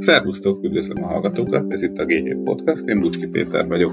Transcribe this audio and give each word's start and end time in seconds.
Szervusztok, 0.00 0.64
üdvözlöm 0.64 1.02
a 1.02 1.06
hallgatókat, 1.06 1.72
ez 1.72 1.82
itt 1.82 1.98
a 1.98 2.04
G7 2.04 2.40
Podcast, 2.44 2.88
én 2.88 2.98
Lucski 2.98 3.26
Péter 3.26 3.66
vagyok. 3.66 3.92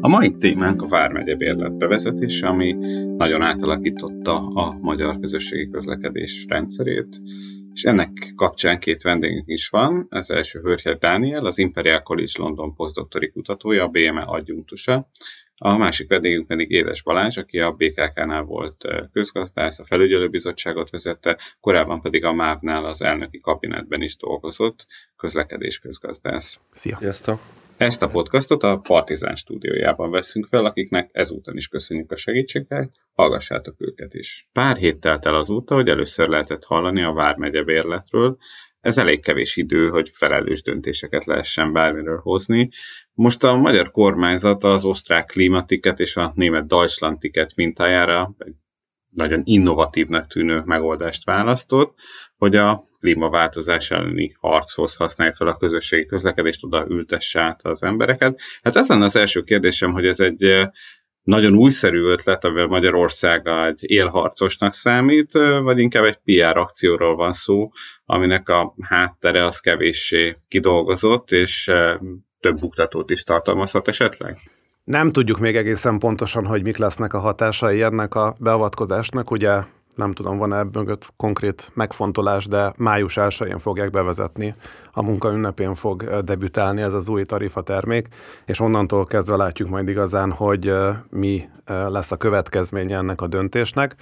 A 0.00 0.08
mai 0.08 0.36
témánk 0.36 0.82
a 0.82 0.86
Vármegye 0.86 1.34
bérlet 1.34 1.76
bevezetése, 1.76 2.46
ami 2.46 2.72
nagyon 3.16 3.42
átalakította 3.42 4.48
a 4.48 4.78
magyar 4.80 5.18
közösségi 5.18 5.70
közlekedés 5.70 6.44
rendszerét, 6.48 7.20
és 7.72 7.84
ennek 7.84 8.32
kapcsán 8.36 8.78
két 8.78 9.02
vendégünk 9.02 9.48
is 9.48 9.68
van. 9.68 10.06
Az 10.10 10.30
első 10.30 10.60
Hörher 10.60 10.98
Dániel, 10.98 11.46
az 11.46 11.58
Imperial 11.58 12.02
College 12.02 12.32
London 12.38 12.74
posztdoktori 12.74 13.30
kutatója, 13.30 13.84
a 13.84 13.88
BME 13.88 14.22
adjunktusa, 14.22 15.08
a 15.62 15.76
másik 15.76 16.08
vendégünk 16.08 16.46
pedig 16.46 16.70
Édes 16.70 17.02
Balázs, 17.02 17.36
aki 17.36 17.60
a 17.60 17.72
BKK-nál 17.72 18.42
volt 18.42 18.84
közgazdász, 19.12 19.78
a 19.78 19.84
felügyelőbizottságot 19.84 20.90
vezette, 20.90 21.38
korábban 21.60 22.00
pedig 22.00 22.24
a 22.24 22.32
MÁV-nál 22.32 22.84
az 22.84 23.02
elnöki 23.02 23.40
kabinetben 23.40 24.02
is 24.02 24.16
dolgozott, 24.16 24.86
közlekedés 25.16 25.78
közgazdász. 25.78 26.60
Szia! 26.72 26.96
Sziasztok! 26.96 27.40
Ezt 27.76 28.02
a 28.02 28.08
podcastot 28.08 28.62
a 28.62 28.78
Partizán 28.78 29.34
stúdiójában 29.34 30.10
veszünk 30.10 30.46
fel, 30.46 30.64
akiknek 30.64 31.10
ezúton 31.12 31.56
is 31.56 31.68
köszönjük 31.68 32.12
a 32.12 32.16
segítséget, 32.16 32.90
hallgassátok 33.14 33.74
őket 33.78 34.14
is. 34.14 34.48
Pár 34.52 34.76
hét 34.76 35.00
telt 35.00 35.26
el 35.26 35.34
azóta, 35.34 35.74
hogy 35.74 35.88
először 35.88 36.28
lehetett 36.28 36.64
hallani 36.64 37.02
a 37.02 37.12
Vármegye 37.12 37.62
bérletről, 37.62 38.38
ez 38.80 38.98
elég 38.98 39.22
kevés 39.22 39.56
idő, 39.56 39.88
hogy 39.88 40.10
felelős 40.12 40.62
döntéseket 40.62 41.24
lehessen 41.24 41.72
bármiről 41.72 42.18
hozni. 42.18 42.70
Most 43.12 43.44
a 43.44 43.56
magyar 43.56 43.90
kormányzat 43.90 44.64
az 44.64 44.84
osztrák 44.84 45.26
klímatiket 45.26 46.00
és 46.00 46.16
a 46.16 46.32
német 46.34 46.66
Deutschlandiket 46.66 47.56
mintájára 47.56 48.34
egy 48.38 48.54
nagyon 49.10 49.42
innovatívnak 49.44 50.26
tűnő 50.26 50.62
megoldást 50.64 51.24
választott, 51.24 51.98
hogy 52.36 52.56
a 52.56 52.82
klímaváltozás 52.98 53.90
elleni 53.90 54.36
harchoz 54.38 54.94
használja 54.94 55.34
fel 55.34 55.48
a 55.48 55.56
közösségi 55.56 56.06
közlekedést, 56.06 56.64
oda 56.64 56.86
ültesse 56.88 57.40
át 57.40 57.62
az 57.62 57.82
embereket. 57.82 58.40
Hát 58.62 58.76
ez 58.76 58.88
lenne 58.88 59.04
az 59.04 59.16
első 59.16 59.42
kérdésem, 59.42 59.92
hogy 59.92 60.06
ez 60.06 60.20
egy 60.20 60.68
nagyon 61.22 61.54
újszerű 61.54 62.02
ötlet, 62.02 62.44
amivel 62.44 62.66
Magyarország 62.66 63.46
egy 63.46 63.90
élharcosnak 63.90 64.74
számít, 64.74 65.32
vagy 65.62 65.78
inkább 65.78 66.04
egy 66.04 66.18
PR 66.24 66.56
akcióról 66.56 67.16
van 67.16 67.32
szó, 67.32 67.70
aminek 68.04 68.48
a 68.48 68.74
háttere 68.80 69.44
az 69.44 69.58
kevéssé 69.58 70.36
kidolgozott, 70.48 71.30
és 71.30 71.70
több 72.40 72.58
buktatót 72.60 73.10
is 73.10 73.22
tartalmazhat 73.22 73.88
esetleg? 73.88 74.38
Nem 74.84 75.10
tudjuk 75.10 75.38
még 75.38 75.56
egészen 75.56 75.98
pontosan, 75.98 76.46
hogy 76.46 76.62
mik 76.62 76.76
lesznek 76.76 77.14
a 77.14 77.18
hatásai 77.18 77.82
ennek 77.82 78.14
a 78.14 78.36
beavatkozásnak. 78.38 79.30
Ugye 79.30 79.60
nem 80.00 80.12
tudom, 80.12 80.38
van 80.38 80.52
e 80.52 80.62
mögött 80.72 81.12
konkrét 81.16 81.70
megfontolás, 81.74 82.46
de 82.46 82.72
május 82.76 83.16
1 83.16 83.54
fogják 83.58 83.90
bevezetni, 83.90 84.54
a 84.92 85.02
munka 85.02 85.32
ünnepén 85.32 85.74
fog 85.74 86.04
debütálni 86.20 86.82
ez 86.82 86.92
az 86.92 87.08
új 87.08 87.24
tarifa 87.24 87.62
termék, 87.62 88.08
és 88.44 88.60
onnantól 88.60 89.04
kezdve 89.04 89.36
látjuk 89.36 89.68
majd 89.68 89.88
igazán, 89.88 90.32
hogy 90.32 90.74
mi 91.10 91.48
lesz 91.66 92.12
a 92.12 92.16
következménye 92.16 92.96
ennek 92.96 93.20
a 93.20 93.26
döntésnek. 93.26 93.96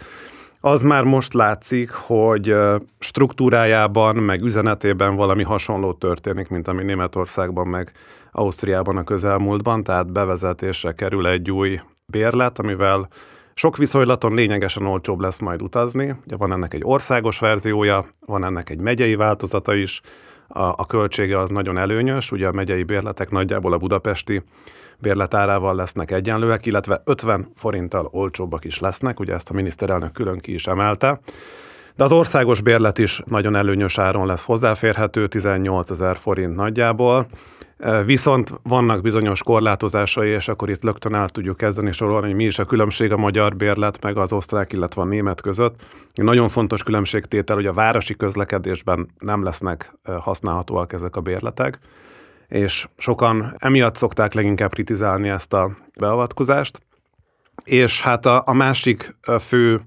Az 0.61 0.83
már 0.83 1.03
most 1.03 1.35
látszik, 1.35 1.91
hogy 1.91 2.55
struktúrájában, 2.99 4.17
meg 4.17 4.43
üzenetében 4.43 5.17
valami 5.17 5.43
hasonló 5.43 5.93
történik, 5.93 6.49
mint 6.49 6.69
ami 6.69 6.83
Németországban, 6.83 7.67
meg 7.67 7.93
Ausztriában 8.33 8.97
a 8.97 9.05
közelmúltban, 9.05 9.83
tehát 9.83 10.13
bevezetésre 10.13 10.93
kerül 10.93 11.27
egy 11.27 11.51
új 11.51 11.81
bérlet, 12.07 12.59
amivel 12.59 13.09
sok 13.59 13.77
viszonylaton 13.77 14.35
lényegesen 14.35 14.87
olcsóbb 14.87 15.21
lesz 15.21 15.39
majd 15.39 15.63
utazni. 15.63 16.15
Ugye 16.25 16.37
van 16.37 16.53
ennek 16.53 16.75
egy 16.75 16.81
országos 16.85 17.39
verziója, 17.39 18.05
van 18.27 18.45
ennek 18.45 18.71
egy 18.71 18.81
megyei 18.81 19.15
változata 19.15 19.75
is, 19.75 20.01
a, 20.49 20.63
a 20.63 20.87
költsége 20.87 21.39
az 21.39 21.51
nagyon 21.51 21.79
előnyös, 21.79 22.33
ugye 22.33 22.47
a 22.47 22.53
megyei 22.53 22.83
bérletek 22.83 23.31
nagyjából 23.31 23.73
a 23.73 23.77
budapesti 23.77 24.43
bérletárával 24.99 25.75
lesznek 25.75 26.11
egyenlőek, 26.11 26.67
illetve 26.67 27.03
50 27.05 27.53
forinttal 27.57 28.09
olcsóbbak 28.11 28.65
is 28.65 28.79
lesznek, 28.79 29.21
ugye 29.21 29.35
ezt 29.35 29.51
a 29.51 29.55
miniszterelnök 29.55 30.13
külön 30.13 30.39
ki 30.39 30.55
is 30.55 30.67
emelte. 30.67 31.21
De 31.97 32.05
az 32.05 32.13
országos 32.13 32.61
bérlet 32.61 32.99
is 32.99 33.23
nagyon 33.25 33.57
előnyös 33.57 33.99
áron 33.99 34.27
lesz 34.27 34.45
hozzáférhető, 34.45 35.27
18 35.27 35.91
ezer 35.91 36.17
forint 36.17 36.57
nagyjából. 36.57 37.27
Viszont 38.05 38.55
vannak 38.63 39.03
bizonyos 39.03 39.43
korlátozásai, 39.43 40.29
és 40.29 40.49
akkor 40.49 40.71
itt 40.71 40.83
lögtön 40.83 41.15
el 41.15 41.29
tudjuk 41.29 41.57
kezdeni 41.57 41.93
sorolni, 41.93 42.27
hogy 42.27 42.37
mi 42.37 42.45
is 42.45 42.59
a 42.59 42.65
különbség 42.65 43.13
a 43.13 43.17
magyar 43.17 43.57
bérlet 43.57 44.03
meg 44.03 44.17
az 44.17 44.33
osztrák, 44.33 44.73
illetve 44.73 45.03
a 45.03 45.05
német 45.05 45.41
között. 45.41 45.87
Nagyon 46.15 46.49
fontos 46.49 46.83
különbségtétel, 46.83 47.57
hogy 47.57 47.67
a 47.67 47.73
városi 47.73 48.17
közlekedésben 48.17 49.09
nem 49.19 49.43
lesznek 49.43 49.99
használhatóak 50.21 50.93
ezek 50.93 51.17
a 51.17 51.21
bérletek, 51.21 51.79
és 52.49 52.89
sokan 52.97 53.55
emiatt 53.59 53.97
szokták 53.97 54.35
leginkább 54.35 54.73
kritizálni 54.73 55.29
ezt 55.29 55.53
a 55.53 55.71
beavatkozást. 55.99 56.81
És 57.65 58.01
hát 58.01 58.27
a, 58.27 58.43
a 58.47 58.53
másik 58.53 59.17
fő 59.39 59.81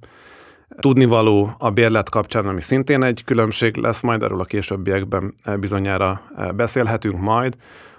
tudnivaló 0.80 1.56
a 1.58 1.70
bérlet 1.70 2.10
kapcsán, 2.10 2.48
ami 2.48 2.62
szintén 2.62 3.04
egy 3.04 3.24
különbség 3.24 3.76
lesz, 3.76 4.02
majd 4.02 4.24
erről 4.24 4.40
a 4.40 4.46
későbbiekben 4.46 5.34
bizonyára 5.60 6.22
beszélhetünk 6.56 7.20
majd, 7.20 7.56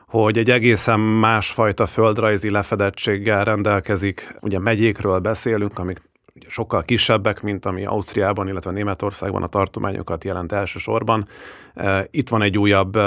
hogy 0.07 0.39
egy 0.39 0.51
egészen 0.51 1.01
másfajta 1.01 1.87
földrajzi 1.87 2.51
lefedettséggel 2.51 3.45
rendelkezik. 3.45 4.37
Ugye 4.41 4.59
megyékről 4.59 5.19
beszélünk, 5.19 5.79
amik 5.79 6.01
sokkal 6.49 6.83
kisebbek, 6.83 7.43
mint 7.43 7.67
ami 7.67 7.85
Ausztriában, 7.85 8.49
illetve 8.49 8.71
Németországban 8.71 9.43
a 9.43 9.47
tartományokat 9.47 10.25
jelent 10.25 10.53
elsősorban. 10.53 11.29
Itt 12.11 12.29
van 12.29 12.43
egy 12.43 12.59
újabb 12.59 12.99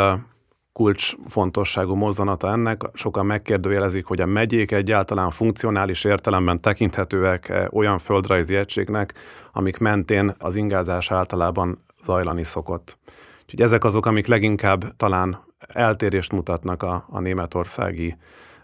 kulcsfontosságú 0.75 1.93
mozzanata 1.93 2.51
ennek. 2.51 2.81
Sokan 2.93 3.25
megkérdőjelezik, 3.25 4.05
hogy 4.05 4.21
a 4.21 4.25
megyék 4.25 4.71
egyáltalán 4.71 5.31
funkcionális 5.31 6.03
értelemben 6.03 6.61
tekinthetőek 6.61 7.53
olyan 7.71 7.97
földrajzi 7.97 8.55
egységnek, 8.55 9.13
amik 9.53 9.77
mentén 9.77 10.33
az 10.37 10.55
ingázás 10.55 11.11
általában 11.11 11.77
zajlani 12.03 12.43
szokott. 12.43 12.97
Úgyhogy 13.43 13.61
ezek 13.61 13.83
azok, 13.83 14.05
amik 14.05 14.27
leginkább 14.27 14.95
talán 14.97 15.43
eltérést 15.67 16.31
mutatnak 16.31 16.83
a, 16.83 17.05
a 17.09 17.19
németországi 17.19 18.15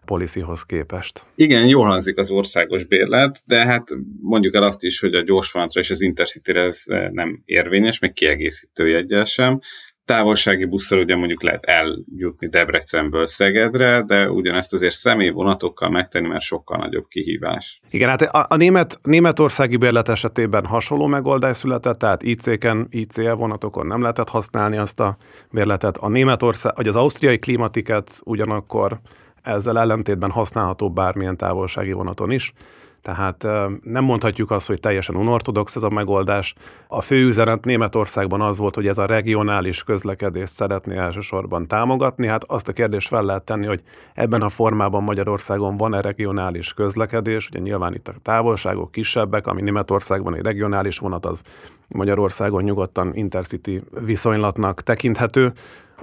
policyhoz 0.05 0.63
képest. 0.63 1.25
Igen, 1.35 1.67
jól 1.67 1.87
hangzik 1.87 2.17
az 2.17 2.29
országos 2.29 2.83
bérlet, 2.83 3.41
de 3.45 3.65
hát 3.65 3.87
mondjuk 4.21 4.55
el 4.55 4.63
azt 4.63 4.83
is, 4.83 4.99
hogy 4.99 5.13
a 5.13 5.23
gyorsvonatra 5.23 5.81
és 5.81 5.91
az 5.91 6.01
Intercity-re 6.01 6.61
ez 6.61 6.83
nem 7.11 7.41
érvényes, 7.45 7.99
meg 7.99 8.13
kiegészítő 8.13 8.87
jegyel 8.87 9.25
sem 9.25 9.59
távolsági 10.05 10.65
busszal 10.65 10.99
ugye 10.99 11.15
mondjuk 11.15 11.43
lehet 11.43 11.65
eljutni 11.65 12.47
Debrecenből 12.47 13.27
Szegedre, 13.27 14.03
de 14.07 14.29
ugyanezt 14.29 14.73
azért 14.73 14.93
személyvonatokkal 14.93 15.89
megtenni, 15.89 16.27
mert 16.27 16.43
sokkal 16.43 16.77
nagyobb 16.77 17.07
kihívás. 17.07 17.81
Igen, 17.89 18.09
hát 18.09 18.21
a, 18.21 18.55
német, 18.55 18.99
németországi 19.03 19.77
bérlet 19.77 20.09
esetében 20.09 20.65
hasonló 20.65 21.05
megoldás 21.05 21.57
született, 21.57 21.99
tehát 21.99 22.23
IC-ken, 22.23 22.87
ICE 22.89 23.33
vonatokon 23.33 23.87
nem 23.87 24.01
lehetett 24.01 24.29
használni 24.29 24.77
azt 24.77 24.99
a 24.99 25.17
bérletet. 25.51 25.97
A 25.97 26.09
németország, 26.09 26.73
vagy 26.75 26.87
az 26.87 26.95
ausztriai 26.95 27.39
klimatiket 27.39 28.21
ugyanakkor 28.23 28.99
ezzel 29.41 29.79
ellentétben 29.79 30.31
használható 30.31 30.91
bármilyen 30.91 31.37
távolsági 31.37 31.91
vonaton 31.91 32.31
is. 32.31 32.53
Tehát 33.01 33.47
nem 33.83 34.03
mondhatjuk 34.03 34.51
azt, 34.51 34.67
hogy 34.67 34.79
teljesen 34.79 35.15
unortodox 35.15 35.75
ez 35.75 35.83
a 35.83 35.89
megoldás. 35.89 36.53
A 36.87 37.01
fő 37.01 37.25
üzenet 37.25 37.65
Németországban 37.65 38.41
az 38.41 38.57
volt, 38.57 38.75
hogy 38.75 38.87
ez 38.87 38.97
a 38.97 39.05
regionális 39.05 39.83
közlekedést 39.83 40.53
szeretné 40.53 40.97
elsősorban 40.97 41.67
támogatni. 41.67 42.27
Hát 42.27 42.43
azt 42.43 42.67
a 42.67 42.73
kérdést 42.73 43.07
fel 43.07 43.23
lehet 43.23 43.43
tenni, 43.43 43.65
hogy 43.65 43.81
ebben 44.13 44.41
a 44.41 44.49
formában 44.49 45.03
Magyarországon 45.03 45.77
van-e 45.77 46.01
regionális 46.01 46.73
közlekedés. 46.73 47.47
Ugye 47.47 47.59
nyilván 47.59 47.93
itt 47.93 48.07
a 48.07 48.13
távolságok 48.21 48.91
kisebbek, 48.91 49.47
ami 49.47 49.61
Németországban 49.61 50.35
egy 50.35 50.43
regionális 50.43 50.97
vonat, 50.97 51.25
az 51.25 51.43
Magyarországon 51.87 52.63
nyugodtan 52.63 53.15
intercity 53.15 53.81
viszonylatnak 53.99 54.81
tekinthető. 54.81 55.51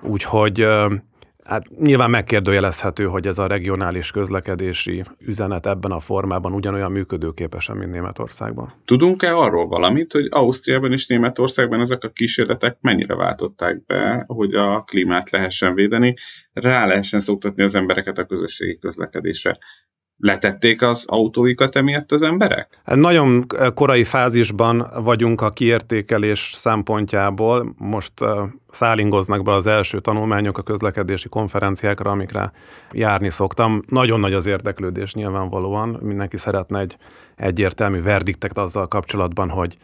Úgyhogy 0.03 0.67
Hát 1.49 1.69
nyilván 1.79 2.11
megkérdőjelezhető, 2.11 3.05
hogy 3.05 3.27
ez 3.27 3.39
a 3.39 3.47
regionális 3.47 4.11
közlekedési 4.11 5.05
üzenet 5.19 5.67
ebben 5.67 5.91
a 5.91 6.01
formában 6.01 6.53
ugyanolyan 6.53 6.93
működőképesen, 6.93 7.77
mint 7.77 7.91
Németországban. 7.91 8.73
Tudunk-e 8.85 9.37
arról 9.37 9.67
valamit, 9.67 10.13
hogy 10.13 10.27
Ausztriában 10.31 10.93
és 10.93 11.07
Németországban 11.07 11.81
ezek 11.81 12.05
a 12.05 12.09
kísérletek 12.09 12.77
mennyire 12.81 13.15
váltották 13.15 13.85
be, 13.85 14.25
hogy 14.27 14.55
a 14.55 14.83
klímát 14.83 15.31
lehessen 15.31 15.75
védeni, 15.75 16.17
rá 16.53 16.87
lehessen 16.87 17.21
szoktatni 17.21 17.63
az 17.63 17.75
embereket 17.75 18.19
a 18.19 18.27
közösségi 18.27 18.79
közlekedésre? 18.79 19.59
Letették 20.19 20.83
az 20.83 21.05
autóikat 21.09 21.77
emiatt 21.77 22.13
az 22.13 22.23
emberek? 22.23 22.81
Nagyon 22.85 23.47
korai 23.75 24.05
fázisban 24.05 24.87
vagyunk 25.03 25.41
a 25.41 25.51
kiértékelés 25.51 26.53
szempontjából. 26.55 27.75
Most 27.79 28.13
szállingoznak 28.71 29.43
be 29.43 29.53
az 29.53 29.67
első 29.67 30.01
tanulmányok 30.01 30.59
a 30.59 30.63
közlekedési 30.63 31.29
konferenciákra, 31.29 32.11
amikre 32.11 32.53
járni 32.93 33.31
szoktam. 33.31 33.83
Nagyon 33.89 34.21
nagy 34.21 34.33
az 34.33 34.47
érdeklődés 34.47 35.15
nyilvánvalóan. 35.15 35.99
Mindenki 36.03 36.37
szeretne 36.37 36.81
egy 36.81 36.97
egyértelmű 37.37 38.03
verdiktet 38.03 38.59
azzal 38.59 38.89
kapcsolatban, 38.89 39.49
hogy 39.49 39.77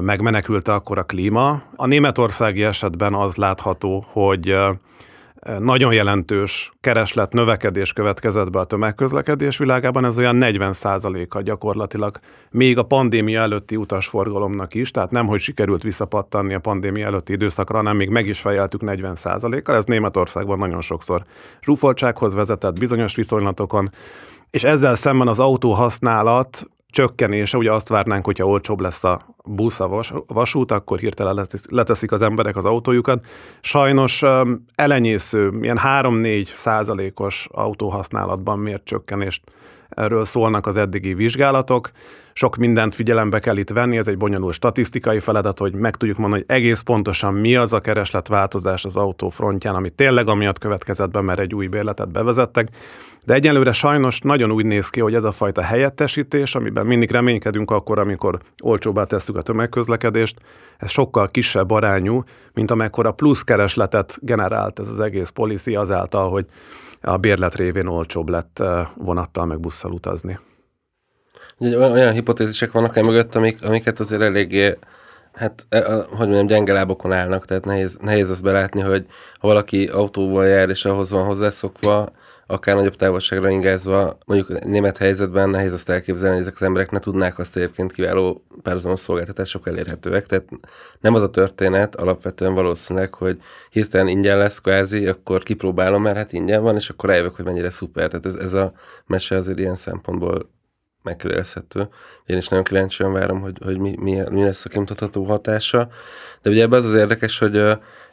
megmenekült 0.00 0.68
akkor 0.68 0.98
a 0.98 1.02
klíma. 1.02 1.62
A 1.76 1.86
németországi 1.86 2.62
esetben 2.62 3.14
az 3.14 3.36
látható, 3.36 4.04
hogy 4.12 4.56
nagyon 5.58 5.92
jelentős 5.92 6.72
kereslet 6.80 7.32
növekedés 7.32 7.92
következett 7.92 8.50
be 8.50 8.58
a 8.58 8.64
tömegközlekedés 8.64 9.58
világában, 9.58 10.04
ez 10.04 10.18
olyan 10.18 10.36
40% 10.40 11.28
a 11.28 11.40
gyakorlatilag 11.40 12.18
még 12.50 12.78
a 12.78 12.82
pandémia 12.82 13.40
előtti 13.40 13.76
utasforgalomnak 13.76 14.74
is, 14.74 14.90
tehát 14.90 15.10
nem, 15.10 15.26
hogy 15.26 15.40
sikerült 15.40 15.82
visszapattanni 15.82 16.54
a 16.54 16.58
pandémia 16.58 17.06
előtti 17.06 17.32
időszakra, 17.32 17.76
hanem 17.76 17.96
még 17.96 18.08
meg 18.08 18.26
is 18.26 18.40
fejeltük 18.40 18.80
40% 18.84 19.60
kal 19.64 19.76
ez 19.76 19.84
Németországban 19.84 20.58
nagyon 20.58 20.80
sokszor 20.80 21.24
zsúfoltsághoz 21.62 22.34
vezetett 22.34 22.78
bizonyos 22.78 23.14
viszonylatokon, 23.14 23.88
és 24.50 24.64
ezzel 24.64 24.94
szemben 24.94 25.28
az 25.28 25.38
autó 25.38 25.72
használat 25.72 26.66
csökkenése, 26.90 27.56
ugye 27.56 27.72
azt 27.72 27.88
várnánk, 27.88 28.24
hogyha 28.24 28.46
olcsóbb 28.46 28.80
lesz 28.80 29.04
a 29.04 29.34
busz, 29.44 29.80
a 29.80 29.88
vas, 29.88 30.12
vasút, 30.26 30.70
akkor 30.70 30.98
hirtelen 30.98 31.46
leteszik 31.68 32.12
az 32.12 32.22
emberek 32.22 32.56
az 32.56 32.64
autójukat. 32.64 33.26
Sajnos 33.60 34.22
elenyésző, 34.74 35.52
ilyen 35.60 35.78
3-4 35.84 36.44
százalékos 36.54 37.48
autóhasználatban 37.52 38.58
miért 38.58 38.84
csökkenést 38.84 39.42
erről 39.98 40.24
szólnak 40.24 40.66
az 40.66 40.76
eddigi 40.76 41.14
vizsgálatok. 41.14 41.90
Sok 42.32 42.56
mindent 42.56 42.94
figyelembe 42.94 43.38
kell 43.38 43.56
itt 43.56 43.70
venni, 43.70 43.96
ez 43.96 44.08
egy 44.08 44.16
bonyolult 44.16 44.54
statisztikai 44.54 45.20
feladat, 45.20 45.58
hogy 45.58 45.74
meg 45.74 45.96
tudjuk 45.96 46.18
mondani, 46.18 46.44
hogy 46.46 46.56
egész 46.56 46.80
pontosan 46.80 47.34
mi 47.34 47.56
az 47.56 47.72
a 47.72 47.80
keresletváltozás 47.80 48.84
az 48.84 48.96
autó 48.96 49.28
frontján, 49.28 49.74
ami 49.74 49.90
tényleg 49.90 50.28
amiatt 50.28 50.58
következett 50.58 51.10
be, 51.10 51.20
mert 51.20 51.38
egy 51.38 51.54
új 51.54 51.66
bérletet 51.66 52.12
bevezettek. 52.12 52.68
De 53.26 53.34
egyelőre 53.34 53.72
sajnos 53.72 54.20
nagyon 54.20 54.50
úgy 54.50 54.66
néz 54.66 54.90
ki, 54.90 55.00
hogy 55.00 55.14
ez 55.14 55.24
a 55.24 55.32
fajta 55.32 55.62
helyettesítés, 55.62 56.54
amiben 56.54 56.86
mindig 56.86 57.10
reménykedünk 57.10 57.70
akkor, 57.70 57.98
amikor 57.98 58.38
olcsóbbá 58.62 59.04
tesszük 59.04 59.36
a 59.36 59.42
tömegközlekedést, 59.42 60.40
ez 60.78 60.90
sokkal 60.90 61.28
kisebb 61.28 61.70
arányú, 61.70 62.22
mint 62.54 62.70
amekkora 62.70 63.12
plusz 63.12 63.42
keresletet 63.42 64.18
generált 64.20 64.78
ez 64.78 64.88
az 64.88 65.00
egész 65.00 65.28
policy 65.28 65.74
azáltal, 65.74 66.30
hogy 66.30 66.46
a 67.00 67.16
bérlet 67.16 67.54
révén 67.54 67.86
olcsóbb 67.86 68.28
lett 68.28 68.58
eh, 68.58 68.86
vonattal 68.96 69.46
meg 69.46 69.60
busszal 69.60 69.92
utazni. 69.92 70.38
Olyan 71.60 72.12
hipotézisek 72.12 72.72
vannak 72.72 72.96
el 72.96 73.02
mögött, 73.02 73.34
amik, 73.34 73.64
amiket 73.64 74.00
azért 74.00 74.22
eléggé 74.22 74.78
hát, 75.38 75.66
e, 75.68 75.92
hogy 75.92 76.26
mondjam, 76.26 76.46
gyenge 76.46 76.72
lábokon 76.72 77.12
állnak, 77.12 77.44
tehát 77.44 77.64
nehéz, 77.64 77.98
nehéz 78.02 78.30
azt 78.30 78.42
belátni, 78.42 78.80
hogy 78.80 79.06
ha 79.40 79.46
valaki 79.48 79.86
autóval 79.86 80.46
jár, 80.46 80.68
és 80.68 80.84
ahhoz 80.84 81.10
van 81.10 81.24
hozzászokva, 81.24 82.08
akár 82.50 82.76
nagyobb 82.76 82.94
távolságra 82.94 83.50
ingázva, 83.50 84.18
mondjuk 84.26 84.64
német 84.64 84.96
helyzetben 84.96 85.50
nehéz 85.50 85.72
azt 85.72 85.88
elképzelni, 85.88 86.34
hogy 86.34 86.42
ezek 86.42 86.54
az 86.54 86.62
emberek 86.62 86.90
ne 86.90 86.98
tudnák 86.98 87.38
azt 87.38 87.56
egyébként 87.56 87.92
kiváló 87.92 88.44
párhuzamos 88.62 89.00
szolgáltatások 89.00 89.66
elérhetőek. 89.66 90.26
Tehát 90.26 90.48
nem 91.00 91.14
az 91.14 91.22
a 91.22 91.30
történet 91.30 91.94
alapvetően 91.94 92.54
valószínűleg, 92.54 93.14
hogy 93.14 93.40
hirtelen 93.70 94.08
ingyen 94.08 94.38
lesz 94.38 94.58
kvázi, 94.58 95.06
akkor 95.06 95.42
kipróbálom, 95.42 96.02
mert 96.02 96.16
hát 96.16 96.32
ingyen 96.32 96.62
van, 96.62 96.74
és 96.74 96.90
akkor 96.90 97.08
rájövök, 97.08 97.36
hogy 97.36 97.44
mennyire 97.44 97.70
szuper. 97.70 98.08
Tehát 98.08 98.26
ez, 98.26 98.34
ez 98.34 98.52
a 98.52 98.72
mese 99.06 99.36
azért 99.36 99.58
ilyen 99.58 99.74
szempontból 99.74 100.50
megkérdezhető. 101.08 101.88
Én 102.26 102.36
is 102.36 102.48
nagyon 102.48 102.64
kíváncsian 102.64 103.12
várom, 103.12 103.40
hogy, 103.40 103.58
hogy 103.64 103.78
mi, 103.78 103.94
mi, 103.98 104.22
mi 104.30 104.42
lesz 104.42 104.64
a 104.64 104.68
kimutatható 104.68 105.24
hatása. 105.24 105.88
De 106.42 106.50
ugye 106.50 106.62
ebben 106.62 106.78
az 106.78 106.84
az 106.84 106.94
érdekes, 106.94 107.38
hogy 107.38 107.62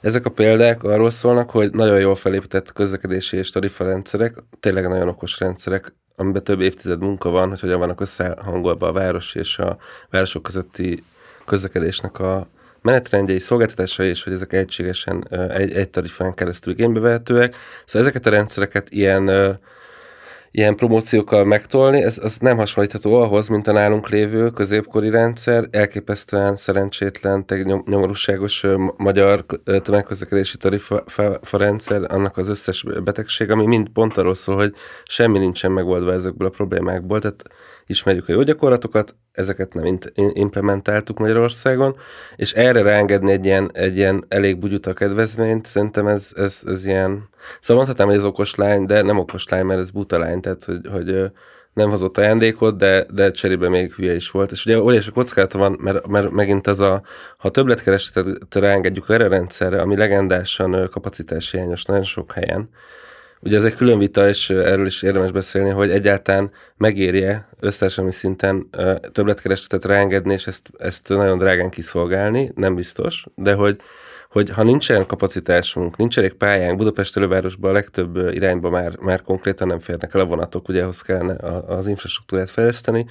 ezek 0.01 0.25
a 0.25 0.29
példák 0.29 0.83
arról 0.83 1.09
szólnak, 1.09 1.49
hogy 1.49 1.71
nagyon 1.71 1.99
jól 1.99 2.15
felépített 2.15 2.73
közlekedési 2.73 3.37
és 3.37 3.49
tarifarendszerek, 3.49 4.35
tényleg 4.59 4.87
nagyon 4.87 5.07
okos 5.07 5.39
rendszerek, 5.39 5.93
amiben 6.15 6.43
több 6.43 6.61
évtized 6.61 6.99
munka 6.99 7.29
van, 7.29 7.49
hogy 7.49 7.59
hogyan 7.59 7.79
vannak 7.79 8.01
összehangolva 8.01 8.87
a 8.87 8.91
város 8.91 9.35
és 9.35 9.57
a 9.57 9.77
városok 10.09 10.43
közötti 10.43 11.03
közlekedésnek 11.45 12.19
a 12.19 12.47
menetrendjei, 12.81 13.39
szolgáltatásai, 13.39 14.07
és 14.07 14.23
hogy 14.23 14.33
ezek 14.33 14.53
egységesen 14.53 15.27
egy, 15.49 15.73
egy 15.73 15.89
tarifán 15.89 16.33
keresztül 16.33 16.73
igénybe 16.73 16.99
vehetőek. 16.99 17.55
Szóval 17.85 18.07
ezeket 18.07 18.25
a 18.25 18.29
rendszereket 18.29 18.89
ilyen 18.89 19.59
ilyen 20.57 20.75
promóciókkal 20.75 21.43
megtolni, 21.43 22.01
ez 22.03 22.19
az 22.23 22.37
nem 22.37 22.57
hasonlítható 22.57 23.21
ahhoz, 23.21 23.47
mint 23.47 23.67
a 23.67 23.71
nálunk 23.71 24.09
lévő 24.09 24.49
középkori 24.49 25.09
rendszer, 25.09 25.67
elképesztően 25.71 26.55
szerencsétlen, 26.55 27.45
nyomorúságos 27.85 28.65
magyar 28.97 29.45
tömegközlekedési 29.81 30.57
tarifa 30.57 31.39
rendszer, 31.51 32.01
annak 32.13 32.37
az 32.37 32.47
összes 32.47 32.85
betegség, 33.03 33.51
ami 33.51 33.65
mind 33.65 33.89
pont 33.89 34.17
arról 34.17 34.35
szól, 34.35 34.55
hogy 34.55 34.73
semmi 35.05 35.39
nincsen 35.39 35.71
megoldva 35.71 36.13
ezekből 36.13 36.47
a 36.47 36.51
problémákból, 36.51 37.19
tehát 37.19 37.43
ismerjük 37.87 38.29
a 38.29 38.31
jó 38.31 38.41
gyakorlatokat, 38.41 39.15
ezeket 39.31 39.73
nem 39.73 39.99
implementáltuk 40.33 41.19
Magyarországon, 41.19 41.95
és 42.35 42.53
erre 42.53 42.81
ráengedni 42.81 43.31
egy 43.31 43.45
ilyen, 43.45 43.69
egy 43.73 43.97
ilyen 43.97 44.25
elég 44.27 44.57
bugyuta 44.57 44.93
kedvezményt, 44.93 45.65
szerintem 45.65 46.07
ez, 46.07 46.31
ez, 46.35 46.61
ez 46.65 46.85
ilyen, 46.85 47.29
szóval 47.59 47.83
mondhatnám, 47.83 48.07
hogy 48.07 48.17
ez 48.17 48.23
okos 48.23 48.55
lány, 48.55 48.85
de 48.85 49.01
nem 49.01 49.17
okos 49.17 49.47
lány, 49.47 49.65
mert 49.65 49.79
ez 49.79 49.91
buta 49.91 50.17
lány, 50.17 50.41
tehát 50.41 50.63
hogy, 50.63 50.79
hogy 50.91 51.31
nem 51.75 51.89
hozott 51.89 52.17
ajándékot, 52.17 52.77
de, 52.77 53.05
de 53.13 53.31
cserébe 53.31 53.69
még 53.69 53.93
hülye 53.93 54.15
is 54.15 54.31
volt. 54.31 54.51
És 54.51 54.65
ugye 54.65 54.81
óriási 54.81 55.11
kockázata 55.11 55.57
van, 55.57 55.77
mert, 55.81 56.07
mert 56.07 56.31
megint 56.31 56.67
az 56.67 56.79
a, 56.79 57.01
ha 57.37 57.49
többletkeresetet 57.49 58.55
ráengedjük 58.55 59.09
erre 59.09 59.25
a 59.25 59.29
rendszerre, 59.29 59.81
ami 59.81 59.95
legendásan 59.95 60.89
kapacitáshiányos 60.91 61.83
nagyon 61.83 62.03
sok 62.03 62.31
helyen, 62.31 62.69
Ugye 63.45 63.57
ez 63.57 63.63
egy 63.63 63.75
külön 63.75 63.97
vita, 63.97 64.27
és 64.27 64.49
erről 64.49 64.85
is 64.85 65.01
érdemes 65.01 65.31
beszélni, 65.31 65.69
hogy 65.69 65.89
egyáltalán 65.89 66.51
megérje 66.77 67.49
össztársadalmi 67.59 68.11
szinten 68.11 68.69
többletkeresletet 69.11 69.85
ráengedni, 69.85 70.33
és 70.33 70.47
ezt, 70.47 70.69
ezt 70.77 71.09
nagyon 71.09 71.37
drágán 71.37 71.69
kiszolgálni, 71.69 72.51
nem 72.55 72.75
biztos, 72.75 73.25
de 73.35 73.53
hogy, 73.53 73.75
hogy 74.29 74.49
ha 74.49 74.63
nincsen 74.63 75.05
kapacitásunk, 75.05 75.97
nincs 75.97 76.17
elég 76.17 76.33
pályánk, 76.33 76.77
Budapest 76.77 77.17
elővárosban 77.17 77.69
a 77.69 77.73
legtöbb 77.73 78.17
irányba 78.17 78.69
már, 78.69 78.97
már 78.99 79.21
konkrétan 79.21 79.67
nem 79.67 79.79
férnek 79.79 80.13
el 80.13 80.21
a 80.21 80.25
vonatok, 80.25 80.67
ugye 80.67 80.81
ahhoz 80.81 81.01
kellene 81.01 81.35
az 81.67 81.87
infrastruktúrát 81.87 82.49
fejleszteni, 82.49 83.05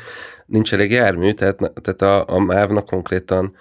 nincs 0.46 0.72
elég 0.72 0.90
jármű, 0.90 1.32
tehát, 1.32 1.72
tehát 1.82 2.02
a, 2.02 2.34
a 2.34 2.38
MÁV-nak 2.38 2.86
konkrétan 2.86 3.54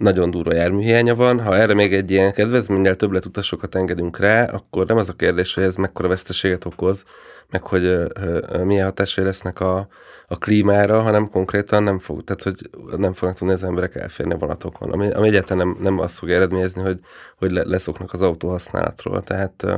nagyon 0.00 0.30
durva 0.30 0.54
járműhiánya 0.54 1.14
van. 1.14 1.40
Ha 1.40 1.56
erre 1.56 1.74
még 1.74 1.94
egy 1.94 2.10
ilyen 2.10 2.32
kedvezménnyel 2.32 2.94
többlet 2.94 3.24
utasokat 3.24 3.74
engedünk 3.74 4.18
rá, 4.18 4.44
akkor 4.44 4.86
nem 4.86 4.96
az 4.96 5.08
a 5.08 5.12
kérdés, 5.12 5.54
hogy 5.54 5.64
ez 5.64 5.76
mekkora 5.76 6.08
veszteséget 6.08 6.64
okoz, 6.64 7.04
meg 7.50 7.62
hogy 7.62 7.84
uh, 7.84 8.62
milyen 8.62 8.84
hatásai 8.84 9.24
lesznek 9.24 9.60
a, 9.60 9.88
a 10.28 10.38
klímára, 10.38 11.00
hanem 11.00 11.30
konkrétan 11.30 11.82
nem 11.82 11.98
fog, 11.98 12.24
tehát 12.24 12.42
hogy 12.42 12.70
nem 12.98 13.12
fognak 13.12 13.38
tudni 13.38 13.52
az 13.52 13.64
emberek 13.64 13.94
elférni 13.94 14.32
a 14.32 14.36
vonatokon, 14.38 14.92
ami, 14.92 15.10
ami 15.10 15.28
egyáltalán 15.28 15.66
nem, 15.66 15.76
nem 15.80 15.98
azt 15.98 16.18
fog 16.18 16.30
eredményezni, 16.30 16.82
hogy, 16.82 17.00
hogy 17.36 17.50
leszoknak 17.50 18.12
az 18.12 18.22
autó 18.22 18.48
használatról. 18.48 19.22
Tehát 19.22 19.62
uh, 19.62 19.74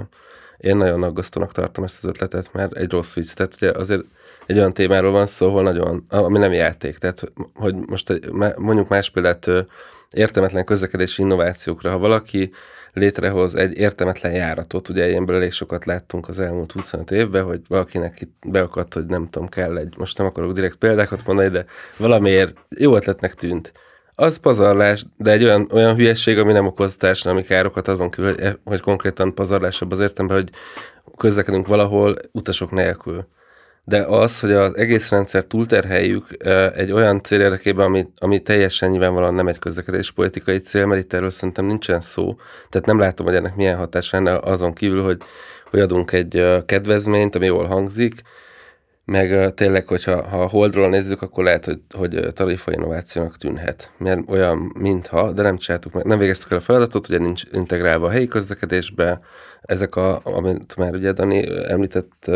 én 0.59 0.77
nagyon 0.77 1.03
aggasztónak 1.03 1.53
tartom 1.53 1.85
ezt 1.85 2.05
az 2.05 2.11
ötletet, 2.11 2.53
mert 2.53 2.73
egy 2.73 2.91
rossz 2.91 3.15
vicc. 3.15 3.33
Tehát 3.35 3.55
ugye 3.55 3.71
azért 3.71 4.03
egy 4.47 4.57
olyan 4.57 4.73
témáról 4.73 5.13
van 5.13 5.27
szó, 5.27 5.47
ahol 5.47 5.63
nagyon, 5.63 6.05
ami 6.09 6.39
nem 6.39 6.53
játék. 6.53 6.99
Tehát, 6.99 7.33
hogy 7.55 7.75
most 7.75 8.11
egy, 8.11 8.31
mondjuk 8.57 8.89
más 8.89 9.11
példát 9.11 9.51
értelmetlen 10.13 10.65
közlekedési 10.65 11.23
innovációkra. 11.23 11.91
Ha 11.91 11.99
valaki 11.99 12.51
létrehoz 12.93 13.55
egy 13.55 13.79
értelmetlen 13.79 14.33
járatot, 14.33 14.89
ugye 14.89 15.09
ilyenből 15.09 15.37
elég 15.37 15.53
sokat 15.53 15.85
láttunk 15.85 16.29
az 16.29 16.41
elmúlt 16.41 16.73
25 16.73 17.11
évben, 17.11 17.45
hogy 17.45 17.61
valakinek 17.69 18.21
itt 18.21 18.35
beakadt, 18.47 18.95
hogy 18.95 19.07
nem 19.07 19.29
tudom, 19.31 19.49
kell 19.49 19.77
egy, 19.77 19.95
most 19.99 20.19
nem 20.19 20.27
akarok 20.27 20.53
direkt 20.53 20.77
példákat 20.77 21.27
mondani, 21.27 21.49
de 21.49 21.65
valamiért 21.97 22.55
jó 22.69 22.97
ötletnek 22.97 23.35
tűnt. 23.35 23.73
Az 24.15 24.37
pazarlás, 24.37 25.05
de 25.17 25.31
egy 25.31 25.45
olyan, 25.45 25.69
olyan 25.73 25.95
hülyesség, 25.95 26.39
ami 26.39 26.53
nem 26.53 26.67
okoz 26.67 26.97
társadalmi 26.97 27.43
károkat 27.43 27.89
azon 27.89 28.11
kívül, 28.11 28.35
hogy, 28.35 28.59
hogy 28.65 28.81
konkrétan 28.81 29.35
pazarlásabb 29.35 29.91
az 29.91 30.01
értelemben, 30.01 30.37
hogy 30.37 30.51
közlekedünk 31.17 31.67
valahol 31.67 32.15
utasok 32.33 32.71
nélkül 32.71 33.27
de 33.85 34.03
az, 34.03 34.41
hogy 34.41 34.53
az 34.53 34.77
egész 34.77 35.11
rendszer 35.11 35.45
túlterheljük 35.45 36.27
egy 36.75 36.93
olyan 36.93 37.23
cél 37.23 37.41
érdekében, 37.41 37.87
ami, 37.87 38.07
ami 38.19 38.41
teljesen 38.41 38.91
nyilvánvalóan 38.91 39.35
nem 39.35 39.49
egy 39.49 39.59
közlekedés 39.59 40.11
politikai 40.11 40.59
cél, 40.59 40.87
mert 40.87 41.03
itt 41.03 41.13
erről 41.13 41.31
szerintem 41.31 41.65
nincsen 41.65 42.01
szó. 42.01 42.37
Tehát 42.69 42.87
nem 42.87 42.99
látom, 42.99 43.27
hogy 43.27 43.35
ennek 43.35 43.57
milyen 43.57 43.77
hatása 43.77 44.17
lenne 44.17 44.39
azon 44.39 44.73
kívül, 44.73 45.03
hogy, 45.03 45.19
hogy 45.71 45.81
adunk 45.81 46.13
egy 46.13 46.63
kedvezményt, 46.67 47.35
ami 47.35 47.47
jól 47.47 47.65
hangzik, 47.65 48.23
meg 49.05 49.55
tényleg, 49.55 49.87
hogyha 49.89 50.23
ha 50.23 50.43
a 50.43 50.49
holdról 50.49 50.89
nézzük, 50.89 51.23
akkor 51.23 51.45
lehet, 51.45 51.65
hogy, 51.65 51.81
hogy 51.95 52.27
tarifa 52.33 52.73
innovációnak 52.73 53.37
tűnhet. 53.37 53.91
Mert 53.99 54.21
olyan, 54.29 54.73
mintha, 54.79 55.33
de 55.33 55.43
nem 55.43 55.57
csináltuk 55.57 55.93
meg, 55.93 56.05
nem 56.05 56.19
végeztük 56.19 56.51
el 56.51 56.59
a 56.59 56.61
feladatot, 56.61 57.09
ugye 57.09 57.19
nincs 57.19 57.43
integrálva 57.53 58.07
a 58.07 58.11
helyi 58.11 58.27
közlekedésbe, 58.27 59.21
ezek 59.63 59.97
a, 59.97 60.21
amit 60.25 60.77
már 60.77 60.95
ugye 60.95 61.13
Dani 61.13 61.49
említett, 61.69 62.31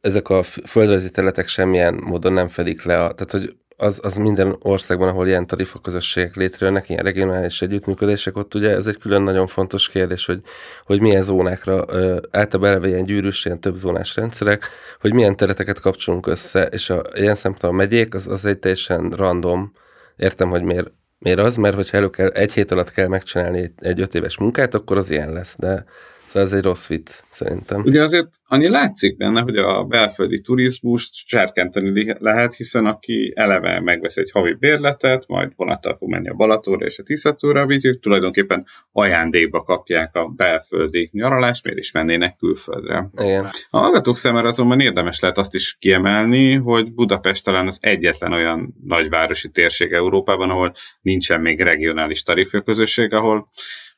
ezek 0.00 0.28
a 0.28 0.42
földrajzi 0.42 1.10
területek 1.10 1.48
semmilyen 1.48 1.94
módon 1.94 2.32
nem 2.32 2.48
fedik 2.48 2.82
le, 2.82 2.94
a, 3.04 3.12
tehát 3.12 3.30
hogy 3.30 3.54
az, 3.80 4.00
az 4.02 4.16
minden 4.16 4.56
országban, 4.58 5.08
ahol 5.08 5.26
ilyen 5.26 5.46
tarifaközösségek 5.46 6.34
létrejönnek, 6.34 6.88
ilyen 6.88 7.02
regionális 7.04 7.62
együttműködések, 7.62 8.36
ott 8.36 8.54
ugye 8.54 8.70
ez 8.70 8.86
egy 8.86 8.98
külön 8.98 9.22
nagyon 9.22 9.46
fontos 9.46 9.88
kérdés, 9.88 10.26
hogy, 10.26 10.40
hogy 10.84 11.00
milyen 11.00 11.22
zónákra, 11.22 11.84
általában 12.30 12.70
eleve 12.70 12.88
ilyen 12.88 13.04
gyűrűs, 13.04 13.44
ilyen 13.44 13.60
több 13.60 13.76
zónás 13.76 14.16
rendszerek, 14.16 14.68
hogy 15.00 15.12
milyen 15.12 15.36
területeket 15.36 15.80
kapcsolunk 15.80 16.26
össze, 16.26 16.64
és 16.64 16.90
a 16.90 17.02
ilyen 17.14 17.34
szempontból 17.34 17.70
a 17.70 17.72
megyék, 17.72 18.14
az, 18.14 18.28
az 18.28 18.44
egy 18.44 18.58
teljesen 18.58 19.10
random, 19.10 19.72
értem, 20.16 20.48
hogy 20.48 20.62
miért, 20.62 20.92
miért 21.18 21.38
az, 21.38 21.56
mert 21.56 21.74
hogyha 21.74 21.96
elő 21.96 22.10
kell, 22.10 22.28
egy 22.28 22.52
hét 22.52 22.70
alatt 22.70 22.90
kell 22.90 23.06
megcsinálni 23.06 23.58
egy, 23.58 23.72
egy 23.76 24.00
öt 24.00 24.14
éves 24.14 24.38
munkát, 24.38 24.74
akkor 24.74 24.96
az 24.96 25.10
ilyen 25.10 25.32
lesz, 25.32 25.56
de 25.58 25.84
Szóval 26.30 26.48
ez 26.48 26.54
egy 26.54 26.62
rossz 26.62 26.86
vicc, 26.86 27.10
szerintem. 27.30 27.82
Ugye 27.84 28.02
azért 28.02 28.28
annyi 28.46 28.68
látszik 28.68 29.16
benne, 29.16 29.40
hogy 29.40 29.56
a 29.56 29.84
belföldi 29.84 30.40
turizmust 30.40 31.10
serkenteni 31.12 32.14
lehet, 32.18 32.54
hiszen 32.54 32.86
aki 32.86 33.32
eleve 33.36 33.80
megvesz 33.80 34.16
egy 34.16 34.30
havi 34.30 34.54
bérletet, 34.54 35.28
majd 35.28 35.52
vonattal 35.56 35.96
fog 35.96 36.10
menni 36.10 36.28
a 36.28 36.34
Balatóra 36.34 36.86
és 36.86 36.98
a 36.98 37.02
Tiszatóra, 37.02 37.66
ők 37.82 38.00
tulajdonképpen 38.00 38.66
ajándékba 38.92 39.62
kapják 39.62 40.16
a 40.16 40.28
belföldi 40.28 41.08
nyaralást, 41.12 41.64
miért 41.64 41.78
is 41.78 41.92
mennének 41.92 42.36
külföldre. 42.36 43.10
Igen. 43.16 43.48
A 43.70 43.78
hallgatók 43.78 44.16
számára 44.16 44.48
azonban 44.48 44.80
érdemes 44.80 45.20
lehet 45.20 45.38
azt 45.38 45.54
is 45.54 45.76
kiemelni, 45.78 46.54
hogy 46.54 46.92
Budapest 46.92 47.44
talán 47.44 47.66
az 47.66 47.78
egyetlen 47.80 48.32
olyan 48.32 48.74
nagyvárosi 48.84 49.48
térség 49.48 49.92
Európában, 49.92 50.50
ahol 50.50 50.74
nincsen 51.00 51.40
még 51.40 51.60
regionális 51.60 52.22
tarifőközösség, 52.22 53.12
ahol 53.12 53.48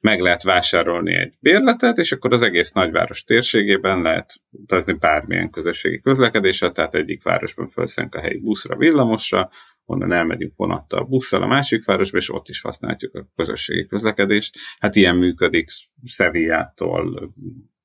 meg 0.03 0.21
lehet 0.21 0.43
vásárolni 0.43 1.15
egy 1.15 1.35
bérletet, 1.41 1.99
és 1.99 2.13
akkor 2.13 2.33
az 2.33 2.43
egész 2.43 2.73
nagyváros 2.73 3.25
térségében 3.25 4.03
lehet 4.03 4.35
utazni 4.51 4.93
bármilyen 4.93 5.51
közösségi 5.51 6.01
közlekedésre, 6.01 6.71
tehát 6.71 6.95
egyik 6.95 7.23
városban 7.23 7.69
felszánk 7.69 8.15
a 8.15 8.21
helyi 8.21 8.39
buszra, 8.39 8.77
villamosra, 8.77 9.51
onnan 9.85 10.13
elmegyünk 10.13 10.53
vonattal 10.57 11.05
busszal 11.05 11.43
a 11.43 11.47
másik 11.47 11.85
városba, 11.85 12.19
és 12.19 12.33
ott 12.33 12.49
is 12.49 12.61
használjuk 12.61 13.15
a 13.15 13.27
közösségi 13.37 13.87
közlekedést. 13.87 14.57
Hát 14.79 14.97
ilyen 14.97 15.17
működik 15.17 15.69
Szevillától 16.05 17.33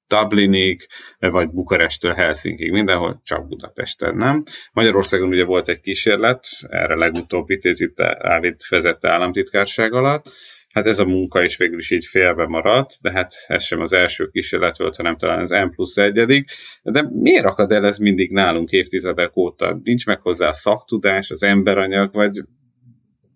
Dublinig, 0.08 0.88
vagy 1.20 1.50
Bukarestől 1.50 2.14
Helsinkig, 2.14 2.72
mindenhol, 2.72 3.22
csak 3.24 3.48
Budapesten 3.48 4.16
nem. 4.16 4.44
Magyarországon 4.72 5.28
ugye 5.28 5.44
volt 5.44 5.70
egy 5.70 5.80
kísérlet, 5.80 6.48
erre 6.62 6.96
legutóbb 6.96 7.50
itt 7.50 8.00
Ávid 8.00 8.56
vezette 8.70 9.10
államtitkárság 9.10 9.94
alatt, 9.94 10.30
Hát 10.78 10.86
ez 10.86 11.00
a 11.00 11.06
munka 11.06 11.44
is 11.44 11.58
végül 11.58 11.78
is 11.78 11.92
így 11.92 12.06
félbe 12.06 12.48
maradt, 12.48 13.02
de 13.02 13.12
hát 13.12 13.34
ez 13.48 13.64
sem 13.64 13.82
az 13.82 13.94
első 13.94 14.28
kísérlet 14.28 14.78
volt, 14.78 14.96
hanem 14.96 15.18
talán 15.18 15.40
az 15.40 15.50
M 15.50 15.70
plusz 15.70 15.98
egyedik. 15.98 16.52
De 16.84 17.08
miért 17.14 17.46
akad 17.46 17.72
el 17.72 17.86
ez 17.86 17.98
mindig 17.98 18.32
nálunk 18.32 18.72
évtizedek 18.72 19.38
óta? 19.38 19.80
Nincs 19.84 20.06
meg 20.06 20.22
hozzá 20.22 20.48
a 20.48 20.54
szaktudás, 20.54 21.32
az 21.32 21.44
emberanyag, 21.44 22.14
vagy 22.14 22.42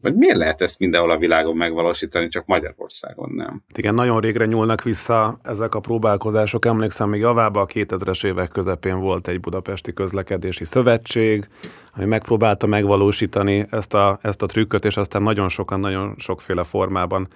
vagy 0.01 0.15
miért 0.15 0.37
lehet 0.37 0.61
ezt 0.61 0.79
mindenhol 0.79 1.11
a 1.11 1.17
világon 1.17 1.55
megvalósítani, 1.55 2.27
csak 2.27 2.45
Magyarországon 2.45 3.31
nem? 3.35 3.63
Igen, 3.75 3.93
nagyon 3.93 4.19
régre 4.19 4.45
nyúlnak 4.45 4.83
vissza 4.83 5.37
ezek 5.43 5.75
a 5.75 5.79
próbálkozások. 5.79 6.65
Emlékszem, 6.65 7.09
még 7.09 7.19
javába 7.19 7.61
a 7.61 7.65
2000-es 7.65 8.25
évek 8.25 8.49
közepén 8.49 8.99
volt 8.99 9.27
egy 9.27 9.39
budapesti 9.39 9.93
közlekedési 9.93 10.63
szövetség, 10.63 11.47
ami 11.95 12.05
megpróbálta 12.05 12.67
megvalósítani 12.67 13.65
ezt 13.69 13.93
a, 13.93 14.19
ezt 14.21 14.41
a 14.41 14.45
trükköt, 14.45 14.85
és 14.85 14.97
aztán 14.97 15.21
nagyon 15.21 15.49
sokan, 15.49 15.79
nagyon 15.79 16.15
sokféle 16.17 16.63
formában 16.63 17.27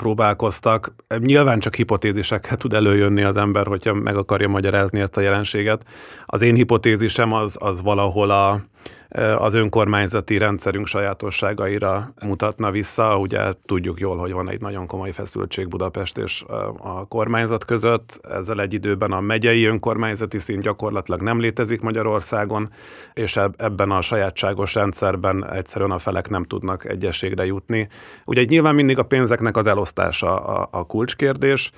próbálkoztak. 0.00 0.94
Nyilván 1.18 1.60
csak 1.60 1.74
hipotézisekkel 1.74 2.56
tud 2.56 2.72
előjönni 2.72 3.22
az 3.22 3.36
ember, 3.36 3.66
hogyha 3.66 3.94
meg 3.94 4.16
akarja 4.16 4.48
magyarázni 4.48 5.00
ezt 5.00 5.16
a 5.16 5.20
jelenséget. 5.20 5.84
Az 6.26 6.42
én 6.42 6.54
hipotézisem 6.54 7.32
az, 7.32 7.56
az 7.58 7.82
valahol 7.82 8.30
a, 8.30 8.60
az 9.36 9.54
önkormányzati 9.54 10.38
rendszerünk 10.38 10.86
sajátosságaira 10.86 12.12
mutatna 12.22 12.70
vissza. 12.70 13.18
Ugye 13.18 13.40
tudjuk 13.66 14.00
jól, 14.00 14.16
hogy 14.16 14.32
van 14.32 14.48
egy 14.50 14.60
nagyon 14.60 14.86
komoly 14.86 15.12
feszültség 15.12 15.68
Budapest 15.68 16.18
és 16.18 16.44
a 16.78 17.06
kormányzat 17.08 17.64
között. 17.64 18.20
Ezzel 18.30 18.60
egy 18.60 18.72
időben 18.72 19.12
a 19.12 19.20
megyei 19.20 19.64
önkormányzati 19.64 20.38
szint 20.38 20.62
gyakorlatilag 20.62 21.22
nem 21.22 21.40
létezik 21.40 21.80
Magyarországon, 21.80 22.68
és 23.14 23.38
ebben 23.56 23.90
a 23.90 24.02
sajátságos 24.02 24.74
rendszerben 24.74 25.50
egyszerűen 25.52 25.90
a 25.90 25.98
felek 25.98 26.28
nem 26.28 26.44
tudnak 26.44 26.84
egyességre 26.84 27.46
jutni. 27.46 27.88
Ugye 28.24 28.44
nyilván 28.44 28.74
mindig 28.74 28.98
a 28.98 29.02
pénzeknek 29.02 29.56
az 29.56 29.66
elosztása 29.66 30.36
a, 30.36 30.68
a 30.70 30.86
kulcskérdés, 30.86 31.70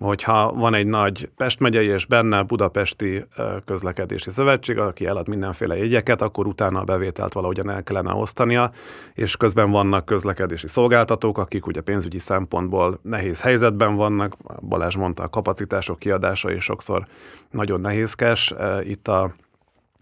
hogyha 0.00 0.52
van 0.52 0.74
egy 0.74 0.86
nagy 0.86 1.30
Pest 1.36 1.60
megyei 1.60 1.86
és 1.86 2.06
benne 2.06 2.42
Budapesti 2.42 3.24
közlekedési 3.64 4.30
szövetség, 4.30 4.78
aki 4.78 5.06
elad 5.06 5.28
mindenféle 5.28 5.76
jegyeket, 5.76 6.22
akkor 6.22 6.46
utána 6.46 6.80
a 6.80 6.84
bevételt 6.84 7.32
valahogyan 7.32 7.70
el 7.70 7.82
kellene 7.82 8.12
osztania, 8.12 8.70
és 9.14 9.36
közben 9.36 9.70
vannak 9.70 10.04
közlekedési 10.04 10.68
szolgáltatók, 10.68 11.38
akik 11.38 11.66
ugye 11.66 11.80
pénzügyi 11.80 12.18
szempontból 12.18 12.98
nehéz 13.02 13.42
helyzetben 13.42 13.94
vannak. 13.94 14.36
Balázs 14.60 14.96
mondta, 14.96 15.22
a 15.22 15.28
kapacitások 15.28 15.98
kiadása 15.98 16.50
és 16.50 16.64
sokszor 16.64 17.06
nagyon 17.50 17.80
nehézkes. 17.80 18.54
Itt 18.82 19.08
a 19.08 19.32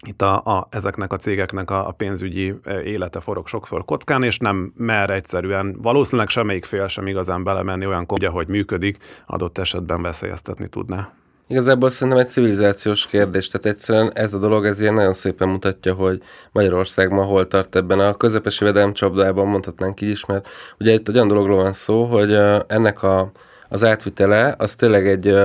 itt 0.05 0.21
a, 0.21 0.35
a, 0.35 0.67
ezeknek 0.71 1.13
a 1.13 1.17
cégeknek 1.17 1.71
a, 1.71 1.87
a 1.87 1.91
pénzügyi 1.91 2.55
élete 2.83 3.19
forog 3.19 3.47
sokszor 3.47 3.85
kockán, 3.85 4.23
és 4.23 4.37
nem 4.37 4.73
mer 4.77 5.09
egyszerűen, 5.09 5.77
valószínűleg 5.81 6.29
semmelyik 6.29 6.65
fél 6.65 6.87
sem 6.87 7.07
igazán 7.07 7.43
belemenni 7.43 7.85
olyan 7.85 8.05
kódja, 8.05 8.31
hogy 8.31 8.47
működik, 8.47 8.97
adott 9.25 9.57
esetben 9.57 10.01
veszélyeztetni 10.01 10.67
tudná. 10.67 11.13
Igazából 11.47 11.89
szerintem 11.89 12.23
egy 12.23 12.29
civilizációs 12.29 13.05
kérdés, 13.05 13.47
tehát 13.47 13.65
egyszerűen 13.65 14.11
ez 14.13 14.33
a 14.33 14.37
dolog, 14.37 14.65
ez 14.65 14.79
ilyen 14.79 14.93
nagyon 14.93 15.13
szépen 15.13 15.49
mutatja, 15.49 15.93
hogy 15.93 16.21
Magyarország 16.51 17.11
ma 17.11 17.23
hol 17.23 17.47
tart 17.47 17.75
ebben 17.75 17.99
a 17.99 18.13
közepes 18.13 18.59
jövedelem 18.59 18.93
csapdában, 18.93 19.47
mondhatnánk 19.47 20.01
így 20.01 20.09
is, 20.09 20.25
mert 20.25 20.49
ugye 20.79 20.93
itt 20.93 21.09
olyan 21.09 21.27
dologról 21.27 21.61
van 21.61 21.73
szó, 21.73 22.03
hogy 22.03 22.33
ennek 22.67 23.03
a, 23.03 23.31
az 23.69 23.83
átvitele, 23.83 24.55
az 24.57 24.75
tényleg 24.75 25.07
egy 25.07 25.35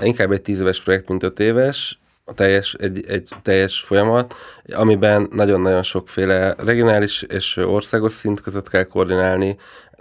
inkább 0.00 0.32
egy 0.32 0.42
tíz 0.42 0.82
projekt, 0.84 1.08
mint 1.08 1.22
öt 1.22 1.40
éves, 1.40 1.98
a 2.28 2.34
teljes, 2.34 2.74
egy, 2.74 3.04
egy 3.08 3.28
teljes 3.42 3.80
folyamat, 3.80 4.34
amiben 4.72 5.28
nagyon-nagyon 5.30 5.82
sokféle 5.82 6.54
regionális 6.58 7.22
és 7.22 7.56
országos 7.56 8.12
szint 8.12 8.40
között 8.40 8.68
kell 8.68 8.82
koordinálni, 8.82 9.56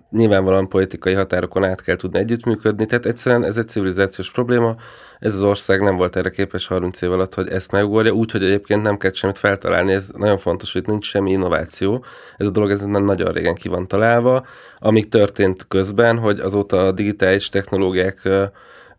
nyilvánvalóan 0.09 0.69
politikai 0.69 1.13
határokon 1.13 1.63
át 1.63 1.81
kell 1.81 1.95
tudni 1.95 2.19
együttműködni, 2.19 2.85
tehát 2.85 3.05
egyszerűen 3.05 3.43
ez 3.43 3.57
egy 3.57 3.67
civilizációs 3.67 4.31
probléma, 4.31 4.75
ez 5.19 5.35
az 5.35 5.43
ország 5.43 5.81
nem 5.81 5.97
volt 5.97 6.15
erre 6.15 6.29
képes 6.29 6.67
30 6.67 7.01
év 7.01 7.11
alatt, 7.11 7.33
hogy 7.33 7.49
ezt 7.49 7.71
megoldja, 7.71 8.11
úgyhogy 8.11 8.43
egyébként 8.43 8.81
nem 8.83 8.97
kell 8.97 9.11
semmit 9.13 9.37
feltalálni, 9.37 9.93
ez 9.93 10.09
nagyon 10.17 10.37
fontos, 10.37 10.73
hogy 10.73 10.87
nincs 10.87 11.05
semmi 11.05 11.31
innováció, 11.31 12.05
ez 12.37 12.47
a 12.47 12.51
dolog 12.51 12.71
ez 12.71 12.81
nem 12.81 13.03
nagyon 13.03 13.31
régen 13.31 13.55
ki 13.55 13.67
van 13.67 13.87
találva, 13.87 14.45
amik 14.79 15.09
történt 15.09 15.67
közben, 15.67 16.17
hogy 16.17 16.39
azóta 16.39 16.87
a 16.87 16.91
digitális 16.91 17.49
technológiák 17.49 18.29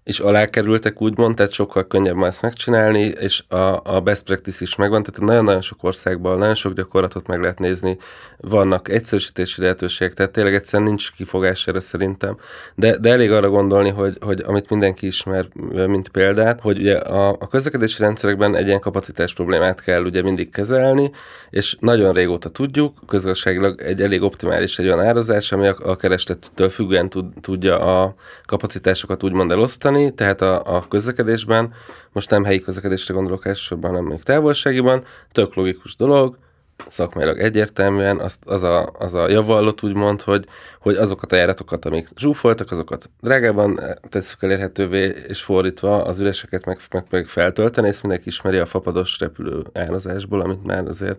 és 0.06 0.20
alákerültek 0.20 1.02
úgymond, 1.02 1.34
tehát 1.34 1.52
sokkal 1.52 1.86
könnyebb 1.86 2.14
már 2.14 2.28
ezt 2.28 2.42
megcsinálni, 2.42 3.00
és 3.00 3.42
a, 3.48 3.80
a 3.84 4.00
best 4.00 4.22
practice 4.22 4.58
is 4.60 4.76
megvan, 4.76 5.02
tehát 5.02 5.20
nagyon-nagyon 5.20 5.60
sok 5.60 5.82
országban 5.82 6.38
nagyon 6.38 6.54
sok 6.54 6.72
gyakorlatot 6.72 7.26
meg 7.26 7.40
lehet 7.40 7.58
nézni, 7.58 7.96
vannak 8.36 8.88
egyszerűsítési 8.88 9.60
lehetőségek, 9.60 10.14
tehát 10.14 10.32
tényleg 10.32 10.54
egyszerűen 10.54 10.88
nincs 10.88 11.12
kifogás 11.12 11.66
erre 11.66 11.80
szerintem, 11.80 12.36
de, 12.74 12.96
de 12.96 13.10
elég 13.10 13.32
arra 13.32 13.48
gondolni, 13.48 13.90
hogy, 13.90 14.16
hogy 14.20 14.42
amit 14.46 14.70
mindenki 14.70 15.06
ismer, 15.06 15.48
mint 15.86 16.08
példát, 16.08 16.60
hogy 16.60 16.78
ugye 16.78 16.96
a, 16.96 17.28
a 17.28 17.48
közlekedési 17.48 18.02
rendszerekben 18.02 18.56
egy 18.56 18.66
ilyen 18.66 18.80
kapacitás 18.80 19.34
problémát 19.34 19.82
kell 19.82 20.04
ugye 20.04 20.22
mindig 20.22 20.50
kezelni, 20.50 21.10
és 21.50 21.76
nagyon 21.80 22.12
régóta 22.12 22.48
tudjuk, 22.48 22.94
közgazdaságilag 23.06 23.80
egy 23.80 24.02
elég 24.02 24.22
optimális 24.22 24.78
egy 24.78 24.86
olyan 24.86 25.04
árazás, 25.04 25.52
ami 25.52 25.66
a, 25.66 25.76
a 25.82 25.96
kerestettől 25.96 26.68
függően 26.68 27.08
tud, 27.08 27.26
tudja 27.40 27.78
a 27.78 28.14
kapacitásokat 28.44 29.22
úgymond 29.22 29.50
elosztani, 29.50 29.94
javítani, 29.96 30.14
tehát 30.14 30.40
a, 30.40 30.76
a 30.76 30.88
közlekedésben, 30.88 31.72
most 32.12 32.30
nem 32.30 32.44
helyi 32.44 32.60
közlekedésre 32.60 33.14
gondolok 33.14 33.46
elsősorban, 33.46 33.90
hanem 33.90 34.04
még 34.04 34.22
távolságiban, 34.22 35.04
tök 35.32 35.54
logikus 35.54 35.96
dolog, 35.96 36.38
szakmailag 36.86 37.38
egyértelműen 37.38 38.18
az, 38.18 38.38
az, 38.44 38.62
a, 38.62 38.92
az 38.98 39.14
a 39.14 39.28
javallott 39.28 39.82
úgymond, 39.82 40.22
hogy, 40.22 40.46
hogy 40.80 40.96
azokat 40.96 41.32
a 41.32 41.36
járatokat, 41.36 41.84
amik 41.84 42.08
zsúfoltak, 42.16 42.70
azokat 42.70 43.10
drágában 43.20 43.80
tesszük 44.08 44.42
elérhetővé, 44.42 45.14
és 45.28 45.42
fordítva 45.42 46.04
az 46.04 46.18
üreseket 46.18 46.64
meg, 46.64 46.78
meg, 46.90 47.04
meg 47.10 47.26
feltölteni, 47.26 47.88
és 47.88 48.00
mindenki 48.00 48.28
ismeri 48.28 48.58
a 48.58 48.66
fapados 48.66 49.18
repülő 49.18 49.62
árazásból, 49.72 50.40
amit 50.40 50.66
már 50.66 50.86
azért 50.86 51.18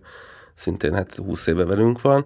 szintén 0.54 0.94
hát 0.94 1.16
20 1.16 1.48
éve 1.48 1.66
velünk 1.66 2.02
van 2.02 2.26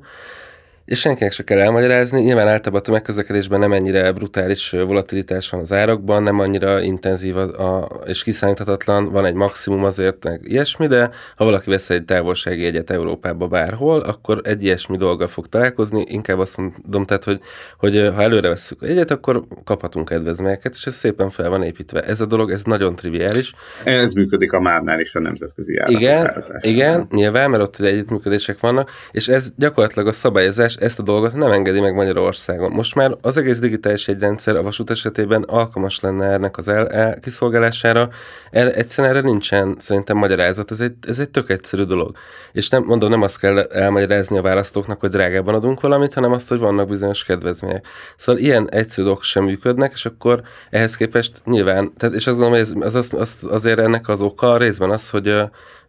és 0.91 0.99
senkinek 0.99 1.31
se 1.31 1.43
kell 1.43 1.59
elmagyarázni. 1.59 2.21
Nyilván 2.21 2.47
általában 2.47 2.79
a 2.79 2.83
tömegközlekedésben 2.83 3.59
nem 3.59 3.73
ennyire 3.73 4.11
brutális 4.11 4.69
volatilitás 4.69 5.49
van 5.49 5.61
az 5.61 5.73
árakban, 5.73 6.23
nem 6.23 6.39
annyira 6.39 6.81
intenzív 6.81 7.37
a, 7.37 7.77
a, 7.77 7.87
és 8.05 8.23
kiszámíthatatlan, 8.23 9.11
van 9.11 9.25
egy 9.25 9.33
maximum 9.33 9.83
azért, 9.83 10.23
meg 10.23 10.41
ilyesmi, 10.43 10.87
de 10.87 11.09
ha 11.35 11.45
valaki 11.45 11.69
vesz 11.69 11.89
egy 11.89 12.05
távolsági 12.05 12.65
egyet 12.65 12.89
Európába 12.89 13.47
bárhol, 13.47 13.99
akkor 13.99 14.41
egy 14.43 14.63
ilyesmi 14.63 14.97
dolga 14.97 15.27
fog 15.27 15.47
találkozni. 15.47 16.03
Inkább 16.07 16.39
azt 16.39 16.57
mondom, 16.57 17.05
tehát, 17.05 17.23
hogy, 17.23 17.39
hogy 17.77 18.11
ha 18.15 18.21
előre 18.21 18.49
veszük 18.49 18.81
egyet, 18.81 19.11
akkor 19.11 19.43
kaphatunk 19.63 20.07
kedvezményeket, 20.07 20.73
és 20.73 20.85
ez 20.85 20.95
szépen 20.95 21.29
fel 21.29 21.49
van 21.49 21.63
építve. 21.63 22.01
Ez 22.01 22.21
a 22.21 22.25
dolog, 22.25 22.51
ez 22.51 22.63
nagyon 22.63 22.95
triviális. 22.95 23.53
Ez 23.83 24.13
működik 24.13 24.53
a 24.53 24.59
Márnál 24.59 24.99
is 24.99 25.15
a 25.15 25.19
nemzetközi 25.19 25.81
Igen, 25.85 26.43
igen, 26.59 27.07
nyilván, 27.11 27.49
mert 27.49 27.63
ott 27.63 27.79
együttműködések 27.79 28.59
vannak, 28.59 28.91
és 29.11 29.27
ez 29.27 29.49
gyakorlatilag 29.55 30.07
a 30.07 30.11
szabályozás 30.11 30.79
ezt 30.81 30.99
a 30.99 31.03
dolgot 31.03 31.33
nem 31.33 31.51
engedi 31.51 31.79
meg 31.79 31.93
Magyarországon. 31.93 32.71
Most 32.71 32.95
már 32.95 33.17
az 33.21 33.37
egész 33.37 33.59
digitális 33.59 34.07
egyrendszer 34.07 34.55
a 34.55 34.61
vasút 34.61 34.89
esetében 34.89 35.43
alkalmas 35.43 35.99
lenne 35.99 36.25
ennek 36.25 36.57
az 36.57 36.67
el, 36.67 36.87
el, 36.89 37.19
kiszolgálására. 37.19 38.09
Erre, 38.51 38.73
egyszerűen 38.73 39.13
erre 39.15 39.27
nincsen 39.27 39.75
szerintem 39.77 40.17
magyarázat. 40.17 40.71
Ez 40.71 40.81
egy, 40.81 40.93
ez 41.07 41.19
egy 41.19 41.29
tök 41.29 41.49
egyszerű 41.49 41.83
dolog. 41.83 42.15
És 42.51 42.69
nem 42.69 42.83
mondom, 42.83 43.09
nem 43.09 43.21
azt 43.21 43.39
kell 43.39 43.59
elmagyarázni 43.59 44.37
a 44.37 44.41
választóknak, 44.41 44.99
hogy 44.99 45.09
drágában 45.09 45.55
adunk 45.55 45.81
valamit, 45.81 46.13
hanem 46.13 46.31
azt, 46.31 46.49
hogy 46.49 46.59
vannak 46.59 46.87
bizonyos 46.87 47.23
kedvezmények. 47.23 47.87
Szóval 48.15 48.41
ilyen 48.41 48.69
egyszerű 48.69 49.05
dolgok 49.05 49.23
sem 49.23 49.43
működnek, 49.43 49.91
és 49.93 50.05
akkor 50.05 50.41
ehhez 50.69 50.95
képest 50.95 51.41
nyilván, 51.45 51.93
tehát, 51.97 52.15
és 52.15 52.27
azt 52.27 52.37
gondolom, 52.37 52.65
hogy 52.65 52.81
ez, 52.83 52.95
az, 52.95 53.09
az, 53.11 53.19
az, 53.19 53.51
azért 53.51 53.79
ennek 53.79 54.07
az 54.07 54.21
oka 54.21 54.57
részben 54.57 54.89
az, 54.89 55.09
hogy 55.09 55.35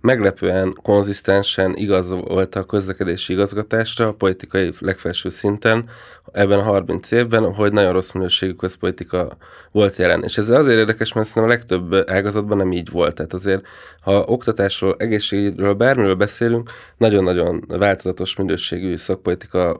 meglepően 0.02 0.78
konzisztensen 0.82 1.76
igaz 1.76 2.10
volt 2.10 2.54
a 2.54 2.64
közlekedési 2.64 3.32
igazgatásra 3.32 4.06
a 4.06 4.12
politikai 4.12 4.70
legfelső 4.78 5.28
szinten 5.28 5.88
ebben 6.32 6.58
a 6.58 6.62
30 6.62 7.10
évben, 7.10 7.54
hogy 7.54 7.72
nagyon 7.72 7.92
rossz 7.92 8.10
minőségű 8.12 8.52
közpolitika 8.52 9.36
volt 9.70 9.96
jelen. 9.96 10.22
És 10.22 10.38
ez 10.38 10.48
azért 10.48 10.78
érdekes, 10.78 11.12
mert 11.12 11.26
szerintem 11.26 11.50
a 11.50 11.54
legtöbb 11.54 12.10
ágazatban 12.10 12.56
nem 12.56 12.72
így 12.72 12.90
volt. 12.90 13.14
Tehát 13.14 13.32
azért, 13.32 13.62
ha 14.00 14.24
oktatásról, 14.26 14.94
egészségügyről, 14.98 15.74
bármiről 15.74 16.14
beszélünk, 16.14 16.70
nagyon-nagyon 16.96 17.64
változatos 17.68 18.36
minőségű 18.36 18.96
szakpolitika 18.96 19.78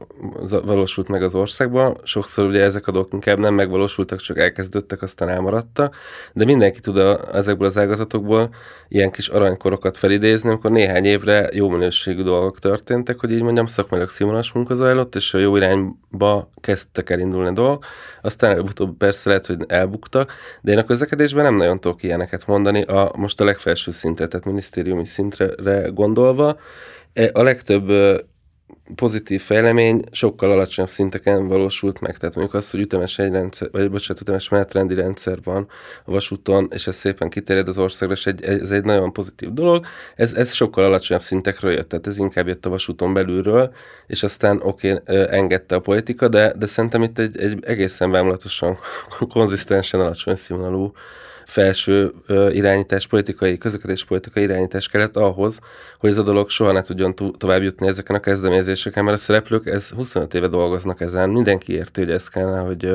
valósult 0.64 1.08
meg 1.08 1.22
az 1.22 1.34
országban. 1.34 1.96
Sokszor 2.02 2.46
ugye 2.46 2.62
ezek 2.62 2.86
a 2.86 2.92
dolgok 2.92 3.12
inkább 3.12 3.38
nem 3.38 3.54
megvalósultak, 3.54 4.20
csak 4.20 4.38
elkezdődtek, 4.38 5.02
aztán 5.02 5.28
elmaradtak. 5.28 5.96
De 6.32 6.44
mindenki 6.44 6.80
tud 6.80 6.96
a, 6.96 7.34
ezekből 7.34 7.66
az 7.66 7.78
ágazatokból 7.78 8.54
ilyen 8.88 9.10
kis 9.10 9.28
aranykorokat 9.28 9.96
fel 9.96 10.10
felidézni, 10.12 10.48
amikor 10.48 10.70
néhány 10.70 11.04
évre 11.04 11.48
jó 11.52 11.68
minőségű 11.68 12.22
dolgok 12.22 12.58
történtek, 12.58 13.18
hogy 13.20 13.30
így 13.30 13.42
mondjam, 13.42 13.66
szakmailag 13.66 14.10
színvonalas 14.10 14.52
munka 14.52 14.74
zajlott, 14.74 15.14
és 15.14 15.34
a 15.34 15.38
jó 15.38 15.56
irányba 15.56 16.50
kezdtek 16.60 17.10
elindulni 17.10 17.48
a 17.48 17.52
dolgok. 17.52 17.84
Aztán 18.22 18.50
előbb-utóbb 18.50 18.96
persze 18.96 19.28
lehet, 19.28 19.46
hogy 19.46 19.64
elbuktak, 19.68 20.32
de 20.60 20.72
én 20.72 20.78
a 20.78 20.84
közlekedésben 20.84 21.44
nem 21.44 21.56
nagyon 21.56 21.80
tudok 21.80 22.02
ilyeneket 22.02 22.46
mondani, 22.46 22.82
a, 22.82 23.12
most 23.16 23.40
a 23.40 23.44
legfelső 23.44 23.90
szintre, 23.90 24.26
tehát 24.26 24.46
minisztériumi 24.46 25.06
szintre 25.06 25.88
gondolva. 25.88 26.58
E, 27.12 27.30
a 27.32 27.42
legtöbb 27.42 27.90
pozitív 28.94 29.40
fejlemény 29.40 30.02
sokkal 30.10 30.50
alacsonyabb 30.50 30.90
szinteken 30.90 31.48
valósult 31.48 32.00
meg. 32.00 32.18
Tehát 32.18 32.34
mondjuk 32.34 32.56
az, 32.56 32.70
hogy 32.70 32.80
ütemes 32.80 33.18
egy 33.18 33.30
rendszer, 33.30 33.68
vagy 33.72 33.90
bocsánat, 33.90 34.22
ütemes 34.22 34.48
menetrendi 34.48 34.94
rendszer 34.94 35.38
van 35.44 35.68
a 36.04 36.10
vasúton, 36.10 36.68
és 36.72 36.86
ez 36.86 36.96
szépen 36.96 37.28
kiterjed 37.28 37.68
az 37.68 37.78
országra, 37.78 38.14
és 38.14 38.26
egy, 38.26 38.44
ez 38.44 38.70
egy 38.70 38.84
nagyon 38.84 39.12
pozitív 39.12 39.52
dolog. 39.52 39.86
Ez, 40.14 40.34
ez 40.34 40.52
sokkal 40.52 40.84
alacsonyabb 40.84 41.22
szintekről 41.22 41.72
jött, 41.72 41.88
tehát 41.88 42.06
ez 42.06 42.18
inkább 42.18 42.46
jött 42.46 42.66
a 42.66 42.70
vasúton 42.70 43.14
belülről, 43.14 43.74
és 44.06 44.22
aztán 44.22 44.60
oké, 44.62 44.92
okay, 44.92 45.26
engedte 45.28 45.74
a 45.74 45.80
politika, 45.80 46.28
de, 46.28 46.54
de 46.58 46.66
szerintem 46.66 47.02
itt 47.02 47.18
egy, 47.18 47.40
egy 47.40 47.64
egészen 47.64 48.10
vámlatosan, 48.10 48.78
konzisztensen 49.34 50.00
alacsony 50.00 50.34
színvonalú 50.34 50.92
felső 51.46 52.12
irányítás, 52.50 53.06
politikai, 53.06 53.58
közlekedés 53.58 54.04
politikai 54.04 54.42
irányítás 54.42 54.88
kellett 54.88 55.16
ahhoz, 55.16 55.58
hogy 55.98 56.10
ez 56.10 56.18
a 56.18 56.22
dolog 56.22 56.50
soha 56.50 56.72
ne 56.72 56.82
tudjon 56.82 57.14
tovább 57.38 57.62
jutni 57.62 57.86
ezeken 57.86 58.16
a 58.16 58.20
kezdeményezéseken, 58.20 59.04
mert 59.04 59.16
a 59.16 59.20
szereplők 59.20 59.66
ez 59.66 59.90
25 59.90 60.34
éve 60.34 60.48
dolgoznak 60.48 61.00
ezen, 61.00 61.30
mindenki 61.30 61.72
érti, 61.72 62.00
hogy 62.00 62.10
ez 62.10 62.28
kellene, 62.28 62.58
hogy 62.58 62.94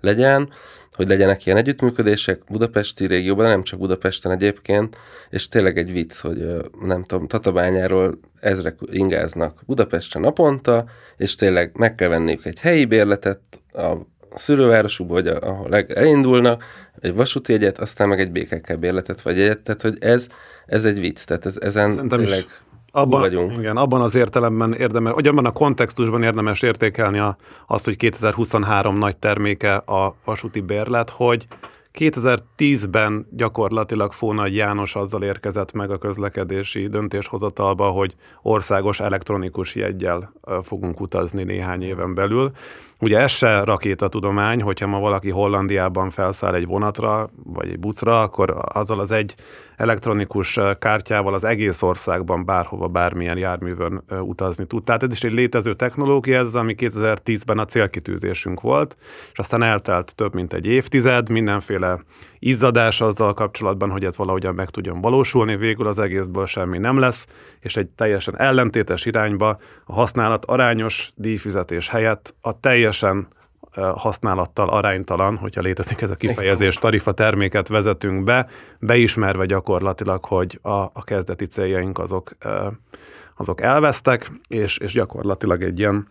legyen, 0.00 0.48
hogy 0.96 1.08
legyenek 1.08 1.46
ilyen 1.46 1.58
együttműködések 1.58 2.42
Budapesti 2.48 3.06
régióban, 3.06 3.46
nem 3.46 3.62
csak 3.62 3.78
Budapesten 3.78 4.32
egyébként, 4.32 4.96
és 5.30 5.48
tényleg 5.48 5.78
egy 5.78 5.92
vicc, 5.92 6.20
hogy 6.20 6.46
nem 6.80 7.04
tudom, 7.04 7.26
Tatabányáról 7.26 8.18
ezrek 8.40 8.78
ingáznak 8.90 9.62
Budapesten 9.66 10.22
naponta, 10.22 10.84
és 11.16 11.34
tényleg 11.34 11.76
meg 11.76 11.94
kell 11.94 12.08
venniük 12.08 12.44
egy 12.44 12.60
helyi 12.60 12.84
bérletet 12.84 13.40
a 13.72 13.96
szülővárosukba, 14.34 15.12
vagy 15.12 15.26
ahol 15.26 15.74
elindulnak, 15.74 16.64
egy 17.00 17.14
vasúti 17.14 17.52
jegyet, 17.52 17.78
aztán 17.78 18.08
meg 18.08 18.20
egy 18.20 18.30
BKK 18.30 18.78
bérletet, 18.78 19.20
vagy 19.20 19.40
egyet, 19.40 19.60
tehát 19.60 19.82
hogy 19.82 19.96
ez, 20.00 20.26
ez 20.66 20.84
egy 20.84 21.00
vicc, 21.00 21.24
tehát 21.24 21.46
ez, 21.46 21.56
ezen 21.60 21.90
Szerintem 21.90 22.18
tényleg... 22.18 22.38
Is 22.38 22.46
abban, 22.92 23.20
vagyunk. 23.20 23.58
Igen, 23.58 23.76
abban 23.76 24.00
az 24.00 24.14
értelemben 24.14 24.72
érdemes, 24.72 25.12
vagy 25.12 25.26
abban 25.26 25.44
a 25.44 25.50
kontextusban 25.50 26.22
érdemes 26.22 26.62
értékelni 26.62 27.18
a, 27.18 27.36
azt, 27.66 27.84
hogy 27.84 27.96
2023 27.96 28.98
nagy 28.98 29.16
terméke 29.16 29.74
a 29.74 30.14
vasúti 30.24 30.60
bérlet, 30.60 31.10
hogy 31.10 31.46
2010-ben 31.98 33.26
gyakorlatilag 33.30 34.12
Fónagy 34.12 34.54
János 34.54 34.96
azzal 34.96 35.22
érkezett 35.22 35.72
meg 35.72 35.90
a 35.90 35.98
közlekedési 35.98 36.88
döntéshozatalba, 36.88 37.88
hogy 37.88 38.14
országos 38.42 39.00
elektronikus 39.00 39.74
jeggyel 39.74 40.32
fogunk 40.62 41.00
utazni 41.00 41.42
néhány 41.42 41.82
éven 41.82 42.14
belül. 42.14 42.50
Ugye 43.00 43.18
ez 43.18 43.30
se 43.30 43.64
rakétatudomány, 43.64 44.62
hogyha 44.62 44.86
ma 44.86 44.98
valaki 44.98 45.30
Hollandiában 45.30 46.10
felszáll 46.10 46.54
egy 46.54 46.66
vonatra, 46.66 47.30
vagy 47.44 47.68
egy 47.68 47.78
buszra, 47.78 48.20
akkor 48.20 48.54
azzal 48.64 49.00
az 49.00 49.10
egy 49.10 49.34
elektronikus 49.82 50.58
kártyával 50.78 51.34
az 51.34 51.44
egész 51.44 51.82
országban 51.82 52.44
bárhova, 52.44 52.88
bármilyen 52.88 53.38
járművön 53.38 54.04
utazni 54.20 54.66
tud. 54.66 54.84
Tehát 54.84 55.02
ez 55.02 55.12
is 55.12 55.22
egy 55.22 55.32
létező 55.32 55.74
technológia, 55.74 56.38
ez 56.38 56.54
ami 56.54 56.74
2010-ben 56.78 57.58
a 57.58 57.64
célkitűzésünk 57.64 58.60
volt, 58.60 58.96
és 59.32 59.38
aztán 59.38 59.62
eltelt 59.62 60.14
több 60.14 60.34
mint 60.34 60.52
egy 60.52 60.66
évtized, 60.66 61.30
mindenféle 61.30 62.00
izzadás 62.38 63.00
azzal 63.00 63.34
kapcsolatban, 63.34 63.90
hogy 63.90 64.04
ez 64.04 64.16
valahogyan 64.16 64.54
meg 64.54 64.70
tudjon 64.70 65.00
valósulni, 65.00 65.56
végül 65.56 65.86
az 65.86 65.98
egészből 65.98 66.46
semmi 66.46 66.78
nem 66.78 66.98
lesz, 66.98 67.26
és 67.60 67.76
egy 67.76 67.90
teljesen 67.94 68.38
ellentétes 68.38 69.06
irányba 69.06 69.58
a 69.84 69.92
használat 69.92 70.44
arányos 70.44 71.12
díjfizetés 71.14 71.88
helyett 71.88 72.34
a 72.40 72.60
teljesen 72.60 73.28
használattal 73.74 74.68
aránytalan, 74.68 75.36
hogyha 75.36 75.60
létezik 75.60 76.00
ez 76.00 76.10
a 76.10 76.16
kifejezés, 76.16 76.76
tarifa 76.76 77.12
terméket 77.12 77.68
vezetünk 77.68 78.24
be, 78.24 78.46
beismerve 78.78 79.46
gyakorlatilag, 79.46 80.24
hogy 80.24 80.58
a, 80.62 80.70
a 80.70 81.04
kezdeti 81.04 81.46
céljaink 81.46 81.98
azok, 81.98 82.30
azok 83.36 83.60
elvesztek, 83.60 84.30
és, 84.48 84.78
és 84.78 84.92
gyakorlatilag 84.92 85.62
egy 85.62 85.78
ilyen, 85.78 86.08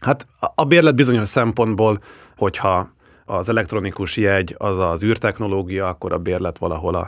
hát 0.00 0.26
a 0.54 0.64
bérlet 0.64 0.94
bizonyos 0.94 1.28
szempontból, 1.28 1.98
hogyha 2.36 2.94
az 3.26 3.48
elektronikus 3.48 4.16
jegy 4.16 4.54
az 4.58 4.78
az 4.78 5.04
űrtechnológia, 5.04 5.86
akkor 5.86 6.12
a 6.12 6.18
bérlet 6.18 6.58
valahol 6.58 6.94
a, 6.94 7.06